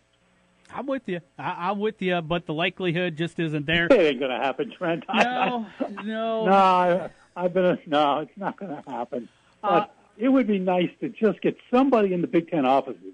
I'm 0.73 0.86
with 0.86 1.10
you. 1.10 1.19
I, 1.38 1.71
am 1.71 1.80
with 1.80 2.01
you, 2.01 2.21
but 2.21 2.45
the 2.45 2.54
likelihood 2.54 3.17
just 3.17 3.38
isn't 3.38 3.65
there. 3.65 3.88
It 3.88 3.91
ain't 3.91 4.19
going 4.19 4.32
to 4.32 4.38
happen, 4.38 4.71
Trent. 4.71 5.04
No, 5.13 5.65
no, 6.06 6.45
no. 6.45 6.54
I, 6.54 7.10
I've 7.35 7.53
been. 7.53 7.65
A, 7.65 7.79
no, 7.87 8.19
it's 8.19 8.37
not 8.37 8.57
going 8.57 8.75
to 8.75 8.89
happen. 8.89 9.29
But 9.61 9.69
uh, 9.69 9.85
it 10.17 10.29
would 10.29 10.47
be 10.47 10.59
nice 10.59 10.89
to 10.99 11.09
just 11.09 11.41
get 11.41 11.57
somebody 11.69 12.13
in 12.13 12.21
the 12.21 12.27
Big 12.27 12.49
Ten 12.49 12.65
offices 12.65 13.13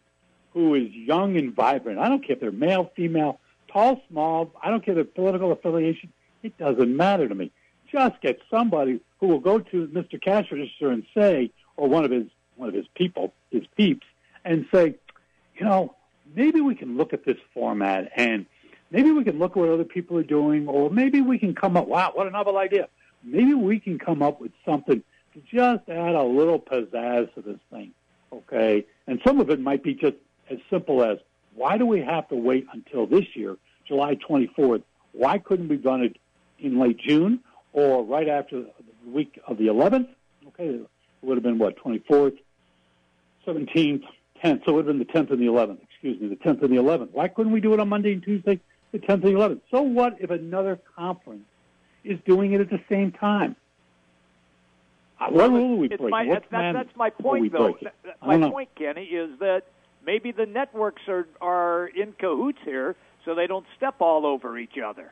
who 0.53 0.73
is 0.75 0.91
young 0.91 1.37
and 1.37 1.53
vibrant. 1.53 1.99
I 1.99 2.09
don't 2.09 2.25
care 2.25 2.35
if 2.35 2.39
they're 2.39 2.51
male, 2.51 2.91
female, 2.95 3.39
tall, 3.71 4.01
small. 4.09 4.51
I 4.61 4.69
don't 4.69 4.83
care 4.83 4.95
their 4.95 5.03
political 5.03 5.51
affiliation. 5.51 6.11
It 6.41 6.57
doesn't 6.57 6.95
matter 6.95 7.27
to 7.27 7.35
me. 7.35 7.51
Just 7.91 8.19
get 8.21 8.39
somebody 8.49 8.99
who 9.19 9.27
will 9.27 9.39
go 9.39 9.59
to 9.59 9.87
Mr. 9.87 10.21
Cash 10.21 10.51
Register 10.51 10.91
and 10.91 11.05
say, 11.13 11.51
or 11.75 11.87
one 11.87 12.05
of 12.05 12.11
his 12.11 12.25
one 12.55 12.69
of 12.69 12.75
his 12.75 12.87
people, 12.95 13.33
his 13.51 13.63
peeps, 13.75 14.07
and 14.43 14.65
say, 14.73 14.95
you 15.55 15.65
know, 15.65 15.95
maybe 16.35 16.59
we 16.59 16.73
can 16.73 16.97
look 16.97 17.13
at 17.13 17.23
this 17.23 17.37
format 17.53 18.11
and 18.15 18.47
maybe 18.89 19.11
we 19.11 19.23
can 19.23 19.37
look 19.37 19.51
at 19.51 19.57
what 19.57 19.69
other 19.69 19.83
people 19.83 20.17
are 20.17 20.23
doing, 20.23 20.67
or 20.67 20.89
maybe 20.89 21.21
we 21.21 21.37
can 21.37 21.53
come 21.53 21.77
up. 21.77 21.87
Wow, 21.87 22.11
what 22.15 22.27
a 22.27 22.31
novel 22.31 22.57
idea! 22.57 22.87
Maybe 23.27 23.53
we 23.53 23.79
can 23.79 23.99
come 23.99 24.21
up 24.21 24.39
with 24.39 24.51
something 24.65 25.03
to 25.33 25.41
just 25.41 25.89
add 25.89 26.15
a 26.15 26.23
little 26.23 26.59
pizzazz 26.59 27.33
to 27.35 27.41
this 27.41 27.59
thing. 27.69 27.91
Okay, 28.31 28.85
and 29.05 29.19
some 29.25 29.39
of 29.39 29.49
it 29.49 29.59
might 29.59 29.83
be 29.83 29.93
just 29.93 30.15
as 30.49 30.59
simple 30.69 31.03
as 31.03 31.17
why 31.55 31.77
do 31.77 31.85
we 31.85 32.01
have 32.01 32.27
to 32.29 32.35
wait 32.35 32.67
until 32.71 33.05
this 33.05 33.25
year, 33.35 33.57
July 33.87 34.15
24th? 34.15 34.83
Why 35.11 35.39
couldn't 35.39 35.69
we 35.69 35.77
done 35.77 36.03
it 36.03 36.17
in 36.59 36.79
late 36.79 36.99
June 36.99 37.39
or 37.73 38.03
right 38.03 38.27
after 38.27 38.61
the 38.61 39.11
week 39.11 39.39
of 39.47 39.57
the 39.57 39.67
11th? 39.67 40.07
Okay, 40.49 40.67
it 40.67 40.89
would 41.21 41.37
have 41.37 41.43
been 41.43 41.57
what 41.57 41.77
24th, 41.77 42.37
17th, 43.45 44.03
10th. 44.43 44.65
So 44.65 44.71
it 44.71 44.75
would 44.75 44.87
have 44.87 44.97
been 44.97 44.99
the 44.99 45.05
10th 45.05 45.31
and 45.31 45.41
the 45.41 45.47
11th. 45.47 45.79
Excuse 45.83 46.21
me, 46.21 46.27
the 46.27 46.35
10th 46.35 46.61
and 46.61 46.71
the 46.71 46.81
11th. 46.81 47.09
Why 47.11 47.27
couldn't 47.27 47.51
we 47.51 47.59
do 47.59 47.73
it 47.73 47.79
on 47.79 47.89
Monday 47.89 48.13
and 48.13 48.23
Tuesday, 48.23 48.59
the 48.91 48.99
10th 48.99 49.09
and 49.09 49.23
the 49.23 49.29
11th? 49.29 49.61
So 49.71 49.81
what 49.81 50.17
if 50.19 50.29
another 50.29 50.79
conference 50.95 51.45
is 52.07 52.19
doing 52.25 52.53
it 52.53 52.61
at 52.61 52.69
the 52.69 52.81
same 52.89 53.11
time? 53.11 53.55
Uh, 55.19 55.27
what 55.29 55.49
rule 55.49 55.73
are 55.73 55.75
we 55.77 55.87
breaking? 55.87 56.09
My, 56.09 56.25
that's, 56.25 56.45
that's, 56.51 56.95
my 56.95 57.09
point, 57.09 57.51
though. 57.51 57.75
My 58.25 58.37
point, 58.49 58.69
Kenny, 58.75 59.03
is 59.03 59.39
that 59.39 59.63
maybe 60.05 60.31
the 60.31 60.45
networks 60.45 61.01
are 61.07 61.27
are 61.41 61.87
in 61.87 62.13
cahoots 62.13 62.59
here, 62.63 62.95
so 63.25 63.33
they 63.35 63.47
don't 63.47 63.65
step 63.75 63.95
all 63.99 64.25
over 64.25 64.57
each 64.57 64.77
other. 64.77 65.11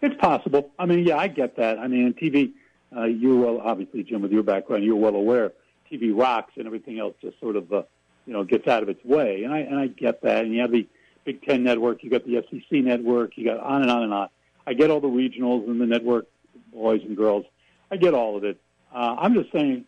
It's 0.00 0.16
possible. 0.16 0.70
I 0.78 0.86
mean, 0.86 1.06
yeah, 1.06 1.16
I 1.16 1.28
get 1.28 1.56
that. 1.56 1.78
I 1.78 1.86
mean, 1.86 2.12
TV, 2.14 2.52
uh, 2.94 3.04
you're 3.04 3.36
well, 3.36 3.60
obviously, 3.62 4.02
Jim, 4.02 4.22
with 4.22 4.32
your 4.32 4.42
background, 4.42 4.84
you're 4.84 4.96
well 4.96 5.14
aware. 5.14 5.52
TV 5.90 6.16
rocks 6.16 6.52
and 6.56 6.66
everything 6.66 6.98
else 6.98 7.14
just 7.20 7.38
sort 7.40 7.56
of, 7.56 7.72
uh, 7.72 7.82
you 8.26 8.32
know, 8.32 8.42
gets 8.42 8.66
out 8.66 8.82
of 8.82 8.88
its 8.88 9.04
way, 9.04 9.44
and 9.44 9.52
I 9.52 9.58
and 9.60 9.78
I 9.78 9.86
get 9.86 10.22
that. 10.22 10.44
And 10.44 10.54
you 10.54 10.62
have 10.62 10.72
the 10.72 10.86
Big 11.24 11.42
Ten 11.42 11.62
network, 11.62 12.02
you 12.02 12.10
got 12.10 12.24
the 12.26 12.44
SEC 12.50 12.84
network, 12.84 13.36
you 13.36 13.44
got 13.44 13.60
on 13.60 13.82
and 13.82 13.90
on 13.90 14.02
and 14.02 14.14
on. 14.14 14.28
I 14.66 14.74
get 14.74 14.90
all 14.90 15.00
the 15.00 15.08
regionals 15.08 15.68
and 15.68 15.80
the 15.80 15.86
network 15.86 16.26
boys 16.72 17.02
and 17.04 17.16
girls. 17.16 17.44
I 17.90 17.96
get 17.96 18.14
all 18.14 18.36
of 18.36 18.44
it. 18.44 18.58
Uh, 18.94 19.16
I'm 19.18 19.34
just 19.34 19.52
saying, 19.52 19.84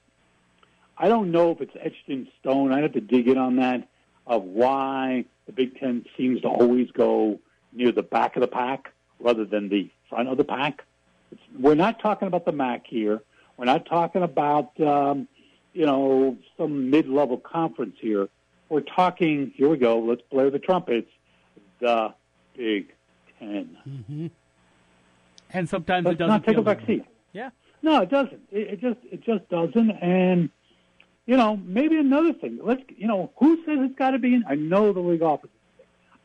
I 0.99 1.09
don't 1.09 1.31
know 1.31 1.51
if 1.51 1.61
it's 1.61 1.77
etched 1.81 2.09
in 2.09 2.29
stone. 2.41 2.73
I 2.73 2.81
have 2.81 2.93
to 2.93 3.01
dig 3.01 3.29
in 3.29 3.39
on 3.39 3.57
that 3.57 3.89
of 4.27 4.43
why 4.43 5.25
the 5.47 5.53
Big 5.53 5.79
Ten 5.79 6.05
seems 6.17 6.41
to 6.43 6.49
always 6.49 6.91
go 6.91 7.39
near 7.73 7.93
the 7.93 8.03
back 8.03 8.37
of 8.37 8.41
the 8.41 8.49
pack 8.49 8.93
rather 9.21 9.45
than 9.45 9.69
the 9.69 9.91
front 10.09 10.29
of 10.29 10.37
the 10.37 10.45
pack. 10.45 10.85
It's, 11.31 11.41
we're 11.59 11.75
not 11.75 12.01
talking 12.01 12.29
about 12.29 12.45
the 12.45 12.53
MAC 12.53 12.87
here. 12.87 13.23
We're 13.57 13.67
not 13.67 13.87
talking 13.87 14.23
about 14.23 14.79
um, 14.81 15.29
you 15.73 15.87
know 15.87 16.37
some 16.57 16.91
mid-level 16.91 17.39
conference 17.39 17.97
here. 18.01 18.29
We're 18.69 18.81
talking. 18.81 19.53
Here 19.55 19.69
we 19.69 19.79
go. 19.79 19.99
Let's 19.99 20.23
blare 20.31 20.51
the 20.51 20.59
trumpets. 20.59 21.11
The 21.81 22.15
Big 22.57 22.93
10 23.39 23.77
mm-hmm. 23.87 24.27
And 25.51 25.69
sometimes 25.69 26.07
it 26.07 26.19
doesn't 26.19 26.29
not 26.29 26.45
take 26.45 26.57
a 26.57 26.63
back 26.63 26.85
seat. 26.87 27.05
Yeah. 27.33 27.51
No, 27.83 28.03
it 28.03 28.11
doesn't. 28.11 28.41
It, 28.51 28.69
it 28.69 28.81
just 28.81 28.99
it 29.11 29.23
just 29.23 29.49
doesn't. 29.49 29.91
And 29.91 30.51
you 31.27 31.37
know, 31.37 31.57
maybe 31.57 31.99
another 31.99 32.33
thing. 32.33 32.59
Let's 32.63 32.83
you 32.97 33.07
know, 33.07 33.31
who 33.37 33.57
says 33.65 33.79
it's 33.81 33.99
got 33.99 34.11
to 34.11 34.19
be 34.19 34.35
in? 34.35 34.45
I 34.49 34.55
know 34.55 34.93
the 34.93 35.01
league 35.01 35.23
office. 35.23 35.51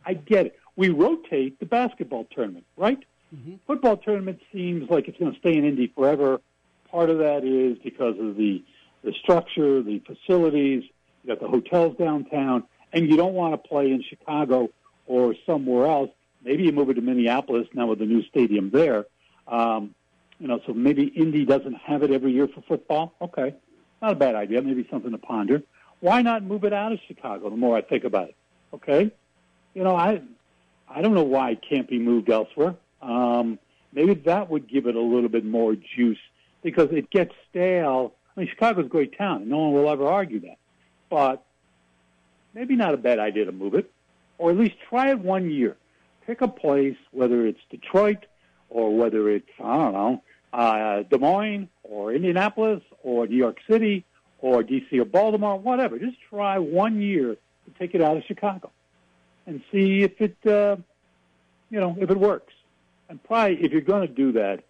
I 0.05 0.13
get 0.13 0.47
it. 0.47 0.59
We 0.75 0.89
rotate 0.89 1.59
the 1.59 1.65
basketball 1.65 2.27
tournament, 2.31 2.65
right? 2.77 2.99
Mm-hmm. 3.35 3.55
Football 3.67 3.97
tournament 3.97 4.39
seems 4.51 4.89
like 4.89 5.07
it's 5.07 5.17
going 5.17 5.33
to 5.33 5.39
stay 5.39 5.55
in 5.55 5.65
Indy 5.65 5.91
forever. 5.95 6.41
Part 6.89 7.09
of 7.09 7.19
that 7.19 7.43
is 7.43 7.77
because 7.83 8.19
of 8.19 8.35
the 8.35 8.63
the 9.03 9.13
structure, 9.21 9.81
the 9.81 9.99
facilities. 9.99 10.83
You 11.23 11.35
got 11.35 11.39
the 11.39 11.47
hotels 11.47 11.97
downtown, 11.97 12.63
and 12.93 13.07
you 13.07 13.17
don't 13.17 13.33
want 13.33 13.53
to 13.53 13.69
play 13.69 13.91
in 13.91 14.03
Chicago 14.03 14.69
or 15.05 15.35
somewhere 15.45 15.87
else. 15.87 16.09
Maybe 16.43 16.63
you 16.63 16.71
move 16.71 16.89
it 16.89 16.95
to 16.95 17.01
Minneapolis 17.01 17.67
now 17.73 17.87
with 17.87 17.99
the 17.99 18.05
new 18.05 18.23
stadium 18.23 18.71
there. 18.71 19.05
Um, 19.47 19.93
you 20.39 20.47
know, 20.47 20.59
so 20.65 20.73
maybe 20.73 21.03
Indy 21.03 21.45
doesn't 21.45 21.75
have 21.75 22.03
it 22.03 22.11
every 22.11 22.31
year 22.31 22.47
for 22.47 22.61
football. 22.61 23.13
Okay, 23.21 23.53
not 24.01 24.13
a 24.13 24.15
bad 24.15 24.35
idea. 24.35 24.61
Maybe 24.61 24.87
something 24.89 25.11
to 25.11 25.17
ponder. 25.17 25.61
Why 25.99 26.23
not 26.23 26.43
move 26.43 26.63
it 26.63 26.73
out 26.73 26.91
of 26.91 26.99
Chicago? 27.07 27.49
The 27.49 27.57
more 27.57 27.77
I 27.77 27.81
think 27.81 28.03
about 28.03 28.29
it, 28.29 28.35
okay. 28.73 29.11
You 29.75 29.83
know, 29.83 29.95
I 29.95 30.21
I 30.89 31.01
don't 31.01 31.13
know 31.13 31.23
why 31.23 31.51
it 31.51 31.63
can't 31.67 31.87
be 31.87 31.99
moved 31.99 32.29
elsewhere. 32.29 32.75
Um, 33.01 33.59
maybe 33.93 34.15
that 34.25 34.49
would 34.49 34.67
give 34.67 34.87
it 34.87 34.95
a 34.95 35.01
little 35.01 35.29
bit 35.29 35.45
more 35.45 35.75
juice 35.75 36.19
because 36.63 36.89
it 36.91 37.09
gets 37.09 37.33
stale. 37.49 38.13
I 38.35 38.39
mean, 38.39 38.49
Chicago's 38.49 38.85
a 38.85 38.89
great 38.89 39.17
town, 39.17 39.47
no 39.47 39.57
one 39.57 39.73
will 39.73 39.89
ever 39.89 40.07
argue 40.07 40.39
that. 40.41 40.57
But 41.09 41.43
maybe 42.53 42.75
not 42.75 42.93
a 42.93 42.97
bad 42.97 43.19
idea 43.19 43.45
to 43.45 43.51
move 43.51 43.75
it, 43.75 43.91
or 44.37 44.51
at 44.51 44.57
least 44.57 44.75
try 44.89 45.11
it 45.11 45.19
one 45.19 45.49
year. 45.51 45.77
Pick 46.31 46.39
a 46.39 46.47
place, 46.47 46.95
whether 47.11 47.45
it's 47.45 47.59
Detroit 47.69 48.25
or 48.69 48.95
whether 48.95 49.29
it's 49.29 49.49
I 49.61 49.75
don't 49.75 49.91
know 49.91 50.23
uh, 50.53 51.03
Des 51.03 51.17
Moines 51.17 51.67
or 51.83 52.13
Indianapolis 52.13 52.81
or 53.03 53.27
New 53.27 53.35
York 53.35 53.57
City 53.69 54.05
or 54.39 54.63
DC 54.63 54.93
or 54.93 55.03
Baltimore, 55.03 55.59
whatever. 55.59 55.99
Just 55.99 56.15
try 56.29 56.57
one 56.57 57.01
year 57.01 57.35
to 57.35 57.71
take 57.77 57.95
it 57.95 58.01
out 58.01 58.15
of 58.15 58.23
Chicago 58.23 58.71
and 59.45 59.61
see 59.73 60.03
if 60.03 60.21
it, 60.21 60.37
uh, 60.45 60.77
you 61.69 61.81
know, 61.81 61.97
if 61.99 62.09
it 62.09 62.17
works. 62.17 62.53
And 63.09 63.21
probably 63.21 63.61
if 63.61 63.73
you're 63.73 63.81
going 63.81 64.07
to 64.07 64.13
do 64.13 64.31
that, 64.31 64.63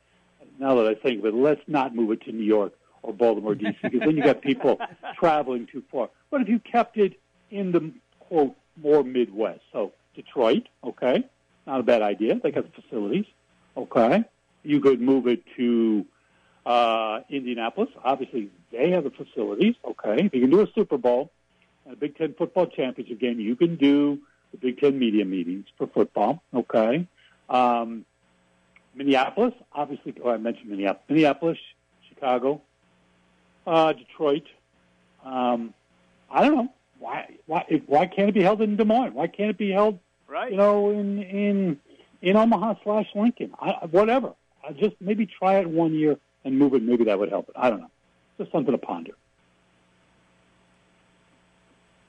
now 0.57 0.73
that 0.77 0.87
I 0.87 0.95
think 0.95 1.19
of 1.19 1.27
it, 1.27 1.35
let's 1.35 1.61
not 1.67 1.93
move 1.93 2.09
it 2.09 2.21
to 2.21 2.31
New 2.31 2.43
York 2.43 2.73
or 3.03 3.13
Baltimore, 3.13 3.53
D.C., 3.53 3.77
because 3.83 3.99
then 3.99 4.17
you 4.17 4.23
got 4.23 4.41
people 4.41 4.81
traveling 5.15 5.67
too 5.71 5.83
far. 5.91 6.09
But 6.31 6.41
if 6.41 6.49
you 6.49 6.57
kept 6.57 6.97
it 6.97 7.19
in 7.51 7.71
the 7.71 7.91
quote 8.19 8.55
more 8.81 9.03
Midwest, 9.03 9.61
so 9.71 9.91
Detroit, 10.15 10.67
okay, 10.83 11.23
not 11.65 11.79
a 11.79 11.83
bad 11.83 12.01
idea. 12.01 12.39
They 12.41 12.51
got 12.51 12.65
the 12.73 12.81
facilities, 12.81 13.25
okay 13.77 14.25
you 14.63 14.79
could 14.79 15.01
move 15.01 15.27
it 15.27 15.43
to 15.57 16.05
uh, 16.65 17.21
Indianapolis. 17.29 17.89
Obviously, 18.03 18.49
they 18.71 18.91
have 18.91 19.03
the 19.03 19.11
facilities. 19.11 19.75
Okay, 19.85 20.25
if 20.25 20.33
you 20.33 20.41
can 20.41 20.49
do 20.49 20.61
a 20.61 20.67
Super 20.73 20.97
Bowl, 20.97 21.31
a 21.89 21.95
Big 21.95 22.17
Ten 22.17 22.33
football 22.37 22.67
championship 22.67 23.19
game, 23.19 23.39
you 23.39 23.55
can 23.55 23.75
do 23.75 24.19
the 24.51 24.57
Big 24.57 24.79
Ten 24.79 24.97
media 24.97 25.25
meetings 25.25 25.65
for 25.77 25.87
football. 25.87 26.43
Okay, 26.53 27.07
um, 27.49 28.05
Minneapolis. 28.95 29.53
Obviously, 29.73 30.13
oh, 30.23 30.29
I 30.29 30.37
mentioned 30.37 30.69
Minneapolis. 30.69 31.05
Minneapolis, 31.09 31.57
Chicago, 32.09 32.61
uh, 33.65 33.93
Detroit. 33.93 34.45
Um, 35.25 35.73
I 36.29 36.41
don't 36.41 36.55
know 36.55 36.73
why. 36.99 37.37
Why? 37.47 37.81
Why 37.87 38.05
can't 38.05 38.29
it 38.29 38.33
be 38.33 38.43
held 38.43 38.61
in 38.61 38.75
Des 38.75 38.85
Moines? 38.85 39.13
Why 39.13 39.27
can't 39.27 39.49
it 39.49 39.57
be 39.57 39.71
held? 39.71 39.99
Right. 40.31 40.51
You 40.51 40.57
know, 40.57 40.91
in 40.91 41.21
in 41.21 41.79
in 42.21 42.37
Omaha 42.37 42.75
slash 42.85 43.07
Lincoln. 43.15 43.51
I, 43.59 43.85
whatever. 43.91 44.33
I 44.65 44.71
just 44.71 44.95
maybe 45.01 45.25
try 45.25 45.59
it 45.59 45.69
one 45.69 45.93
year 45.93 46.17
and 46.45 46.57
move 46.57 46.73
it. 46.73 46.81
Maybe 46.81 47.03
that 47.03 47.19
would 47.19 47.29
help 47.29 47.49
it. 47.49 47.55
I 47.57 47.69
don't 47.69 47.81
know. 47.81 47.91
Just 48.37 48.49
something 48.53 48.71
to 48.71 48.77
ponder. 48.77 49.11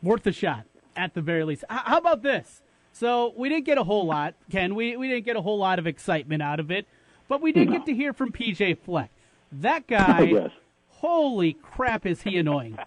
Worth 0.05 0.25
a 0.29 0.33
shot, 0.33 0.67
at 0.95 1.15
the 1.15 1.21
very 1.21 1.43
least. 1.43 1.65
How 1.69 1.99
about 1.99 2.23
this? 2.23 2.63
So 2.93 3.33
we 3.37 3.49
didn't 3.49 3.65
get 3.65 3.79
a 3.79 3.85
whole 3.85 4.07
lot, 4.07 4.35
Ken. 4.53 4.77
We 4.77 4.97
we 4.97 5.09
didn't 5.09 5.25
get 5.25 5.35
a 5.35 5.43
whole 5.43 5.59
lot 5.59 5.81
of 5.81 5.89
excitement 5.89 6.43
out 6.43 6.61
of 6.61 6.71
it, 6.71 6.87
but 7.27 7.43
we 7.43 7.51
did 7.51 7.69
no. 7.69 7.73
get 7.73 7.87
to 7.87 7.95
hear 7.95 8.13
from 8.13 8.31
PJ 8.31 8.79
Fleck. 8.85 9.11
That 9.51 9.87
guy, 9.89 10.21
yes. 10.23 10.51
holy 10.91 11.55
crap, 11.55 12.07
is 12.07 12.23
he 12.23 12.39
annoying? 12.39 12.79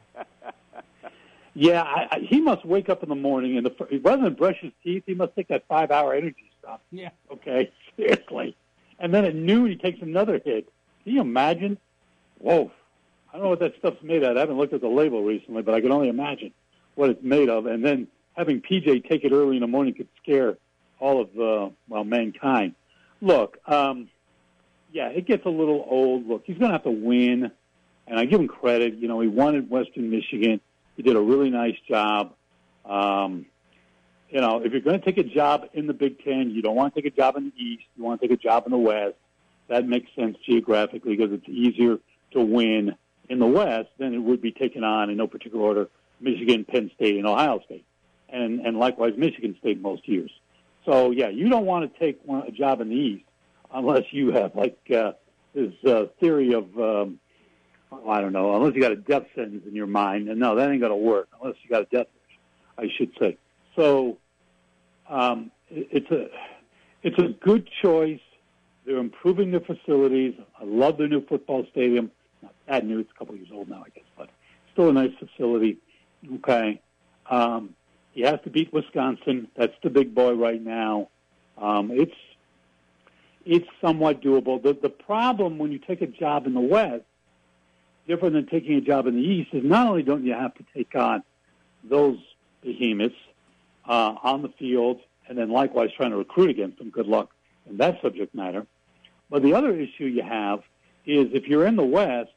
Yeah, 1.55 1.81
I, 1.81 2.07
I, 2.11 2.19
he 2.19 2.41
must 2.41 2.65
wake 2.65 2.89
up 2.89 3.01
in 3.01 3.09
the 3.09 3.15
morning 3.15 3.57
and 3.57 3.65
the, 3.65 3.99
rather 4.03 4.23
than 4.23 4.35
brush 4.35 4.57
his 4.61 4.71
teeth, 4.83 5.03
he 5.07 5.15
must 5.15 5.35
take 5.35 5.47
that 5.47 5.65
five-hour 5.67 6.13
energy 6.13 6.51
stuff. 6.59 6.81
Yeah. 6.91 7.09
Okay. 7.31 7.71
Seriously 7.97 8.55
and 8.99 9.13
then 9.13 9.25
at 9.25 9.35
noon 9.35 9.69
he 9.69 9.75
takes 9.75 10.01
another 10.01 10.41
hit. 10.43 10.71
Can 11.03 11.13
you 11.13 11.21
imagine? 11.21 11.77
Whoa! 12.39 12.71
I 13.29 13.33
don't 13.33 13.43
know 13.43 13.49
what 13.49 13.59
that 13.59 13.73
stuff's 13.79 14.01
made 14.03 14.23
of. 14.23 14.35
I 14.35 14.39
haven't 14.39 14.57
looked 14.57 14.73
at 14.73 14.81
the 14.81 14.87
label 14.87 15.23
recently, 15.23 15.61
but 15.61 15.73
I 15.73 15.81
can 15.81 15.91
only 15.91 16.09
imagine 16.09 16.51
what 16.95 17.09
it's 17.09 17.23
made 17.23 17.49
of. 17.49 17.65
And 17.65 17.83
then 17.83 18.07
having 18.33 18.61
PJ 18.61 19.07
take 19.09 19.23
it 19.23 19.31
early 19.31 19.57
in 19.57 19.61
the 19.61 19.67
morning 19.67 19.93
could 19.93 20.07
scare 20.21 20.57
all 20.99 21.21
of 21.21 21.29
uh, 21.39 21.69
well 21.87 22.03
mankind. 22.03 22.75
Look, 23.21 23.57
um, 23.67 24.09
yeah, 24.91 25.09
it 25.09 25.27
gets 25.27 25.45
a 25.45 25.49
little 25.49 25.85
old. 25.89 26.27
Look, 26.27 26.43
he's 26.45 26.57
going 26.57 26.71
to 26.71 26.77
have 26.77 26.83
to 26.83 26.91
win, 26.91 27.51
and 28.07 28.19
I 28.19 28.25
give 28.25 28.39
him 28.39 28.47
credit. 28.47 28.95
You 28.95 29.07
know, 29.07 29.19
he 29.19 29.27
won 29.27 29.55
at 29.55 29.69
Western 29.69 30.09
Michigan. 30.09 30.61
He 30.95 31.03
did 31.03 31.15
a 31.15 31.21
really 31.21 31.49
nice 31.49 31.75
job. 31.87 32.33
Um, 32.85 33.45
you 34.29 34.41
know, 34.41 34.63
if 34.63 34.71
you're 34.71 34.81
going 34.81 34.99
to 34.99 35.05
take 35.05 35.17
a 35.17 35.23
job 35.23 35.69
in 35.73 35.87
the 35.87 35.93
Big 35.93 36.23
Ten, 36.23 36.51
you 36.51 36.61
don't 36.61 36.75
want 36.75 36.93
to 36.93 37.01
take 37.01 37.11
a 37.11 37.15
job 37.15 37.37
in 37.37 37.45
the 37.45 37.61
East. 37.61 37.83
You 37.95 38.03
want 38.03 38.21
to 38.21 38.27
take 38.27 38.37
a 38.37 38.41
job 38.41 38.65
in 38.65 38.71
the 38.71 38.77
West. 38.77 39.15
That 39.67 39.87
makes 39.87 40.09
sense 40.15 40.37
geographically 40.45 41.15
because 41.15 41.33
it's 41.33 41.47
easier 41.47 41.97
to 42.31 42.41
win 42.41 42.95
in 43.29 43.39
the 43.39 43.47
West 43.47 43.89
than 43.97 44.13
it 44.13 44.19
would 44.19 44.41
be 44.41 44.51
taken 44.51 44.83
on 44.83 45.09
in 45.09 45.17
no 45.17 45.27
particular 45.27 45.63
order 45.63 45.89
Michigan, 46.19 46.65
Penn 46.65 46.91
State, 46.95 47.17
and 47.17 47.25
Ohio 47.25 47.59
State, 47.65 47.85
and 48.29 48.59
and 48.65 48.77
likewise 48.77 49.13
Michigan 49.17 49.55
State 49.59 49.81
most 49.81 50.07
years. 50.07 50.31
So 50.85 51.11
yeah, 51.11 51.29
you 51.29 51.49
don't 51.49 51.65
want 51.65 51.91
to 51.91 51.99
take 51.99 52.19
one, 52.23 52.43
a 52.47 52.51
job 52.51 52.81
in 52.81 52.89
the 52.89 52.95
East 52.95 53.25
unless 53.73 54.03
you 54.11 54.31
have 54.31 54.55
like 54.55 54.79
uh, 54.95 55.13
this 55.53 55.73
uh, 55.85 56.05
theory 56.19 56.53
of 56.53 56.65
um, 56.79 57.19
oh, 57.91 58.09
I 58.09 58.21
don't 58.21 58.33
know, 58.33 58.55
unless 58.55 58.75
you 58.75 58.81
got 58.81 58.91
a 58.91 58.97
death 58.97 59.25
sentence 59.35 59.63
in 59.67 59.75
your 59.75 59.87
mind, 59.87 60.29
and 60.29 60.39
no, 60.39 60.55
that 60.55 60.69
ain't 60.69 60.81
going 60.81 60.91
to 60.91 60.95
work 60.95 61.27
unless 61.41 61.55
you 61.63 61.69
got 61.69 61.83
a 61.83 61.85
death, 61.85 62.07
I 62.77 62.87
should 62.97 63.11
say. 63.19 63.37
So 63.75 64.17
um, 65.09 65.51
it's 65.69 66.09
a 66.11 66.27
it's 67.03 67.17
a 67.19 67.29
good 67.43 67.69
choice. 67.81 68.19
They're 68.85 68.97
improving 68.97 69.51
their 69.51 69.61
facilities. 69.61 70.35
I 70.59 70.63
love 70.63 70.97
their 70.97 71.07
new 71.07 71.25
football 71.25 71.65
stadium. 71.71 72.11
Not 72.41 72.53
that 72.67 72.85
new; 72.85 72.99
it's 72.99 73.11
a 73.15 73.17
couple 73.17 73.35
years 73.35 73.49
old 73.53 73.69
now, 73.69 73.83
I 73.85 73.89
guess, 73.89 74.05
but 74.17 74.29
still 74.73 74.89
a 74.89 74.93
nice 74.93 75.11
facility. 75.19 75.77
Okay, 76.35 76.81
um, 77.29 77.75
he 78.13 78.21
has 78.21 78.39
to 78.43 78.49
beat 78.49 78.71
Wisconsin. 78.73 79.47
That's 79.55 79.73
the 79.83 79.89
big 79.89 80.15
boy 80.15 80.33
right 80.33 80.63
now. 80.63 81.09
Um, 81.57 81.91
it's 81.91 82.15
it's 83.45 83.67
somewhat 83.81 84.21
doable. 84.21 84.61
The 84.61 84.73
the 84.73 84.89
problem 84.89 85.57
when 85.57 85.71
you 85.71 85.79
take 85.79 86.01
a 86.01 86.07
job 86.07 86.47
in 86.47 86.53
the 86.53 86.59
West, 86.59 87.03
different 88.07 88.33
than 88.33 88.47
taking 88.47 88.75
a 88.75 88.81
job 88.81 89.07
in 89.07 89.15
the 89.15 89.21
East, 89.21 89.53
is 89.53 89.63
not 89.63 89.87
only 89.87 90.03
don't 90.03 90.23
you 90.23 90.33
have 90.33 90.53
to 90.55 90.65
take 90.73 90.95
on 90.95 91.23
those 91.83 92.17
behemoths 92.61 93.15
uh, 93.87 94.15
on 94.23 94.41
the 94.41 94.49
field, 94.49 94.99
and 95.27 95.37
then 95.37 95.49
likewise 95.49 95.89
trying 95.95 96.11
to 96.11 96.17
recruit 96.17 96.49
against 96.49 96.77
them. 96.77 96.89
Good 96.89 97.07
luck 97.07 97.31
in 97.69 97.77
that 97.77 98.01
subject 98.01 98.33
matter. 98.35 98.65
But 99.29 99.43
the 99.43 99.53
other 99.53 99.75
issue 99.75 100.05
you 100.05 100.23
have 100.23 100.59
is 101.05 101.29
if 101.33 101.47
you're 101.47 101.65
in 101.65 101.75
the 101.75 101.85
West, 101.85 102.31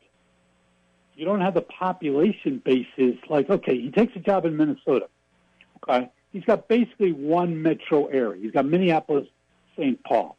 you 1.15 1.25
don't 1.25 1.41
have 1.41 1.55
the 1.55 1.63
population 1.63 2.63
basis. 2.65 3.17
Like, 3.29 3.51
okay, 3.51 3.79
he 3.79 3.91
takes 3.91 4.15
a 4.17 4.21
job 4.21 4.45
in 4.45 4.57
Minnesota. 4.57 5.09
Okay, 5.83 6.09
he's 6.33 6.45
got 6.45 6.69
basically 6.69 7.13
one 7.13 7.63
metro 7.63 8.07
area. 8.07 8.41
He's 8.41 8.53
got 8.53 8.67
Minneapolis, 8.67 9.27
St. 9.77 10.03
Paul. 10.05 10.37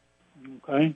Okay, 0.63 0.95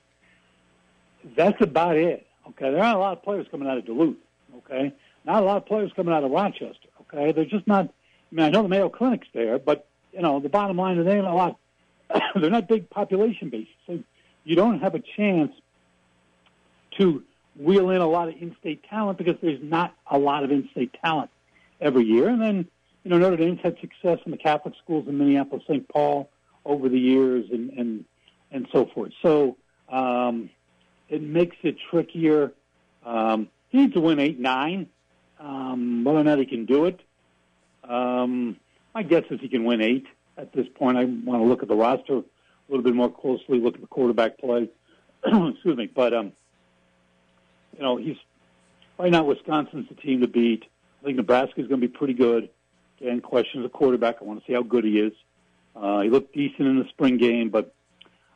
that's 1.36 1.62
about 1.62 1.98
it. 1.98 2.26
Okay, 2.50 2.72
there 2.72 2.84
aren't 2.84 2.98
a 2.98 3.00
lot 3.00 3.18
of 3.18 3.24
players 3.24 3.46
coming 3.52 3.68
out 3.68 3.78
of 3.78 3.86
Duluth. 3.86 4.18
Okay, 4.58 4.94
not 5.26 5.44
a 5.44 5.46
lot 5.46 5.58
of 5.58 5.66
players 5.66 5.92
coming 5.96 6.14
out 6.14 6.24
of 6.24 6.32
Rochester. 6.32 6.90
Okay, 7.02 7.32
they're 7.32 7.46
just 7.46 7.68
not. 7.68 7.86
I 7.86 8.36
mean, 8.36 8.46
I 8.46 8.50
know 8.50 8.64
the 8.64 8.70
Mayo 8.70 8.90
Clinic's 8.90 9.28
there, 9.34 9.60
but 9.60 9.88
you 10.12 10.22
know, 10.22 10.40
the 10.40 10.50
bottom 10.50 10.78
line 10.78 10.98
is 10.98 11.06
they 11.06 11.18
ain't 11.18 11.26
a 11.26 11.34
lot. 11.34 11.58
they're 12.36 12.50
not 12.50 12.68
big 12.68 12.90
population 12.90 13.50
bases, 13.50 13.74
so 13.88 14.00
you 14.44 14.56
don't 14.56 14.80
have 14.80 14.96
a 14.96 15.02
chance 15.16 15.52
to 16.98 17.24
wheel 17.56 17.90
in 17.90 18.02
a 18.02 18.08
lot 18.08 18.30
of 18.30 18.36
in-state 18.40 18.84
talent 18.90 19.18
because 19.18 19.36
there's 19.42 19.62
not 19.62 19.96
a 20.10 20.18
lot 20.18 20.44
of 20.44 20.52
in-state 20.52 20.96
talent 21.04 21.30
every 21.80 22.04
year. 22.04 22.30
And 22.30 22.42
then, 22.42 22.68
you 23.04 23.10
know, 23.12 23.18
Notre 23.18 23.38
Dame's 23.38 23.60
had 23.62 23.78
success 23.80 24.20
in 24.26 24.32
the 24.32 24.38
Catholic 24.38 24.74
schools 24.84 25.08
in 25.08 25.18
Minneapolis, 25.18 25.64
St. 25.68 25.88
Paul 25.88 26.30
over 26.66 26.90
the 26.90 27.00
years, 27.00 27.46
and 27.52 27.72
and 27.72 28.06
and 28.52 28.68
so 28.72 28.86
forth. 28.86 29.12
So 29.22 29.58
um, 29.90 30.50
it 31.10 31.22
makes 31.22 31.58
it 31.64 31.76
trickier. 31.90 32.54
Um, 33.06 33.50
he 33.74 33.80
needs 33.80 33.94
to 33.96 34.00
win 34.00 34.20
eight 34.20 34.40
nine. 34.40 34.88
Um, 35.40 36.06
whether 36.06 36.20
or 36.20 36.24
not 36.24 36.38
he 36.38 36.46
can 36.46 36.66
do 36.66 36.86
it, 36.86 37.02
um, 37.84 38.56
my 38.96 39.04
guess 39.04 39.24
is 39.30 39.42
he 39.42 39.50
can 39.50 39.66
win 39.66 39.82
eight 39.82 40.06
at 40.38 40.54
this 40.54 40.68
point. 40.76 40.98
I 40.98 41.04
want 41.04 41.42
to 41.42 41.46
look 41.46 41.64
at 41.64 41.68
the 41.68 41.76
roster 41.76 42.18
a 42.18 42.24
little 42.70 42.84
bit 42.84 42.96
more 42.96 43.12
closely, 43.12 43.60
look 43.60 43.76
at 43.76 43.82
the 43.82 43.88
quarterback 43.88 44.38
play. 44.38 44.70
Excuse 45.26 45.76
me, 45.76 45.88
but 45.88 46.14
um, 46.14 46.32
you 47.76 47.82
know, 47.82 47.98
he's 47.98 48.16
right 48.98 49.12
now 49.12 49.24
Wisconsin's 49.24 49.90
the 49.90 49.96
team 49.96 50.22
to 50.22 50.28
beat. 50.28 50.66
I 51.02 51.06
think 51.06 51.18
Nebraska's 51.18 51.68
going 51.68 51.82
to 51.82 51.88
be 51.88 51.94
pretty 51.94 52.14
good. 52.14 52.50
Again, 53.02 53.20
questions 53.20 53.64
the 53.64 53.70
quarterback. 53.70 54.18
I 54.22 54.24
want 54.24 54.40
to 54.40 54.46
see 54.46 54.54
how 54.54 54.62
good 54.62 54.86
he 54.86 55.00
is. 55.00 55.14
Uh, 55.76 56.02
he 56.02 56.10
looked 56.10 56.34
decent 56.34 56.68
in 56.68 56.78
the 56.78 56.88
spring 56.90 57.18
game, 57.18 57.50
but 57.50 57.74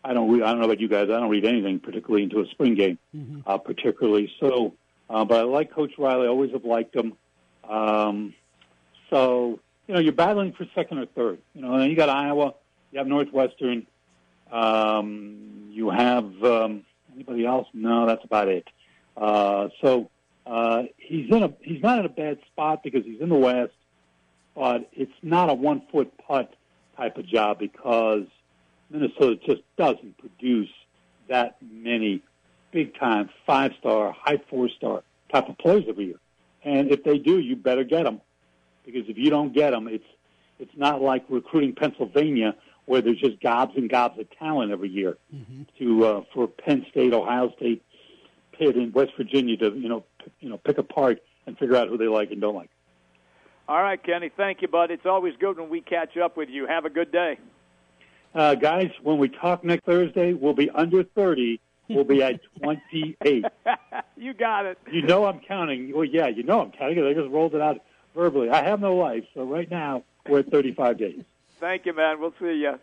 I 0.03 0.13
don't. 0.13 0.29
Re- 0.31 0.41
I 0.41 0.47
don't 0.47 0.59
know 0.59 0.65
about 0.65 0.79
you 0.79 0.87
guys. 0.87 1.03
I 1.03 1.19
don't 1.19 1.29
read 1.29 1.45
anything 1.45 1.79
particularly 1.79 2.23
into 2.23 2.41
a 2.41 2.47
spring 2.47 2.75
game, 2.75 2.97
mm-hmm. 3.15 3.41
uh, 3.45 3.57
particularly. 3.59 4.31
So, 4.39 4.73
uh, 5.09 5.25
but 5.25 5.39
I 5.39 5.43
like 5.43 5.71
Coach 5.71 5.93
Riley. 5.97 6.27
Always 6.27 6.51
have 6.51 6.65
liked 6.65 6.95
him. 6.95 7.13
Um, 7.67 8.33
so, 9.09 9.59
you 9.87 9.93
know, 9.93 9.99
you're 9.99 10.13
battling 10.13 10.53
for 10.53 10.65
second 10.75 10.99
or 10.99 11.05
third. 11.07 11.39
You 11.53 11.61
know, 11.61 11.73
and 11.73 11.89
you 11.89 11.95
got 11.95 12.09
Iowa, 12.09 12.53
you 12.91 12.99
have 12.99 13.07
Northwestern, 13.07 13.87
um, 14.51 15.69
you 15.71 15.89
have 15.89 16.25
um, 16.43 16.85
anybody 17.13 17.45
else? 17.45 17.67
No, 17.73 18.05
that's 18.05 18.23
about 18.23 18.47
it. 18.47 18.67
Uh, 19.15 19.69
so 19.81 20.09
uh, 20.45 20.83
he's 20.97 21.29
in 21.29 21.43
a 21.43 21.53
he's 21.61 21.81
not 21.81 21.99
in 21.99 22.05
a 22.05 22.09
bad 22.09 22.39
spot 22.47 22.83
because 22.83 23.03
he's 23.03 23.19
in 23.19 23.29
the 23.29 23.35
West, 23.35 23.73
but 24.55 24.89
it's 24.93 25.11
not 25.21 25.49
a 25.49 25.53
one 25.53 25.81
foot 25.91 26.11
putt 26.25 26.53
type 26.95 27.17
of 27.17 27.25
job 27.25 27.59
because 27.59 28.25
Minnesota 28.89 29.39
just 29.45 29.61
doesn't 29.77 30.17
produce 30.17 30.69
that 31.27 31.57
many 31.61 32.21
big 32.77 32.93
time 32.99 33.27
five 33.47 33.71
star, 33.79 34.11
high 34.11 34.39
four 34.51 34.69
star 34.69 35.01
type 35.31 35.49
of 35.49 35.57
players 35.57 35.85
every 35.89 36.05
year. 36.05 36.19
And 36.63 36.91
if 36.91 37.03
they 37.03 37.17
do, 37.17 37.39
you 37.39 37.55
better 37.55 37.83
get 37.83 38.03
them 38.03 38.21
because 38.85 39.09
if 39.09 39.17
you 39.17 39.31
don't 39.31 39.51
get 39.51 39.71
them, 39.71 39.87
it's 39.87 40.05
it's 40.59 40.77
not 40.77 41.01
like 41.01 41.25
recruiting 41.27 41.73
Pennsylvania 41.73 42.55
where 42.85 43.01
there's 43.01 43.19
just 43.19 43.41
gobs 43.41 43.73
and 43.75 43.89
gobs 43.89 44.19
of 44.19 44.27
talent 44.37 44.71
every 44.71 44.89
year 44.89 45.17
mm-hmm. 45.33 45.63
to 45.79 46.05
uh, 46.05 46.21
for 46.35 46.47
Penn 46.47 46.85
State, 46.91 47.13
Ohio 47.13 47.51
State, 47.57 47.83
Pitt, 48.51 48.75
and 48.75 48.93
West 48.93 49.13
Virginia 49.17 49.57
to 49.57 49.75
you 49.75 49.89
know 49.89 50.03
p- 50.23 50.31
you 50.41 50.49
know 50.49 50.59
pick 50.59 50.77
apart 50.77 51.23
and 51.47 51.57
figure 51.57 51.75
out 51.75 51.87
who 51.87 51.97
they 51.97 52.07
like 52.07 52.29
and 52.29 52.39
don't 52.39 52.55
like. 52.55 52.69
All 53.67 53.81
right, 53.81 54.01
Kenny. 54.01 54.29
Thank 54.37 54.61
you, 54.61 54.67
bud. 54.67 54.91
It's 54.91 55.07
always 55.07 55.33
good 55.39 55.57
when 55.57 55.69
we 55.69 55.81
catch 55.81 56.15
up 56.15 56.37
with 56.37 56.49
you. 56.49 56.67
Have 56.67 56.85
a 56.85 56.91
good 56.91 57.11
day. 57.11 57.39
Uh, 58.35 58.53
guys, 58.53 58.91
when 59.01 59.17
we 59.17 59.29
talk 59.29 59.63
next 59.63 59.83
Thursday, 59.85 60.33
we'll 60.33 60.53
be 60.53 60.69
under 60.69 61.03
30. 61.03 61.59
We'll 61.89 62.03
be 62.03 62.21
at 62.23 62.39
28. 62.61 63.45
you 64.17 64.33
got 64.33 64.65
it. 64.65 64.77
You 64.91 65.01
know 65.03 65.25
I'm 65.25 65.39
counting. 65.39 65.93
Well, 65.95 66.05
yeah, 66.05 66.27
you 66.27 66.43
know 66.43 66.61
I'm 66.61 66.71
counting. 66.71 67.03
I 67.05 67.13
just 67.13 67.29
rolled 67.29 67.55
it 67.55 67.61
out 67.61 67.77
verbally. 68.15 68.49
I 68.49 68.63
have 68.63 68.79
no 68.79 68.95
life, 68.95 69.23
so 69.33 69.43
right 69.43 69.69
now 69.69 70.03
we're 70.27 70.39
at 70.39 70.49
35 70.51 70.97
days. 70.97 71.21
Thank 71.59 71.85
you, 71.85 71.93
man. 71.93 72.19
We'll 72.19 72.33
see 72.39 72.55
you. 72.55 72.79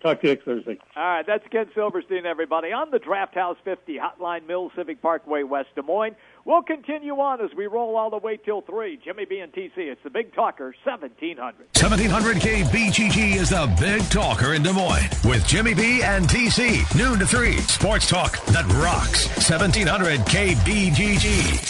Talk 0.00 0.22
to 0.22 0.28
you 0.28 0.34
next 0.34 0.44
Thursday. 0.46 0.78
All 0.96 1.02
right, 1.02 1.26
that's 1.26 1.46
Ken 1.48 1.66
Silverstein, 1.74 2.24
everybody, 2.24 2.72
on 2.72 2.90
the 2.90 2.98
Draft 2.98 3.34
House 3.34 3.58
50 3.64 3.98
Hotline 3.98 4.46
Mill 4.46 4.70
Civic 4.74 5.02
Parkway, 5.02 5.42
West 5.42 5.68
Des 5.74 5.82
Moines. 5.82 6.16
We'll 6.46 6.62
continue 6.62 7.12
on 7.20 7.42
as 7.42 7.50
we 7.54 7.66
roll 7.66 7.96
all 7.96 8.08
the 8.08 8.16
way 8.16 8.38
till 8.38 8.62
3. 8.62 8.98
Jimmy 9.04 9.26
B 9.26 9.40
and 9.40 9.52
TC, 9.52 9.72
it's 9.76 10.02
the 10.02 10.08
Big 10.08 10.34
Talker, 10.34 10.74
1700. 10.84 11.66
1700 11.78 12.36
KBGG 12.38 13.36
is 13.36 13.50
the 13.50 13.76
Big 13.78 14.02
Talker 14.10 14.54
in 14.54 14.62
Des 14.62 14.72
Moines 14.72 15.10
with 15.24 15.46
Jimmy 15.46 15.74
B 15.74 16.02
and 16.02 16.26
TC. 16.26 16.82
Noon 16.96 17.18
to 17.18 17.26
3. 17.26 17.58
Sports 17.58 18.08
talk 18.08 18.42
that 18.46 18.66
rocks. 18.82 19.28
1700K 19.28 20.54
BGG. 20.54 21.69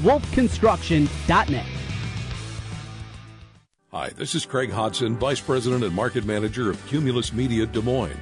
wolfconstruction.net. 0.00 1.66
Hi, 3.92 4.10
this 4.10 4.34
is 4.34 4.46
Craig 4.46 4.70
Hodson, 4.70 5.16
Vice 5.16 5.40
President 5.40 5.82
and 5.82 5.94
Market 5.94 6.24
Manager 6.24 6.70
of 6.70 6.86
Cumulus 6.86 7.32
Media 7.32 7.66
Des 7.66 7.82
Moines. 7.82 8.20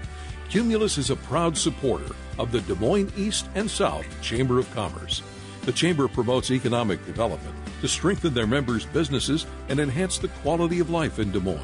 Cumulus 0.49 0.97
is 0.97 1.11
a 1.11 1.17
proud 1.17 1.59
supporter 1.59 2.15
of 2.39 2.53
the 2.53 2.63
Des 2.63 2.75
Moines 2.77 3.13
East 3.19 3.49
and 3.55 3.71
South 3.71 4.07
Chamber 4.23 4.59
of 4.59 4.73
Commerce. 4.75 5.23
The 5.63 5.73
Chamber 5.73 6.09
promotes 6.09 6.51
economic 6.51 7.05
development 7.05 7.55
to 7.83 7.89
strengthen 7.89 8.33
their 8.33 8.47
members' 8.47 8.87
businesses 8.87 9.45
and 9.69 9.79
enhance 9.79 10.17
the 10.17 10.29
quality 10.29 10.81
of 10.81 10.89
life 10.89 11.19
in 11.19 11.31
Des 11.31 11.41
Moines. 11.41 11.61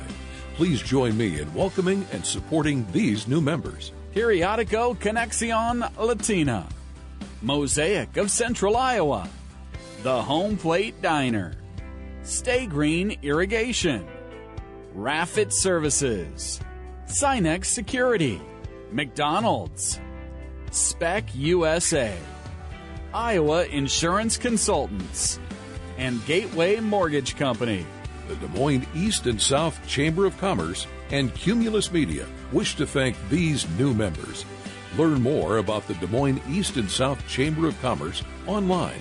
Please 0.56 0.82
join 0.82 1.16
me 1.16 1.40
in 1.40 1.54
welcoming 1.54 2.06
and 2.12 2.24
supporting 2.24 2.86
these 2.92 3.26
new 3.26 3.40
members. 3.40 3.92
Periodico 4.14 4.94
Conexion 4.96 5.90
Latina, 5.96 6.68
Mosaic 7.40 8.18
of 8.18 8.30
Central 8.30 8.76
Iowa, 8.76 9.28
the 10.04 10.22
Home 10.22 10.58
Plate 10.58 11.00
Diner, 11.00 11.54
Stay 12.24 12.66
Green 12.66 13.16
Irrigation, 13.22 14.06
Raffit 14.94 15.50
Services, 15.50 16.60
Sinex 17.06 17.64
Security, 17.64 18.38
McDonald's, 18.92 19.98
Spec 20.70 21.24
USA, 21.34 22.14
Iowa 23.14 23.64
Insurance 23.64 24.36
Consultants, 24.36 25.40
and 25.96 26.22
Gateway 26.26 26.80
Mortgage 26.80 27.36
Company. 27.36 27.86
The 28.28 28.36
Des 28.36 28.58
Moines 28.58 28.86
East 28.94 29.26
and 29.26 29.40
South 29.40 29.80
Chamber 29.88 30.26
of 30.26 30.36
Commerce 30.36 30.86
and 31.12 31.34
Cumulus 31.34 31.90
Media 31.90 32.26
wish 32.52 32.76
to 32.76 32.86
thank 32.86 33.16
these 33.30 33.66
new 33.78 33.94
members. 33.94 34.44
Learn 34.98 35.22
more 35.22 35.56
about 35.56 35.88
the 35.88 35.94
Des 35.94 36.08
Moines 36.08 36.42
East 36.46 36.76
and 36.76 36.90
South 36.90 37.26
Chamber 37.26 37.66
of 37.66 37.80
Commerce 37.80 38.22
online 38.46 39.00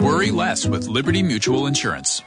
Worry 0.00 0.30
less 0.30 0.66
with 0.66 0.86
Liberty 0.88 1.22
Mutual 1.22 1.66
Insurance. 1.66 2.22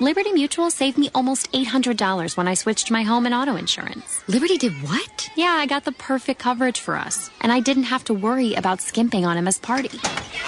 Liberty 0.00 0.32
Mutual 0.32 0.70
saved 0.70 0.96
me 0.98 1.10
almost 1.14 1.50
$800 1.52 2.36
when 2.36 2.46
I 2.48 2.54
switched 2.54 2.90
my 2.90 3.02
home 3.02 3.26
and 3.26 3.34
auto 3.34 3.56
insurance. 3.56 4.22
Liberty 4.28 4.56
did 4.58 4.72
what? 4.82 5.30
Yeah, 5.36 5.52
I 5.58 5.66
got 5.66 5.84
the 5.84 5.92
perfect 5.92 6.40
coverage 6.40 6.80
for 6.80 6.96
us, 6.96 7.30
and 7.40 7.52
I 7.52 7.60
didn't 7.60 7.84
have 7.84 8.04
to 8.04 8.14
worry 8.14 8.54
about 8.54 8.80
skimping 8.80 9.24
on 9.24 9.36
Emma's 9.36 9.58
party. 9.58 9.90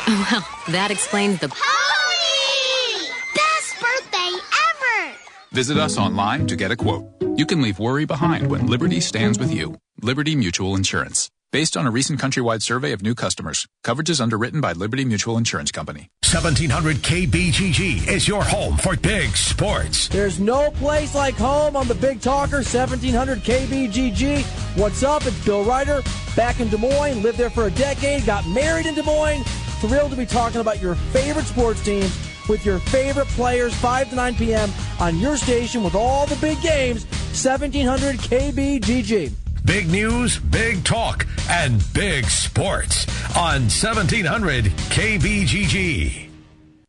Oh, 0.09 0.29
well, 0.31 0.73
that 0.73 0.91
explains 0.91 1.39
the 1.41 1.49
party! 1.49 3.13
Best 3.35 3.81
birthday 3.81 4.31
ever! 4.69 5.17
Visit 5.53 5.77
us 5.79 5.99
online 5.99 6.47
to 6.47 6.57
get 6.57 6.71
a 6.71 6.77
quote. 6.77 7.07
You 7.37 7.47
can 7.47 7.63
leave 7.63 7.79
worry 7.79 8.05
behind 8.05 8.49
when 8.51 8.67
Liberty 8.67 9.01
stands 9.01 9.39
with 9.39 9.53
you. 9.53 9.77
Liberty 10.03 10.35
Mutual 10.37 10.77
Insurance. 10.77 11.31
Based 11.53 11.77
on 11.77 11.87
a 11.87 11.91
recent 11.91 12.19
countrywide 12.19 12.63
survey 12.63 12.93
of 12.93 13.03
new 13.03 13.15
customers, 13.15 13.69
coverage 13.85 14.09
is 14.09 14.23
underwritten 14.23 14.63
by 14.63 14.73
Liberty 14.73 15.05
Mutual 15.05 15.37
Insurance 15.37 15.71
Company. 15.71 16.09
1700 16.25 16.97
KBGG 17.03 18.09
is 18.09 18.27
your 18.27 18.43
home 18.43 18.79
for 18.79 18.97
big 18.97 19.37
sports. 19.37 20.09
There's 20.09 20.41
no 20.41 20.71
place 20.71 21.15
like 21.15 21.35
home 21.35 21.77
on 21.77 21.89
the 21.89 21.95
Big 21.95 22.23
Talker 22.23 22.63
1700 22.63 23.41
KBGG. 23.41 24.45
What's 24.79 25.03
up? 25.03 25.27
It's 25.27 25.45
Bill 25.45 25.63
Ryder 25.63 26.01
back 26.35 26.61
in 26.61 26.71
Des 26.71 26.79
Moines. 26.79 27.23
Lived 27.23 27.37
there 27.37 27.51
for 27.51 27.67
a 27.67 27.71
decade. 27.73 28.25
Got 28.25 28.49
married 28.49 28.87
in 28.87 28.95
Des 28.95 29.03
Moines. 29.03 29.43
Thrilled 29.83 30.11
to 30.13 30.17
be 30.17 30.25
talking 30.25 30.63
about 30.63 30.81
your 30.81 30.95
favorite 31.13 31.45
sports 31.45 31.85
teams 31.85 32.19
with 32.49 32.65
your 32.65 32.79
favorite 32.79 33.29
players 33.29 33.75
5 33.75 34.09
to 34.09 34.17
9 34.17 34.37
p.m. 34.37 34.71
on 34.99 35.19
your 35.19 35.37
station 35.37 35.85
with 35.85 35.95
all 35.95 36.25
the 36.25 36.37
big 36.37 36.63
games 36.63 37.05
1700 37.45 38.17
KBGG. 38.21 39.33
Big 39.65 39.89
news, 39.89 40.39
big 40.39 40.83
talk, 40.85 41.27
and 41.49 41.83
big 41.95 42.25
sports 42.27 43.07
on 43.37 43.63
1700 43.71 44.65
KBGG. 44.65 46.32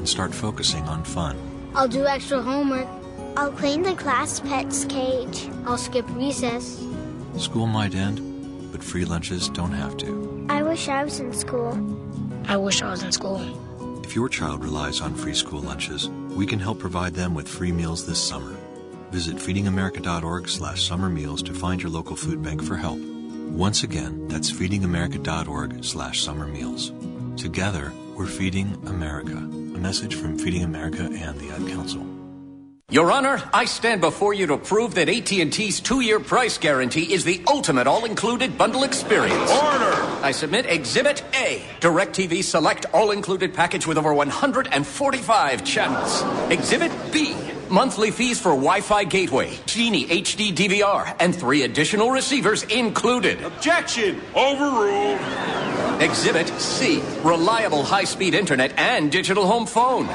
and 0.00 0.08
start 0.08 0.34
focusing 0.34 0.82
on 0.88 1.04
fun. 1.04 1.36
I'll 1.74 1.86
do 1.86 2.06
extra 2.06 2.40
homework. 2.40 2.88
I'll 3.36 3.52
clean 3.52 3.82
the 3.82 3.94
class 3.94 4.40
pet's 4.40 4.86
cage. 4.86 5.50
I'll 5.66 5.76
skip 5.76 6.06
recess. 6.16 6.82
School 7.36 7.66
might 7.66 7.94
end, 7.94 8.72
but 8.72 8.82
free 8.82 9.04
lunches 9.04 9.50
don't 9.50 9.72
have 9.72 9.98
to. 9.98 10.46
I 10.48 10.62
wish 10.62 10.88
I 10.88 11.04
was 11.04 11.20
in 11.20 11.34
school. 11.34 11.76
I 12.48 12.56
wish 12.56 12.80
I 12.80 12.90
was 12.90 13.02
in 13.02 13.12
school. 13.12 13.44
If 14.02 14.16
your 14.16 14.30
child 14.30 14.64
relies 14.64 15.02
on 15.02 15.14
free 15.14 15.34
school 15.34 15.60
lunches, 15.60 16.08
we 16.30 16.46
can 16.46 16.58
help 16.58 16.78
provide 16.78 17.12
them 17.12 17.34
with 17.34 17.46
free 17.46 17.70
meals 17.70 18.06
this 18.06 18.26
summer. 18.26 18.56
Visit 19.10 19.36
feedingamerica.org 19.36 20.48
slash 20.48 20.82
summer 20.82 21.10
meals 21.10 21.42
to 21.42 21.52
find 21.52 21.82
your 21.82 21.90
local 21.90 22.16
food 22.16 22.42
bank 22.42 22.62
for 22.62 22.76
help. 22.76 22.98
Once 23.50 23.82
again, 23.82 24.26
that's 24.28 24.50
feedingamerica.org 24.50 25.84
slash 25.84 26.22
summer 26.22 26.46
meals. 26.46 26.92
Together, 27.36 27.92
we're 28.20 28.26
feeding 28.26 28.74
America. 28.86 29.32
A 29.32 29.80
message 29.80 30.14
from 30.14 30.38
Feeding 30.38 30.62
America 30.62 31.04
and 31.04 31.40
the 31.40 31.48
Ad 31.52 31.66
Council. 31.68 32.06
Your 32.90 33.10
Honor, 33.10 33.42
I 33.54 33.64
stand 33.64 34.02
before 34.02 34.34
you 34.34 34.46
to 34.48 34.58
prove 34.58 34.94
that 34.96 35.08
AT&T's 35.08 35.80
two-year 35.80 36.20
price 36.20 36.58
guarantee 36.58 37.14
is 37.14 37.24
the 37.24 37.42
ultimate 37.48 37.86
all-included 37.86 38.58
bundle 38.58 38.82
experience. 38.82 39.50
Order! 39.50 39.94
I 40.22 40.32
submit 40.32 40.66
Exhibit 40.66 41.24
A, 41.32 41.64
DirecTV 41.80 42.44
Select 42.44 42.84
all-included 42.92 43.54
package 43.54 43.86
with 43.86 43.96
over 43.96 44.12
145 44.12 45.64
channels. 45.64 46.22
Exhibit 46.50 46.92
B, 47.10 47.34
monthly 47.70 48.10
fees 48.10 48.40
for 48.40 48.50
Wi-Fi 48.50 49.04
gateway, 49.04 49.58
Genie 49.66 50.06
HD 50.06 50.52
DVR, 50.52 51.14
and 51.20 51.34
three 51.34 51.62
additional 51.62 52.10
receivers 52.10 52.64
included. 52.64 53.42
Objection! 53.42 54.20
Overruled. 54.34 55.20
Exhibit 56.00 56.48
C, 56.60 57.02
reliable 57.22 57.82
high-speed 57.82 58.34
internet 58.34 58.72
and 58.78 59.12
digital 59.12 59.46
home 59.46 59.66
phone. 59.66 60.06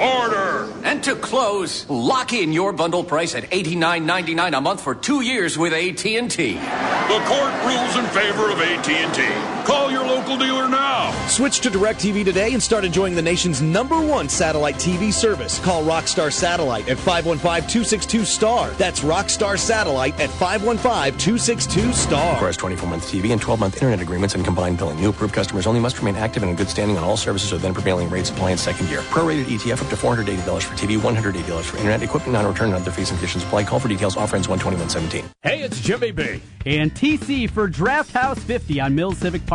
Order! 0.00 0.72
And 0.84 1.02
to 1.04 1.16
close, 1.16 1.88
lock 1.90 2.32
in 2.32 2.52
your 2.52 2.72
bundle 2.72 3.02
price 3.02 3.34
at 3.34 3.50
$89.99 3.50 4.56
a 4.56 4.60
month 4.60 4.80
for 4.80 4.94
two 4.94 5.22
years 5.22 5.58
with 5.58 5.72
AT&T. 5.72 6.54
The 6.54 7.24
court 7.26 7.52
rules 7.64 7.96
in 7.96 8.06
favor 8.06 8.50
of 8.50 8.60
AT&T. 8.60 9.57
Call 9.68 9.90
your 9.90 10.06
local 10.06 10.38
dealer 10.38 10.66
now. 10.66 11.12
Switch 11.26 11.60
to 11.60 11.68
DirecTV 11.68 12.24
today 12.24 12.54
and 12.54 12.62
start 12.62 12.86
enjoying 12.86 13.14
the 13.14 13.20
nation's 13.20 13.60
number 13.60 14.00
one 14.00 14.26
satellite 14.26 14.76
TV 14.76 15.12
service. 15.12 15.58
Call 15.58 15.84
Rockstar 15.84 16.32
Satellite 16.32 16.88
at 16.88 16.96
515-262-STAR. 16.96 18.70
That's 18.70 19.00
Rockstar 19.00 19.58
Satellite 19.58 20.18
at 20.18 20.30
515-262-STAR. 20.30 22.32
Requires 22.32 22.56
24-month 22.56 23.12
TV 23.12 23.30
and 23.30 23.42
12-month 23.42 23.74
internet 23.74 24.00
agreements 24.00 24.34
and 24.34 24.42
combined 24.42 24.78
billing. 24.78 24.98
New 24.98 25.10
approved 25.10 25.34
customers 25.34 25.66
only 25.66 25.80
must 25.80 25.98
remain 25.98 26.16
active 26.16 26.42
and 26.42 26.48
in 26.48 26.56
good 26.56 26.70
standing 26.70 26.96
on 26.96 27.04
all 27.04 27.18
services 27.18 27.52
or 27.52 27.58
then 27.58 27.74
prevailing 27.74 28.08
rates 28.08 28.30
apply 28.30 28.52
in 28.52 28.56
second 28.56 28.88
year. 28.88 29.00
Prorated 29.00 29.44
ETF 29.44 29.82
up 29.82 29.90
to 29.90 29.96
$480 29.96 30.62
for 30.62 30.74
TV, 30.76 30.96
$180 30.96 31.64
for 31.64 31.76
internet, 31.76 32.02
equipment 32.02 32.32
non-return 32.32 32.68
and 32.68 32.76
other 32.76 32.90
fees 32.90 33.10
and 33.10 33.18
conditions 33.18 33.44
apply. 33.44 33.64
Call 33.64 33.80
for 33.80 33.88
details. 33.88 34.16
Offer 34.16 34.36
ends 34.36 34.48
12117. 34.48 35.30
Hey, 35.42 35.60
it's 35.60 35.78
Jimmy 35.78 36.10
B. 36.10 36.40
And 36.64 36.94
TC 36.94 37.50
for 37.50 37.68
Draft 37.68 38.12
House 38.12 38.38
50 38.38 38.80
on 38.80 38.94
Mills 38.94 39.18
Civic 39.18 39.44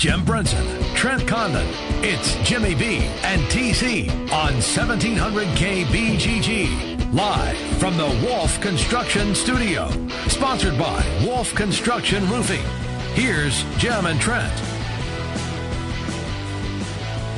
Jim 0.00 0.24
Brunson, 0.24 0.66
Trent 0.94 1.28
Condon. 1.28 1.66
It's 2.02 2.34
Jimmy 2.36 2.74
B 2.74 3.00
and 3.22 3.42
TC 3.50 4.08
on 4.32 4.54
1700 4.54 5.46
KBGG. 5.48 7.12
Live 7.12 7.58
from 7.78 7.98
the 7.98 8.06
Wolf 8.26 8.58
Construction 8.62 9.34
Studio. 9.34 9.90
Sponsored 10.26 10.78
by 10.78 11.04
Wolf 11.22 11.54
Construction 11.54 12.26
Roofing. 12.30 12.64
Here's 13.12 13.62
Jim 13.76 14.06
and 14.06 14.18
Trent. 14.18 14.50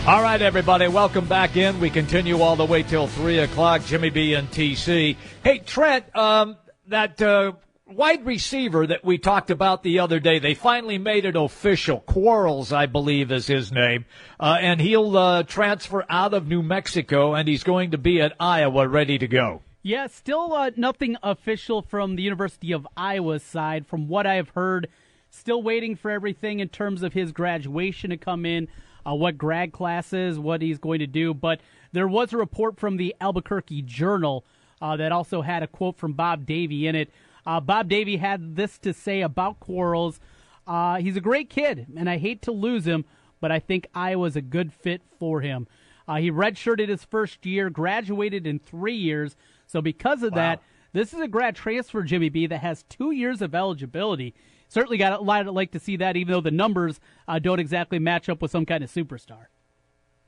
All 0.07 0.23
right, 0.23 0.41
everybody, 0.41 0.87
welcome 0.87 1.27
back 1.27 1.57
in. 1.57 1.81
We 1.81 1.91
continue 1.91 2.43
all 2.43 2.55
the 2.55 2.65
way 2.65 2.85
till 2.85 3.09
3 3.09 3.41
o'clock. 3.41 3.85
Jimmy 3.87 4.11
B 4.11 4.35
and 4.35 4.49
TC. 4.49 5.17
Hey, 5.43 5.59
Trent, 5.59 6.17
um, 6.17 6.57
that 6.87 7.21
uh, 7.21 7.55
wide 7.97 8.27
receiver 8.27 8.87
that 8.87 9.05
we 9.05 9.19
talked 9.19 9.51
about 9.51 9.83
the 9.83 9.99
other 9.99 10.21
day, 10.21 10.39
they 10.39 10.55
finally 10.55 10.99
made 10.99 11.25
it 11.25 11.37
official. 11.37 12.01
Quarles, 12.01 12.73
I 12.73 12.87
believe, 12.87 13.31
is 13.33 13.47
his 13.47 13.73
name. 13.73 14.05
Uh, 14.39 14.59
and 14.61 14.81
he'll 14.81 15.17
uh, 15.17 15.43
transfer 15.43 16.05
out 16.09 16.35
of 16.35 16.47
New 16.47 16.63
Mexico, 16.63 17.35
and 17.35 17.49
he's 17.49 17.63
going 17.63 17.93
to 17.93 17.99
be 17.99 18.21
at 18.21 18.35
Iowa 18.41 18.89
ready 18.89 19.19
to 19.19 19.29
go. 19.29 19.63
Yeah, 19.83 20.07
still 20.07 20.53
uh, 20.53 20.71
nothing 20.77 21.17
official 21.23 21.83
from 21.83 22.17
the 22.17 22.23
University 22.23 22.73
of 22.73 22.87
Iowa's 22.97 23.43
side. 23.43 23.87
From 23.87 24.09
what 24.09 24.27
I've 24.27 24.51
heard, 24.51 24.89
still 25.31 25.63
waiting 25.63 25.97
for 25.97 26.11
everything 26.11 26.61
in 26.61 26.69
terms 26.69 27.03
of 27.03 27.13
his 27.13 27.33
graduation 27.33 28.11
to 28.11 28.17
come 28.17 28.47
in 28.47 28.69
uh, 29.07 29.15
what 29.15 29.39
grad 29.39 29.73
classes, 29.73 30.39
what 30.39 30.63
he's 30.63 30.79
going 30.79 31.01
to 31.01 31.07
do. 31.07 31.35
But 31.35 31.61
there 31.93 32.09
was 32.09 32.33
a 32.33 32.37
report 32.37 32.79
from 32.79 32.97
the 32.97 33.15
Albuquerque 33.21 33.83
Journal 33.83 34.45
uh, 34.81 34.97
that 34.97 35.13
also 35.13 35.43
had 35.43 35.63
a 35.63 35.67
quote 35.67 35.97
from 35.97 36.13
Bob 36.13 36.47
Davie 36.47 36.87
in 36.87 36.95
it. 36.95 37.11
Uh, 37.47 37.61
Bob 37.61 37.89
Davie 37.89 38.19
had 38.19 38.57
this 38.57 38.79
to 38.79 38.93
say 38.93 39.21
about 39.21 39.61
Quarles. 39.61 40.21
Uh, 40.67 40.97
he's 40.97 41.17
a 41.17 41.21
great 41.21 41.51
kid, 41.51 41.87
and 41.97 42.09
I 42.09 42.19
hate 42.19 42.43
to 42.43 42.53
lose 42.53 42.87
him, 42.87 43.05
but 43.41 43.51
I 43.51 43.59
think 43.59 43.89
Iowa's 43.95 44.37
a 44.37 44.43
good 44.43 44.73
fit 44.73 45.03
for 45.19 45.41
him. 45.41 45.67
Uh, 46.07 46.17
he 46.17 46.31
redshirted 46.31 46.89
his 46.89 47.05
first 47.05 47.45
year, 47.45 47.71
graduated 47.71 48.47
in 48.47 48.59
three 48.59 48.95
years. 48.95 49.37
So 49.67 49.81
because 49.81 50.23
of 50.23 50.33
wow. 50.33 50.37
that, 50.37 50.63
this 50.93 51.13
is 51.13 51.21
a 51.21 51.29
grad 51.29 51.57
transfer, 51.57 52.03
Jimmy 52.03 52.29
B, 52.29 52.47
that 52.47 52.59
has 52.59 52.85
two 52.85 53.11
years 53.11 53.43
of 53.43 53.55
eligibility 53.55 54.35
certainly 54.73 54.97
got 54.97 55.13
a 55.13 55.23
lot 55.23 55.47
of 55.47 55.55
like 55.55 55.71
to 55.73 55.79
see 55.79 55.97
that, 55.97 56.17
even 56.17 56.33
though 56.33 56.41
the 56.41 56.51
numbers 56.51 56.99
uh, 57.29 57.39
don't 57.39 57.61
exactly 57.61 57.99
match 57.99 58.29
up 58.29 58.41
with 58.41 58.51
some 58.51 58.65
kind 58.65 58.83
of 58.83 58.91
superstar. 58.91 59.47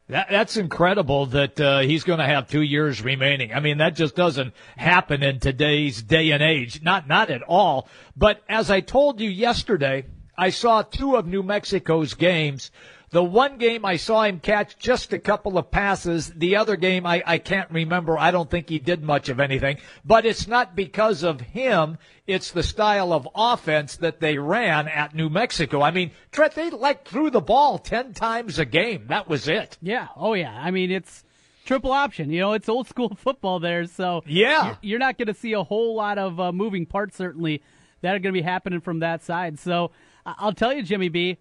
That, 0.08 0.26
that's 0.30 0.58
incredible 0.58 1.26
that 1.26 1.58
uh, 1.58 1.78
he's 1.80 2.04
going 2.04 2.18
to 2.18 2.26
have 2.26 2.48
two 2.48 2.60
years 2.60 3.02
remaining. 3.02 3.54
I 3.54 3.60
mean, 3.60 3.78
that 3.78 3.94
just 3.94 4.14
doesn't 4.14 4.52
happen 4.76 5.22
in 5.22 5.40
today's 5.40 6.02
day 6.02 6.30
and 6.32 6.42
age. 6.42 6.82
Not 6.82 7.08
not 7.08 7.30
at 7.30 7.42
all. 7.42 7.88
But 8.14 8.42
as 8.46 8.70
I 8.70 8.80
told 8.80 9.20
you 9.20 9.30
yesterday, 9.30 10.04
I 10.36 10.50
saw 10.50 10.82
two 10.82 11.16
of 11.16 11.26
New 11.26 11.42
Mexico's 11.42 12.12
games. 12.12 12.70
The 13.14 13.22
one 13.22 13.58
game 13.58 13.84
I 13.84 13.94
saw 13.94 14.24
him 14.24 14.40
catch 14.40 14.76
just 14.76 15.12
a 15.12 15.20
couple 15.20 15.56
of 15.56 15.70
passes. 15.70 16.32
The 16.34 16.56
other 16.56 16.74
game 16.74 17.06
I, 17.06 17.22
I 17.24 17.38
can't 17.38 17.70
remember. 17.70 18.18
I 18.18 18.32
don't 18.32 18.50
think 18.50 18.68
he 18.68 18.80
did 18.80 19.04
much 19.04 19.28
of 19.28 19.38
anything. 19.38 19.76
But 20.04 20.26
it's 20.26 20.48
not 20.48 20.74
because 20.74 21.22
of 21.22 21.40
him. 21.40 21.98
It's 22.26 22.50
the 22.50 22.64
style 22.64 23.12
of 23.12 23.28
offense 23.32 23.98
that 23.98 24.18
they 24.18 24.36
ran 24.36 24.88
at 24.88 25.14
New 25.14 25.28
Mexico. 25.28 25.80
I 25.80 25.92
mean, 25.92 26.10
Trent, 26.32 26.56
they 26.56 26.70
like 26.70 27.06
threw 27.06 27.30
the 27.30 27.40
ball 27.40 27.78
10 27.78 28.14
times 28.14 28.58
a 28.58 28.64
game. 28.64 29.06
That 29.06 29.28
was 29.28 29.46
it. 29.46 29.78
Yeah. 29.80 30.08
Oh, 30.16 30.34
yeah. 30.34 30.52
I 30.52 30.72
mean, 30.72 30.90
it's 30.90 31.22
triple 31.64 31.92
option. 31.92 32.30
You 32.30 32.40
know, 32.40 32.54
it's 32.54 32.68
old 32.68 32.88
school 32.88 33.14
football 33.16 33.60
there. 33.60 33.86
So, 33.86 34.24
yeah. 34.26 34.74
You're 34.82 34.98
not 34.98 35.18
going 35.18 35.28
to 35.28 35.34
see 35.34 35.52
a 35.52 35.62
whole 35.62 35.94
lot 35.94 36.18
of 36.18 36.40
uh, 36.40 36.50
moving 36.50 36.84
parts, 36.84 37.16
certainly, 37.16 37.62
that 38.00 38.16
are 38.16 38.18
going 38.18 38.34
to 38.34 38.40
be 38.40 38.42
happening 38.42 38.80
from 38.80 38.98
that 38.98 39.22
side. 39.22 39.60
So, 39.60 39.92
I'll 40.26 40.52
tell 40.52 40.72
you, 40.72 40.82
Jimmy 40.82 41.10
B 41.10 41.38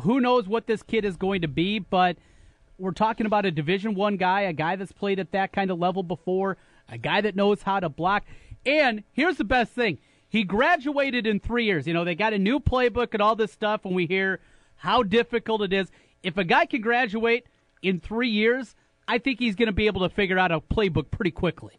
who 0.00 0.20
knows 0.20 0.48
what 0.48 0.66
this 0.66 0.82
kid 0.82 1.04
is 1.04 1.16
going 1.16 1.42
to 1.42 1.48
be, 1.48 1.78
but 1.78 2.16
we're 2.78 2.92
talking 2.92 3.26
about 3.26 3.46
a 3.46 3.50
Division 3.50 3.94
One 3.94 4.16
guy, 4.16 4.42
a 4.42 4.52
guy 4.52 4.76
that's 4.76 4.92
played 4.92 5.18
at 5.18 5.32
that 5.32 5.52
kind 5.52 5.70
of 5.70 5.78
level 5.78 6.02
before, 6.02 6.56
a 6.88 6.98
guy 6.98 7.20
that 7.20 7.36
knows 7.36 7.62
how 7.62 7.80
to 7.80 7.88
block. 7.88 8.24
And 8.64 9.04
here's 9.12 9.36
the 9.36 9.44
best 9.44 9.72
thing: 9.72 9.98
he 10.28 10.44
graduated 10.44 11.26
in 11.26 11.40
three 11.40 11.64
years. 11.64 11.86
You 11.86 11.94
know, 11.94 12.04
they 12.04 12.14
got 12.14 12.32
a 12.32 12.38
new 12.38 12.60
playbook 12.60 13.12
and 13.12 13.22
all 13.22 13.36
this 13.36 13.52
stuff, 13.52 13.84
and 13.84 13.94
we 13.94 14.06
hear 14.06 14.40
how 14.76 15.02
difficult 15.02 15.62
it 15.62 15.72
is. 15.72 15.90
If 16.22 16.36
a 16.38 16.44
guy 16.44 16.66
can 16.66 16.80
graduate 16.80 17.46
in 17.82 18.00
three 18.00 18.30
years, 18.30 18.74
I 19.06 19.18
think 19.18 19.38
he's 19.38 19.56
going 19.56 19.66
to 19.66 19.72
be 19.72 19.86
able 19.86 20.08
to 20.08 20.14
figure 20.14 20.38
out 20.38 20.52
a 20.52 20.60
playbook 20.60 21.10
pretty 21.10 21.32
quickly. 21.32 21.78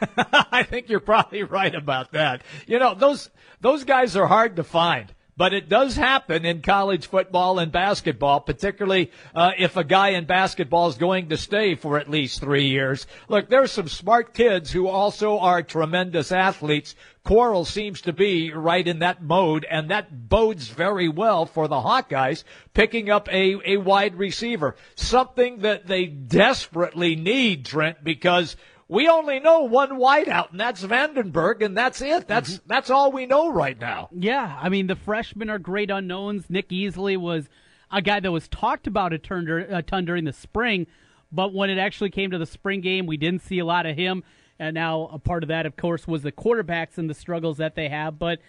I 0.16 0.62
think 0.62 0.88
you're 0.88 1.00
probably 1.00 1.42
right 1.42 1.74
about 1.74 2.12
that. 2.12 2.42
You 2.66 2.78
know, 2.78 2.94
those 2.94 3.30
those 3.60 3.84
guys 3.84 4.16
are 4.16 4.26
hard 4.26 4.56
to 4.56 4.64
find. 4.64 5.12
But 5.34 5.54
it 5.54 5.68
does 5.68 5.96
happen 5.96 6.44
in 6.44 6.60
college 6.60 7.06
football 7.06 7.58
and 7.58 7.72
basketball, 7.72 8.40
particularly 8.40 9.10
uh, 9.34 9.52
if 9.56 9.76
a 9.78 9.84
guy 9.84 10.10
in 10.10 10.26
basketball 10.26 10.88
is 10.88 10.96
going 10.96 11.30
to 11.30 11.38
stay 11.38 11.74
for 11.74 11.98
at 11.98 12.10
least 12.10 12.40
three 12.40 12.66
years. 12.66 13.06
Look, 13.28 13.48
there's 13.48 13.72
some 13.72 13.88
smart 13.88 14.34
kids 14.34 14.70
who 14.70 14.88
also 14.88 15.38
are 15.38 15.62
tremendous 15.62 16.32
athletes. 16.32 16.94
Quarles 17.24 17.70
seems 17.70 18.02
to 18.02 18.12
be 18.12 18.52
right 18.52 18.86
in 18.86 18.98
that 18.98 19.22
mode, 19.22 19.64
and 19.70 19.90
that 19.90 20.28
bodes 20.28 20.68
very 20.68 21.08
well 21.08 21.46
for 21.46 21.66
the 21.66 21.76
Hawkeyes 21.76 22.44
picking 22.74 23.08
up 23.08 23.28
a, 23.32 23.56
a 23.64 23.76
wide 23.78 24.16
receiver. 24.16 24.76
Something 24.96 25.60
that 25.60 25.86
they 25.86 26.06
desperately 26.06 27.16
need, 27.16 27.64
Trent, 27.64 28.04
because– 28.04 28.56
we 28.92 29.08
only 29.08 29.40
know 29.40 29.60
one 29.60 29.92
wideout, 29.92 30.50
and 30.50 30.60
that's 30.60 30.84
VandeBerg, 30.84 31.62
and 31.64 31.74
that's 31.74 32.02
it. 32.02 32.28
That's 32.28 32.54
mm-hmm. 32.54 32.66
that's 32.66 32.90
all 32.90 33.10
we 33.10 33.24
know 33.24 33.50
right 33.50 33.80
now. 33.80 34.10
Yeah, 34.12 34.58
I 34.60 34.68
mean 34.68 34.86
the 34.86 34.96
freshmen 34.96 35.48
are 35.48 35.58
great 35.58 35.90
unknowns. 35.90 36.50
Nick 36.50 36.68
Easley 36.68 37.16
was 37.16 37.48
a 37.90 38.02
guy 38.02 38.20
that 38.20 38.30
was 38.30 38.48
talked 38.48 38.86
about 38.86 39.14
a 39.14 39.18
ton, 39.18 39.48
a 39.48 39.80
ton 39.80 40.04
during 40.04 40.26
the 40.26 40.32
spring, 40.32 40.86
but 41.32 41.54
when 41.54 41.70
it 41.70 41.78
actually 41.78 42.10
came 42.10 42.30
to 42.32 42.38
the 42.38 42.44
spring 42.44 42.82
game, 42.82 43.06
we 43.06 43.16
didn't 43.16 43.40
see 43.40 43.58
a 43.58 43.64
lot 43.64 43.86
of 43.86 43.96
him. 43.96 44.22
And 44.58 44.74
now 44.74 45.08
a 45.10 45.18
part 45.18 45.42
of 45.42 45.48
that, 45.48 45.64
of 45.64 45.76
course, 45.76 46.06
was 46.06 46.22
the 46.22 46.30
quarterbacks 46.30 46.98
and 46.98 47.08
the 47.08 47.14
struggles 47.14 47.56
that 47.56 47.74
they 47.74 47.88
have. 47.88 48.18
But 48.18 48.40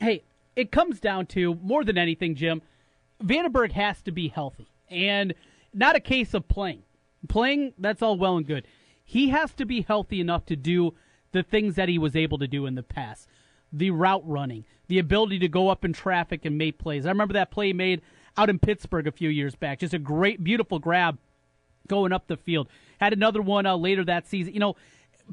hey, 0.00 0.24
it 0.56 0.72
comes 0.72 0.98
down 0.98 1.26
to 1.26 1.56
more 1.56 1.84
than 1.84 1.98
anything, 1.98 2.36
Jim. 2.36 2.62
VandeBerg 3.22 3.72
has 3.72 4.00
to 4.02 4.12
be 4.12 4.28
healthy, 4.28 4.68
and 4.88 5.34
not 5.74 5.94
a 5.94 6.00
case 6.00 6.32
of 6.32 6.48
playing. 6.48 6.82
Playing, 7.28 7.74
that's 7.78 8.00
all 8.00 8.16
well 8.16 8.38
and 8.38 8.46
good 8.46 8.66
he 9.04 9.28
has 9.28 9.52
to 9.54 9.64
be 9.64 9.82
healthy 9.82 10.20
enough 10.20 10.46
to 10.46 10.56
do 10.56 10.94
the 11.32 11.42
things 11.42 11.74
that 11.74 11.88
he 11.88 11.98
was 11.98 12.16
able 12.16 12.38
to 12.38 12.48
do 12.48 12.66
in 12.66 12.74
the 12.74 12.82
past 12.82 13.28
the 13.74 13.90
route 13.90 14.22
running, 14.24 14.64
the 14.86 15.00
ability 15.00 15.38
to 15.40 15.48
go 15.48 15.68
up 15.68 15.84
in 15.84 15.92
traffic 15.92 16.44
and 16.44 16.56
make 16.56 16.78
plays. 16.78 17.04
I 17.04 17.08
remember 17.08 17.34
that 17.34 17.50
play 17.50 17.72
made 17.72 18.02
out 18.36 18.48
in 18.48 18.58
Pittsburgh 18.58 19.06
a 19.06 19.12
few 19.12 19.28
years 19.28 19.56
back. 19.56 19.80
Just 19.80 19.94
a 19.94 19.98
great, 19.98 20.44
beautiful 20.44 20.78
grab 20.78 21.18
going 21.88 22.12
up 22.12 22.28
the 22.28 22.36
field. 22.36 22.68
Had 23.00 23.12
another 23.12 23.42
one 23.42 23.66
uh, 23.66 23.76
later 23.76 24.04
that 24.04 24.28
season. 24.28 24.54
You 24.54 24.60
know, 24.60 24.76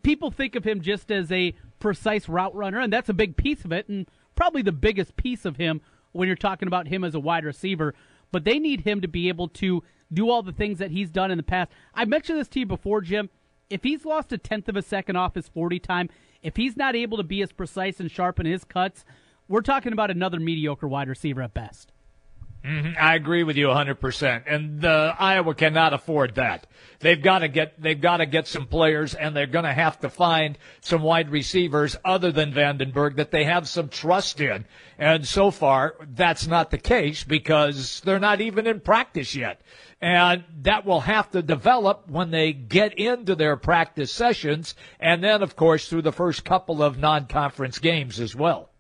people 0.02 0.32
think 0.32 0.56
of 0.56 0.64
him 0.64 0.82
just 0.82 1.12
as 1.12 1.32
a 1.32 1.54
precise 1.80 2.28
route 2.28 2.56
runner, 2.56 2.80
and 2.80 2.92
that's 2.92 3.10
a 3.10 3.14
big 3.14 3.38
piece 3.38 3.64
of 3.64 3.72
it, 3.72 3.88
and 3.88 4.08
probably 4.36 4.64
the 4.64 4.72
biggest 4.72 5.16
piece 5.16 5.46
of 5.46 5.58
him 5.58 5.82
when 6.12 6.28
you're 6.28 6.36
talking 6.36 6.68
about 6.68 6.88
him 6.88 7.04
as 7.04 7.14
a 7.14 7.20
wide 7.20 7.46
receiver. 7.46 7.94
But 8.32 8.44
they 8.44 8.60
need 8.60 8.82
him 8.82 9.02
to 9.02 9.08
be 9.08 9.28
able 9.30 9.50
to 9.50 9.84
do 10.12 10.30
all 10.30 10.42
the 10.42 10.52
things 10.52 10.80
that 10.80 10.92
he's 10.92 11.10
done 11.10 11.32
in 11.32 11.38
the 11.38 11.44
past. 11.44 11.72
I 11.94 12.06
mentioned 12.06 12.40
this 12.40 12.48
to 12.50 12.60
you 12.60 12.66
before, 12.66 13.02
Jim 13.02 13.30
if 13.72 13.84
he's 13.84 14.06
lost 14.06 14.34
a 14.34 14.38
tenth 14.38 14.68
of 14.68 14.76
a 14.76 14.82
second 14.82 15.16
off 15.16 15.36
his 15.36 15.48
40 15.48 15.80
time, 15.80 16.10
if 16.44 16.58
he's 16.58 16.76
not 16.76 16.96
able 16.96 17.18
to 17.18 17.24
be 17.24 17.42
as 17.42 17.52
precise 17.52 18.00
and 18.00 18.12
sharp 18.12 18.40
in 18.40 18.46
his 18.46 18.64
cuts, 18.64 19.06
we're 19.48 19.62
talking 19.62 19.94
about 19.94 20.12
another 20.12 20.40
mediocre 20.40 20.88
wide 20.88 21.08
receiver 21.08 21.42
at 21.42 21.54
best. 21.54 21.92
Mm-hmm. 22.64 22.94
I 23.00 23.16
agree 23.16 23.44
with 23.44 23.58
you 23.58 23.68
100%. 23.68 24.44
And 24.46 24.86
Iowa 24.86 25.56
cannot 25.56 25.94
afford 25.94 26.36
that. 26.36 26.68
They've 27.00 27.22
got 27.22 27.40
to 27.40 27.48
get 27.48 27.82
they've 27.82 28.00
got 28.00 28.18
to 28.18 28.28
get 28.28 28.48
some 28.48 28.68
players 28.68 29.16
and 29.16 29.36
they're 29.36 29.48
going 29.48 29.66
to 29.66 29.74
have 29.74 30.00
to 30.02 30.10
find 30.10 30.58
some 30.82 31.02
wide 31.02 31.32
receivers 31.32 31.96
other 32.06 32.32
than 32.32 32.54
VandeBerg 32.54 33.16
that 33.16 33.32
they 33.32 33.46
have 33.46 33.68
some 33.68 33.90
trust 33.90 34.40
in. 34.40 34.66
And 35.00 35.28
so 35.28 35.50
far 35.50 35.96
that's 36.14 36.46
not 36.46 36.70
the 36.70 36.78
case 36.78 37.24
because 37.24 38.02
they're 38.02 38.20
not 38.20 38.42
even 38.42 38.68
in 38.68 38.80
practice 38.80 39.34
yet. 39.34 39.62
And 40.00 40.44
that 40.62 40.86
will 40.86 41.02
have 41.02 41.32
to 41.32 41.42
develop 41.42 42.08
when 42.08 42.30
they 42.30 42.54
get 42.54 42.94
into 42.94 43.34
their 43.36 43.58
practice 43.58 44.12
sessions 44.12 44.76
and 45.00 45.24
then 45.24 45.42
of 45.42 45.56
course 45.56 45.90
through 45.90 46.04
the 46.04 46.12
first 46.12 46.46
couple 46.46 46.84
of 46.84 47.00
non-conference 47.00 47.80
games 47.80 48.20
as 48.20 48.36
well. 48.36 48.71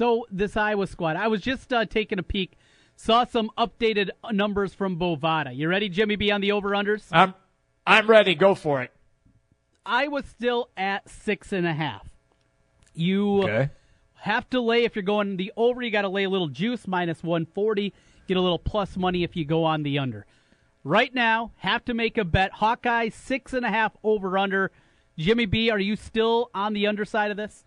So 0.00 0.26
this 0.30 0.56
Iowa 0.56 0.86
squad, 0.86 1.16
I 1.16 1.28
was 1.28 1.42
just 1.42 1.74
uh, 1.74 1.84
taking 1.84 2.18
a 2.18 2.22
peek, 2.22 2.56
saw 2.96 3.26
some 3.26 3.50
updated 3.58 4.08
numbers 4.32 4.72
from 4.72 4.98
Bovada. 4.98 5.54
You 5.54 5.68
ready, 5.68 5.90
Jimmy? 5.90 6.16
B, 6.16 6.30
on 6.30 6.40
the 6.40 6.52
over 6.52 6.70
unders. 6.70 7.04
I'm 7.12 7.34
I'm 7.86 8.08
ready. 8.08 8.34
Go 8.34 8.54
for 8.54 8.80
it. 8.80 8.92
I 9.84 10.08
was 10.08 10.24
still 10.24 10.70
at 10.74 11.06
six 11.10 11.52
and 11.52 11.66
a 11.66 11.74
half. 11.74 12.08
You 12.94 13.42
okay. 13.42 13.68
have 14.14 14.48
to 14.48 14.62
lay 14.62 14.84
if 14.84 14.96
you're 14.96 15.02
going 15.02 15.36
the 15.36 15.52
over. 15.54 15.82
You 15.82 15.90
got 15.90 16.02
to 16.02 16.08
lay 16.08 16.24
a 16.24 16.30
little 16.30 16.48
juice 16.48 16.88
minus 16.88 17.22
one 17.22 17.44
forty. 17.44 17.92
Get 18.26 18.38
a 18.38 18.40
little 18.40 18.58
plus 18.58 18.96
money 18.96 19.22
if 19.22 19.36
you 19.36 19.44
go 19.44 19.64
on 19.64 19.82
the 19.82 19.98
under. 19.98 20.24
Right 20.82 21.14
now, 21.14 21.52
have 21.58 21.84
to 21.84 21.92
make 21.92 22.16
a 22.16 22.24
bet. 22.24 22.52
Hawkeye 22.52 23.10
six 23.10 23.52
and 23.52 23.66
a 23.66 23.68
half 23.68 23.94
over 24.02 24.38
under. 24.38 24.70
Jimmy 25.18 25.44
B, 25.44 25.68
are 25.68 25.78
you 25.78 25.94
still 25.94 26.48
on 26.54 26.72
the 26.72 26.86
underside 26.86 27.30
of 27.30 27.36
this? 27.36 27.66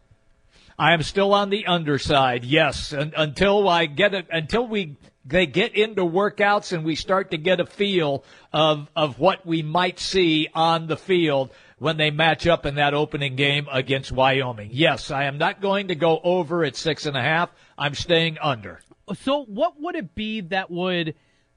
I 0.77 0.93
am 0.93 1.03
still 1.03 1.33
on 1.33 1.49
the 1.49 1.65
underside. 1.65 2.43
Yes, 2.43 2.93
and, 2.93 3.13
until 3.15 3.67
I 3.69 3.85
get 3.85 4.13
it, 4.13 4.27
until 4.31 4.67
we 4.67 4.97
they 5.25 5.45
get 5.45 5.75
into 5.75 6.03
workouts 6.03 6.73
and 6.73 6.83
we 6.83 6.95
start 6.95 7.31
to 7.31 7.37
get 7.37 7.59
a 7.59 7.65
feel 7.65 8.23
of 8.51 8.89
of 8.95 9.19
what 9.19 9.45
we 9.45 9.61
might 9.61 9.99
see 9.99 10.49
on 10.53 10.87
the 10.87 10.97
field 10.97 11.51
when 11.79 11.97
they 11.97 12.11
match 12.11 12.47
up 12.47 12.65
in 12.65 12.75
that 12.75 12.93
opening 12.93 13.35
game 13.35 13.67
against 13.71 14.11
Wyoming. 14.11 14.69
Yes, 14.71 15.11
I 15.11 15.25
am 15.25 15.37
not 15.37 15.61
going 15.61 15.89
to 15.89 15.95
go 15.95 16.19
over 16.23 16.63
at 16.63 16.75
six 16.75 17.05
and 17.05 17.17
a 17.17 17.21
half. 17.21 17.49
I'm 17.77 17.93
staying 17.93 18.37
under. 18.41 18.79
So, 19.21 19.43
what 19.45 19.79
would 19.81 19.95
it 19.95 20.15
be 20.15 20.41
that 20.41 20.71
would 20.71 21.15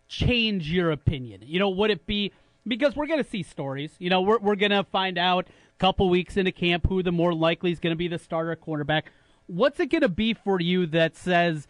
change 0.09 0.71
your 0.71 0.91
opinion? 0.91 1.43
You 1.45 1.59
know, 1.59 1.71
would 1.71 1.91
it 1.91 2.07
be 2.07 2.33
because 2.67 2.97
we're 2.97 3.07
going 3.07 3.23
to 3.23 3.31
see 3.31 3.43
stories? 3.43 3.93
You 3.99 4.11
know, 4.11 4.23
we're 4.23 4.39
we're 4.39 4.57
going 4.57 4.73
to 4.73 4.85
find 4.85 5.19
out 5.19 5.49
couple 5.79 6.09
weeks 6.09 6.37
into 6.37 6.53
camp 6.53 6.87
who 6.89 7.03
the 7.03 7.13
more 7.13 7.35
likely 7.35 7.71
is 7.71 7.81
going 7.81 7.93
to 7.93 7.97
be 7.97 8.09
the 8.09 8.19
starter 8.19 8.57
cornerback. 8.57 9.05
What's 9.47 9.79
it 9.79 9.91
going 9.91 10.03
to 10.03 10.09
be 10.09 10.35
for 10.35 10.61
you 10.61 10.87
that 10.87 11.17
says, 11.17 11.67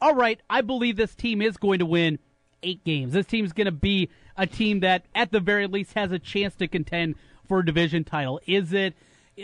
"All 0.00 0.14
right, 0.14 0.40
I 0.50 0.60
believe 0.60 0.96
this 0.96 1.14
team 1.14 1.40
is 1.40 1.56
going 1.56 1.78
to 1.78 1.86
win 1.86 2.18
eight 2.62 2.84
games. 2.84 3.12
This 3.12 3.26
team's 3.26 3.52
going 3.52 3.66
to 3.66 3.72
be 3.72 4.10
a 4.36 4.46
team 4.46 4.80
that, 4.80 5.06
at 5.14 5.32
the 5.32 5.40
very 5.40 5.66
least, 5.66 5.94
has 5.94 6.12
a 6.12 6.18
chance 6.18 6.54
to 6.56 6.68
contend 6.68 7.14
for 7.46 7.60
a 7.60 7.64
division 7.64 8.04
title." 8.04 8.40
Is 8.46 8.72
it 8.72 8.94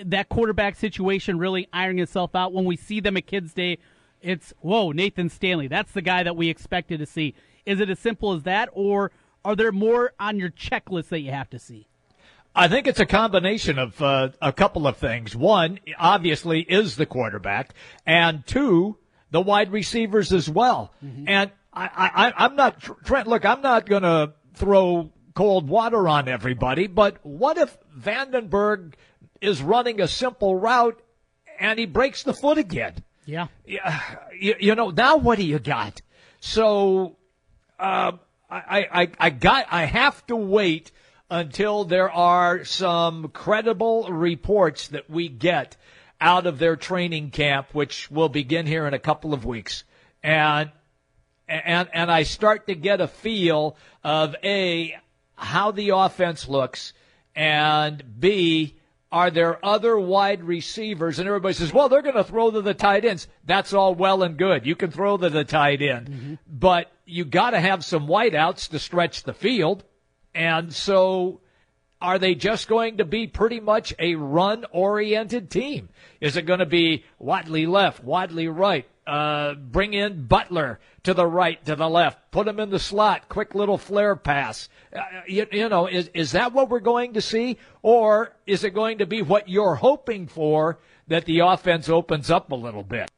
that 0.05 0.29
quarterback 0.29 0.77
situation 0.77 1.39
really 1.39 1.69
ironing 1.73 2.03
itself 2.03 2.35
out 2.35 2.53
when 2.53 2.65
we 2.65 2.77
see 2.77 3.01
them 3.01 3.17
at 3.17 3.27
Kids 3.27 3.55
Day? 3.55 3.79
It's 4.21 4.53
whoa, 4.61 4.93
Nathan 4.93 5.31
Stanley. 5.31 5.69
That's 5.69 5.93
the 5.93 6.03
guy 6.03 6.23
that 6.23 6.37
we 6.37 6.49
expected 6.49 6.99
to 6.99 7.07
see. 7.07 7.35
Is 7.65 7.81
it 7.81 7.89
as 7.89 7.99
simple 7.99 8.33
as 8.33 8.43
that, 8.43 8.69
or 8.73 9.13
are 9.45 9.57
there 9.57 9.73
more 9.73 10.13
on 10.21 10.39
your 10.39 10.51
checklist 10.51 11.09
that 11.09 11.21
you 11.21 11.31
have 11.31 11.49
to 11.51 11.59
see? 11.59 11.87
I 12.55 12.69
think 12.69 12.87
it's 12.87 13.01
a 13.01 13.07
combination 13.07 13.79
of 13.79 14.01
uh, 14.03 14.31
a 14.43 14.53
couple 14.53 14.87
of 14.87 14.97
things. 14.97 15.37
One, 15.37 15.79
obviously, 15.99 16.61
is 16.61 16.97
the 16.97 17.07
quarterback, 17.07 17.75
and 18.05 18.47
two, 18.47 18.97
the 19.31 19.41
wide 19.41 19.73
receivers 19.73 20.33
as 20.33 20.51
well. 20.51 20.93
Mm-hmm. 21.05 21.29
And 21.29 21.51
I, 21.73 21.89
I, 21.95 22.45
I'm 22.45 22.57
not 22.57 22.81
Trent. 22.81 23.29
Look, 23.29 23.45
I'm 23.45 23.63
not 23.63 23.87
going 23.87 24.03
to 24.03 24.33
throw 24.55 25.11
cold 25.35 25.69
water 25.69 26.09
on 26.09 26.29
everybody, 26.29 26.87
but 26.87 27.19
what 27.23 27.57
if 27.57 27.77
VandeBerg 27.97 28.95
is 29.41 29.63
running 29.63 30.01
a 30.01 30.09
simple 30.09 30.57
route 30.57 31.01
and 31.59 31.79
he 31.79 31.87
breaks 31.87 32.25
the 32.25 32.35
foot 32.35 32.59
again? 32.59 32.95
Yeah. 33.27 33.47
Yeah. 33.65 34.01
You, 34.39 34.57
you 34.59 34.75
know, 34.75 34.91
now 34.91 35.17
what 35.19 35.39
do 35.39 35.45
you 35.45 35.61
got? 35.61 36.03
So, 36.41 37.17
uh, 37.79 38.13
I, 38.51 38.89
I, 38.93 39.11
I 39.19 39.31
got, 39.31 39.67
I 39.71 39.85
have 39.85 40.27
to 40.27 40.35
wait 40.37 40.91
until 41.31 41.85
there 41.85 42.11
are 42.11 42.65
some 42.65 43.29
credible 43.29 44.09
reports 44.11 44.89
that 44.89 45.09
we 45.09 45.29
get 45.29 45.77
out 46.21 46.47
of 46.47 46.59
their 46.59 46.77
training 46.77 47.31
camp, 47.31 47.69
which 47.73 48.11
will 48.11 48.29
begin 48.29 48.67
here 48.67 48.87
in 48.87 48.95
a 48.95 48.99
couple 48.99 49.33
of 49.33 49.45
weeks. 49.45 49.85
And, 50.23 50.71
and, 51.49 51.89
and 51.95 52.11
I 52.11 52.25
start 52.25 52.67
to 52.67 52.75
get 52.75 53.01
a 53.01 53.09
feel 53.09 53.77
of 54.05 54.35
A, 54.45 54.97
how 55.37 55.71
the 55.71 55.91
offense 55.91 56.49
looks, 56.49 56.93
and 57.35 58.03
B, 58.21 58.77
are 59.13 59.31
there 59.31 59.65
other 59.65 59.99
wide 59.99 60.45
receivers? 60.45 61.19
And 61.19 61.27
everybody 61.27 61.55
says, 61.55 61.73
well, 61.73 61.89
they're 61.89 62.03
going 62.03 62.15
to 62.15 62.25
throw 62.25 62.51
to 62.51 62.61
the 62.61 62.75
tight 62.75 63.05
ends. 63.05 63.27
That's 63.45 63.73
all 63.73 63.95
well 63.95 64.23
and 64.23 64.37
good. 64.37 64.67
You 64.67 64.77
can 64.77 64.91
throw 64.91 65.17
to 65.17 65.31
the 65.31 65.45
tight 65.45 65.83
end, 65.83 66.09
mm-hmm. 66.09 66.35
but 66.47 66.93
you 67.07 67.25
got 67.25 67.51
to 67.51 67.61
have 67.61 67.85
some 67.85 68.07
wideouts 68.07 68.69
to 68.71 68.79
stretch 68.79 69.23
the 69.23 69.35
field. 69.35 69.85
And 70.35 70.73
so 70.73 71.41
are 72.01 72.19
they 72.19 72.35
just 72.35 72.69
going 72.69 72.99
to 72.99 73.05
be 73.05 73.27
pretty 73.27 73.61
much 73.61 73.93
a 73.99 74.15
run 74.15 74.65
oriented 74.73 75.51
team? 75.51 75.91
Is 76.21 76.37
it 76.37 76.47
going 76.47 76.61
to 76.61 76.67
be 76.67 77.05
Wadley 77.19 77.67
left, 77.67 78.03
Wadley 78.03 78.49
right, 78.49 78.87
uh, 79.07 79.55
bring 79.55 79.93
in 79.93 80.27
Butler 80.27 80.81
to 81.03 81.15
the 81.15 81.27
right, 81.27 81.63
to 81.67 81.77
the 81.77 81.89
left, 81.89 82.31
put 82.31 82.47
him 82.47 82.61
in 82.61 82.71
the 82.71 82.79
slot, 82.79 83.29
quick 83.29 83.55
little 83.55 83.77
flare 83.77 84.17
pass. 84.17 84.69
Uh, 84.95 85.01
you, 85.27 85.47
you 85.51 85.69
know, 85.69 85.87
is, 85.87 86.11
is 86.15 86.33
that 86.33 86.53
what 86.53 86.69
we're 86.69 86.81
going 86.81 87.15
to 87.15 87.21
see? 87.21 87.59
Or 87.83 88.33
is 88.47 88.65
it 88.65 88.71
going 88.71 88.99
to 88.99 89.07
be 89.07 89.21
what 89.23 89.49
you're 89.49 89.75
hoping 89.75 90.27
for 90.27 90.79
that 91.09 91.25
the 91.25 91.41
offense 91.41 91.89
opens 91.89 92.31
up 92.31 92.53
a 92.53 92.57
little 92.57 92.85
bit? 92.85 93.11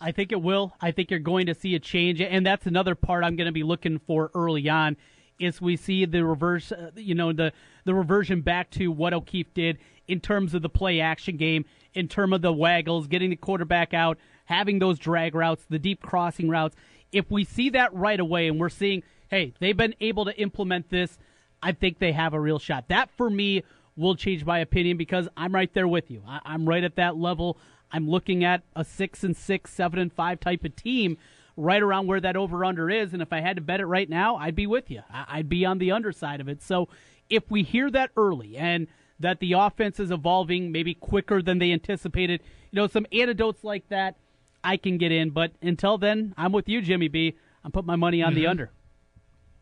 I 0.00 0.12
think 0.12 0.32
it 0.32 0.42
will. 0.42 0.72
I 0.80 0.90
think 0.90 1.10
you're 1.10 1.20
going 1.20 1.46
to 1.46 1.54
see 1.54 1.74
a 1.74 1.78
change, 1.78 2.20
and 2.20 2.44
that's 2.44 2.66
another 2.66 2.94
part 2.94 3.24
I'm 3.24 3.36
going 3.36 3.46
to 3.46 3.52
be 3.52 3.62
looking 3.62 3.98
for 3.98 4.30
early 4.34 4.68
on. 4.68 4.96
Is 5.38 5.60
we 5.60 5.76
see 5.76 6.04
the 6.04 6.24
reverse, 6.24 6.70
uh, 6.70 6.90
you 6.94 7.14
know, 7.14 7.32
the 7.32 7.52
the 7.84 7.94
reversion 7.94 8.40
back 8.40 8.70
to 8.72 8.88
what 8.88 9.12
O'Keefe 9.12 9.52
did 9.52 9.78
in 10.06 10.20
terms 10.20 10.54
of 10.54 10.62
the 10.62 10.68
play 10.68 11.00
action 11.00 11.36
game, 11.36 11.64
in 11.92 12.08
terms 12.08 12.34
of 12.34 12.42
the 12.42 12.52
waggles, 12.52 13.06
getting 13.06 13.30
the 13.30 13.36
quarterback 13.36 13.92
out, 13.92 14.18
having 14.44 14.78
those 14.78 14.98
drag 14.98 15.34
routes, 15.34 15.64
the 15.68 15.78
deep 15.78 16.02
crossing 16.02 16.48
routes. 16.48 16.76
If 17.10 17.30
we 17.30 17.44
see 17.44 17.70
that 17.70 17.92
right 17.94 18.20
away, 18.20 18.48
and 18.48 18.60
we're 18.60 18.68
seeing, 18.68 19.02
hey, 19.28 19.54
they've 19.60 19.76
been 19.76 19.94
able 20.00 20.24
to 20.24 20.36
implement 20.38 20.90
this, 20.90 21.18
I 21.62 21.72
think 21.72 21.98
they 21.98 22.12
have 22.12 22.34
a 22.34 22.40
real 22.40 22.58
shot. 22.58 22.88
That 22.88 23.10
for 23.16 23.30
me 23.30 23.64
will 23.96 24.16
change 24.16 24.44
my 24.44 24.58
opinion 24.58 24.96
because 24.96 25.28
I'm 25.36 25.54
right 25.54 25.72
there 25.72 25.88
with 25.88 26.10
you. 26.10 26.22
I, 26.26 26.54
am 26.54 26.68
right 26.68 26.82
at 26.82 26.96
that 26.96 27.16
level 27.16 27.58
I'm 27.94 28.10
looking 28.10 28.42
at 28.42 28.62
a 28.74 28.84
six 28.84 29.22
and 29.22 29.36
six, 29.36 29.72
seven 29.72 30.00
and 30.00 30.12
five 30.12 30.40
type 30.40 30.64
of 30.64 30.74
team, 30.74 31.16
right 31.56 31.82
around 31.82 32.06
where 32.06 32.20
that 32.20 32.36
over 32.36 32.64
under 32.64 32.90
is. 32.90 33.12
And 33.12 33.22
if 33.22 33.32
I 33.32 33.40
had 33.40 33.56
to 33.56 33.62
bet 33.62 33.80
it 33.80 33.86
right 33.86 34.08
now, 34.08 34.36
I'd 34.36 34.56
be 34.56 34.66
with 34.66 34.90
you. 34.90 35.02
I'd 35.10 35.48
be 35.48 35.64
on 35.64 35.78
the 35.78 35.92
underside 35.92 36.40
of 36.40 36.48
it. 36.48 36.62
So 36.62 36.88
if 37.30 37.50
we 37.50 37.62
hear 37.62 37.90
that 37.90 38.10
early 38.16 38.56
and 38.56 38.86
that 39.20 39.40
the 39.40 39.52
offense 39.52 40.00
is 40.00 40.10
evolving 40.10 40.72
maybe 40.72 40.94
quicker 40.94 41.40
than 41.40 41.58
they 41.58 41.72
anticipated, 41.72 42.42
you 42.70 42.76
know, 42.76 42.86
some 42.86 43.06
antidotes 43.12 43.62
like 43.62 43.88
that, 43.88 44.16
I 44.62 44.76
can 44.76 44.98
get 44.98 45.12
in. 45.12 45.30
But 45.30 45.52
until 45.62 45.98
then, 45.98 46.34
I'm 46.36 46.52
with 46.52 46.68
you, 46.68 46.80
Jimmy 46.82 47.08
B. 47.08 47.36
I'm 47.64 47.70
putting 47.70 47.86
my 47.86 47.96
money 47.96 48.22
on 48.22 48.32
mm-hmm. 48.32 48.40
the 48.40 48.46
under. 48.48 48.72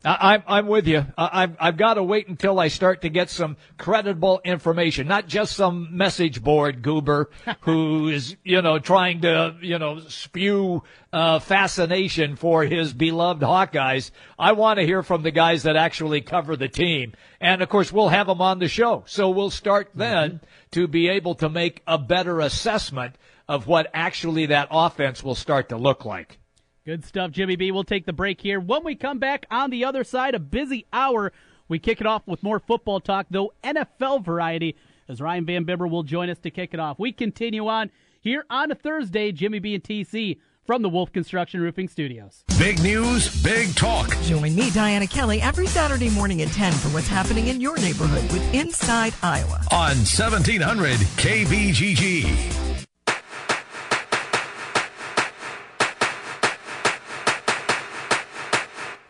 I'm 0.05 0.42
I'm 0.46 0.66
with 0.66 0.88
you. 0.88 1.07
I've 1.16 1.57
I've 1.61 1.76
got 1.76 1.94
to 1.94 2.03
wait 2.03 2.26
until 2.26 2.59
I 2.59 2.68
start 2.68 3.03
to 3.03 3.09
get 3.09 3.30
some 3.30 3.57
credible 3.78 4.40
information, 4.44 5.07
not 5.07 5.28
just 5.28 5.55
some 5.55 5.96
message 5.96 6.42
board 6.42 6.82
goober 6.82 7.30
who 7.61 8.09
is 8.09 8.36
you 8.42 8.62
know 8.62 8.78
trying 8.78 9.20
to 9.20 9.57
you 9.61 9.78
know 9.78 10.00
spew 10.00 10.82
uh, 11.12 11.38
fascination 11.38 12.36
for 12.36 12.64
his 12.64 12.92
beloved 12.92 13.42
Hawkeyes. 13.42 14.11
I 14.38 14.53
want 14.53 14.80
to 14.80 14.86
hear 14.86 15.03
from 15.03 15.22
the 15.22 15.30
guys 15.30 15.62
that 15.62 15.76
actually 15.76 16.20
cover 16.20 16.57
the 16.57 16.68
team, 16.68 17.12
and 17.40 17.62
of 17.62 17.68
course 17.68 17.92
we'll 17.92 18.09
have 18.09 18.26
them 18.26 18.40
on 18.40 18.59
the 18.59 18.68
show, 18.68 19.05
so 19.07 19.30
we'll 19.30 19.50
start 19.50 19.90
then 19.94 20.30
mm-hmm. 20.30 20.46
to 20.72 20.88
be 20.88 21.09
able 21.09 21.36
to 21.36 21.48
make 21.48 21.82
a 21.86 21.98
better 21.98 22.40
assessment 22.40 23.14
of 23.48 23.66
what 23.66 23.88
actually 23.94 24.46
that 24.46 24.68
offense 24.70 25.22
will 25.22 25.34
start 25.34 25.68
to 25.68 25.76
look 25.76 26.05
like. 26.05 26.38
Good 26.84 27.04
stuff, 27.04 27.30
Jimmy 27.30 27.54
B. 27.54 27.70
We'll 27.70 27.84
take 27.84 28.06
the 28.06 28.12
break 28.12 28.40
here. 28.40 28.58
When 28.58 28.82
we 28.82 28.96
come 28.96 29.20
back 29.20 29.46
on 29.52 29.70
the 29.70 29.84
other 29.84 30.02
side, 30.02 30.34
a 30.34 30.40
busy 30.40 30.84
hour. 30.92 31.32
We 31.68 31.78
kick 31.78 32.00
it 32.00 32.06
off 32.08 32.26
with 32.26 32.42
more 32.42 32.58
football 32.58 32.98
talk, 32.98 33.26
though 33.30 33.52
NFL 33.62 34.24
variety, 34.24 34.76
as 35.08 35.20
Ryan 35.20 35.46
Van 35.46 35.64
Bibber 35.64 35.86
will 35.86 36.02
join 36.02 36.28
us 36.28 36.38
to 36.40 36.50
kick 36.50 36.74
it 36.74 36.80
off. 36.80 36.98
We 36.98 37.12
continue 37.12 37.68
on 37.68 37.90
here 38.20 38.44
on 38.50 38.72
a 38.72 38.74
Thursday, 38.74 39.30
Jimmy 39.30 39.60
B 39.60 39.74
and 39.74 39.82
TC 39.82 40.38
from 40.66 40.82
the 40.82 40.88
Wolf 40.88 41.12
Construction 41.12 41.60
Roofing 41.60 41.88
Studios. 41.88 42.44
Big 42.58 42.82
news, 42.82 43.42
big 43.42 43.74
talk. 43.76 44.10
Join 44.22 44.54
me, 44.54 44.70
Diana 44.72 45.06
Kelly, 45.06 45.40
every 45.40 45.68
Saturday 45.68 46.10
morning 46.10 46.42
at 46.42 46.48
10 46.48 46.72
for 46.72 46.88
what's 46.88 47.08
happening 47.08 47.46
in 47.46 47.60
your 47.60 47.76
neighborhood 47.76 48.30
with 48.32 48.54
Inside 48.54 49.14
Iowa. 49.22 49.64
On 49.70 49.96
1700 49.96 50.98
KBGG. 50.98 52.71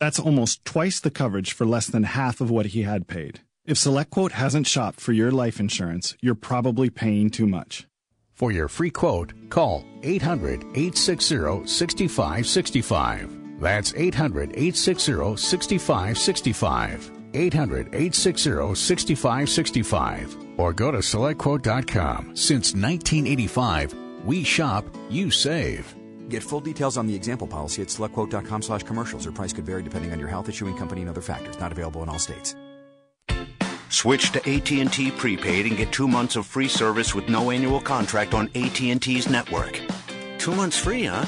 That's 0.00 0.18
almost 0.18 0.64
twice 0.64 0.98
the 0.98 1.10
coverage 1.10 1.52
for 1.52 1.66
less 1.66 1.86
than 1.86 2.04
half 2.04 2.40
of 2.40 2.50
what 2.50 2.66
he 2.66 2.82
had 2.82 3.06
paid. 3.06 3.40
If 3.66 3.76
SelectQuote 3.76 4.32
hasn't 4.32 4.66
shopped 4.66 4.98
for 4.98 5.12
your 5.12 5.30
life 5.30 5.60
insurance, 5.60 6.16
you're 6.20 6.34
probably 6.34 6.88
paying 6.90 7.28
too 7.30 7.46
much. 7.46 7.86
For 8.32 8.50
your 8.50 8.68
free 8.68 8.90
quote, 8.90 9.34
call 9.50 9.84
800 10.02 10.62
860 10.74 11.66
6565. 11.66 13.60
That's 13.60 13.92
800 13.94 14.50
860 14.52 15.36
6565. 15.36 17.10
800 17.34 17.86
860 17.88 18.74
6565. 18.74 20.36
Or 20.56 20.72
go 20.72 20.90
to 20.90 20.98
selectquote.com. 20.98 22.34
Since 22.34 22.74
1985, 22.74 23.94
we 24.24 24.42
shop, 24.42 24.86
you 25.10 25.30
save. 25.30 25.94
Get 26.30 26.44
full 26.44 26.60
details 26.60 26.96
on 26.96 27.08
the 27.08 27.14
example 27.14 27.48
policy 27.48 27.82
at 27.82 27.88
selectquote.com 27.88 28.62
slash 28.62 28.84
commercials. 28.84 29.26
Or 29.26 29.32
price 29.32 29.52
could 29.52 29.66
vary 29.66 29.82
depending 29.82 30.12
on 30.12 30.18
your 30.20 30.28
health, 30.28 30.48
issuing 30.48 30.76
company, 30.76 31.02
and 31.02 31.10
other 31.10 31.20
factors. 31.20 31.58
Not 31.58 31.72
available 31.72 32.02
in 32.02 32.08
all 32.08 32.18
states. 32.18 32.54
Switch 33.88 34.30
to 34.30 34.38
AT&T 34.48 35.10
prepaid 35.12 35.66
and 35.66 35.76
get 35.76 35.90
two 35.90 36.06
months 36.06 36.36
of 36.36 36.46
free 36.46 36.68
service 36.68 37.12
with 37.12 37.28
no 37.28 37.50
annual 37.50 37.80
contract 37.80 38.34
on 38.34 38.48
AT&T's 38.54 39.28
network. 39.28 39.80
Two 40.38 40.54
months 40.54 40.78
free, 40.78 41.04
huh? 41.04 41.26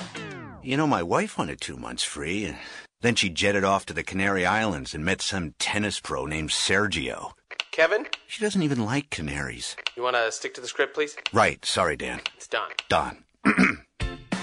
You 0.62 0.76
know, 0.76 0.86
my 0.86 1.02
wife 1.02 1.36
wanted 1.36 1.60
two 1.60 1.76
months 1.76 2.04
free. 2.04 2.56
Then 3.00 3.16
she 3.16 3.28
jetted 3.28 3.64
off 3.64 3.84
to 3.86 3.92
the 3.92 4.04
Canary 4.04 4.46
Islands 4.46 4.94
and 4.94 5.04
met 5.04 5.20
some 5.20 5.54
tennis 5.58 5.98
pro 5.98 6.24
named 6.24 6.50
Sergio. 6.50 7.32
Kevin? 7.72 8.06
She 8.28 8.44
doesn't 8.44 8.62
even 8.62 8.84
like 8.84 9.10
canaries. 9.10 9.74
You 9.96 10.04
want 10.04 10.14
to 10.14 10.30
stick 10.30 10.54
to 10.54 10.60
the 10.60 10.68
script, 10.68 10.94
please? 10.94 11.16
Right. 11.32 11.64
Sorry, 11.64 11.96
Dan. 11.96 12.20
It's 12.36 12.46
done. 12.46 12.70
Don. 12.88 13.24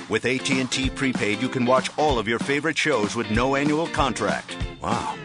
With 0.10 0.26
AT&T 0.26 0.90
prepaid, 0.90 1.40
you 1.40 1.48
can 1.48 1.68
watch 1.68 1.92
all 1.96 2.18
of 2.18 2.28
your 2.28 2.40
favorite 2.40 2.78
shows 2.78 3.16
with 3.16 3.30
no 3.30 3.56
annual 3.56 3.86
contract. 3.86 4.58
Wow. 4.82 5.16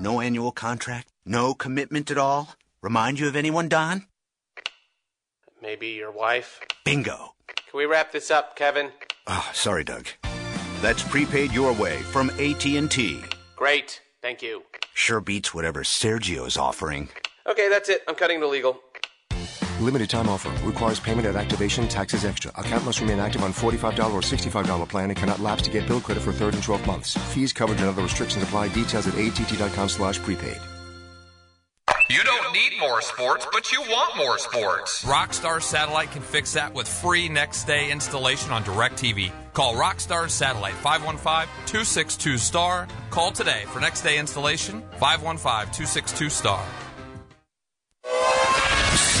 No 0.00 0.22
annual 0.22 0.52
contract? 0.52 1.08
No 1.26 1.52
commitment 1.52 2.10
at 2.10 2.16
all? 2.16 2.56
Remind 2.82 3.20
you 3.20 3.28
of 3.28 3.36
anyone, 3.36 3.68
Don? 3.68 4.06
Maybe 5.60 5.88
your 5.88 6.10
wife? 6.10 6.60
Bingo. 6.82 7.34
Can 7.46 7.76
we 7.78 7.84
wrap 7.84 8.10
this 8.10 8.30
up, 8.30 8.56
Kevin? 8.56 8.90
Oh, 9.26 9.50
sorry, 9.52 9.84
Doug. 9.84 10.06
That's 10.80 11.02
prepaid 11.02 11.52
your 11.52 11.74
way 11.74 11.98
from 11.98 12.30
AT&T. 12.30 13.20
Great. 13.54 14.00
Thank 14.22 14.40
you. 14.40 14.62
Sure 14.94 15.20
beats 15.20 15.52
whatever 15.52 15.84
Sergio's 15.84 16.56
offering. 16.56 17.10
Okay, 17.46 17.68
that's 17.68 17.90
it. 17.90 18.02
I'm 18.08 18.14
cutting 18.14 18.40
to 18.40 18.48
legal. 18.48 18.80
Limited 19.82 20.10
time 20.10 20.28
offer. 20.28 20.50
Requires 20.66 21.00
payment 21.00 21.26
at 21.26 21.34
activation. 21.36 21.88
Taxes 21.88 22.24
extra. 22.24 22.52
Account 22.56 22.84
must 22.84 23.00
remain 23.00 23.18
active 23.18 23.42
on 23.42 23.52
$45 23.52 24.12
or 24.12 24.20
$65 24.22 24.88
plan 24.88 25.10
and 25.10 25.18
cannot 25.18 25.40
lapse 25.40 25.62
to 25.62 25.70
get 25.70 25.86
bill 25.86 26.00
credit 26.00 26.22
for 26.22 26.32
third 26.32 26.54
and 26.54 26.62
12 26.62 26.86
months. 26.86 27.16
Fees, 27.34 27.52
coverage, 27.52 27.80
and 27.80 27.90
other 27.90 28.02
restrictions 28.02 28.42
apply. 28.42 28.68
Details 28.68 29.06
at 29.06 29.14
att.com 29.14 29.88
slash 29.88 30.18
prepaid. 30.20 30.58
You 32.08 32.22
don't 32.24 32.52
need 32.52 32.72
more 32.78 33.00
sports, 33.00 33.46
but 33.52 33.72
you 33.72 33.80
want 33.82 34.16
more 34.18 34.38
sports. 34.38 35.04
Rockstar 35.04 35.62
Satellite 35.62 36.10
can 36.10 36.22
fix 36.22 36.52
that 36.52 36.74
with 36.74 36.86
free 36.86 37.28
next 37.28 37.64
day 37.64 37.90
installation 37.90 38.52
on 38.52 38.62
DirecTV. 38.64 39.32
Call 39.54 39.74
Rockstar 39.74 40.28
Satellite 40.28 40.74
515-262-STAR. 40.74 42.86
Call 43.10 43.32
today 43.32 43.62
for 43.68 43.80
next 43.80 44.02
day 44.02 44.18
installation 44.18 44.82
515-262-STAR. 45.00 46.62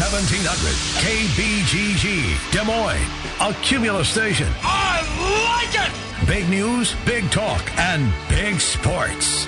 1700 0.02 0.74
KBGG 0.98 2.50
Des 2.50 2.64
Moines, 2.64 3.06
a 3.38 3.54
Cumulus 3.62 4.08
station. 4.08 4.48
I 4.64 4.98
like 5.46 5.74
it! 5.86 6.26
Big 6.26 6.48
news, 6.48 6.96
big 7.06 7.30
talk, 7.30 7.62
and 7.78 8.12
big 8.28 8.58
sports. 8.58 9.46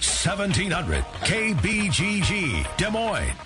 1700 0.00 1.04
KBGG 1.22 2.66
Des 2.76 2.90
Moines. 2.90 3.45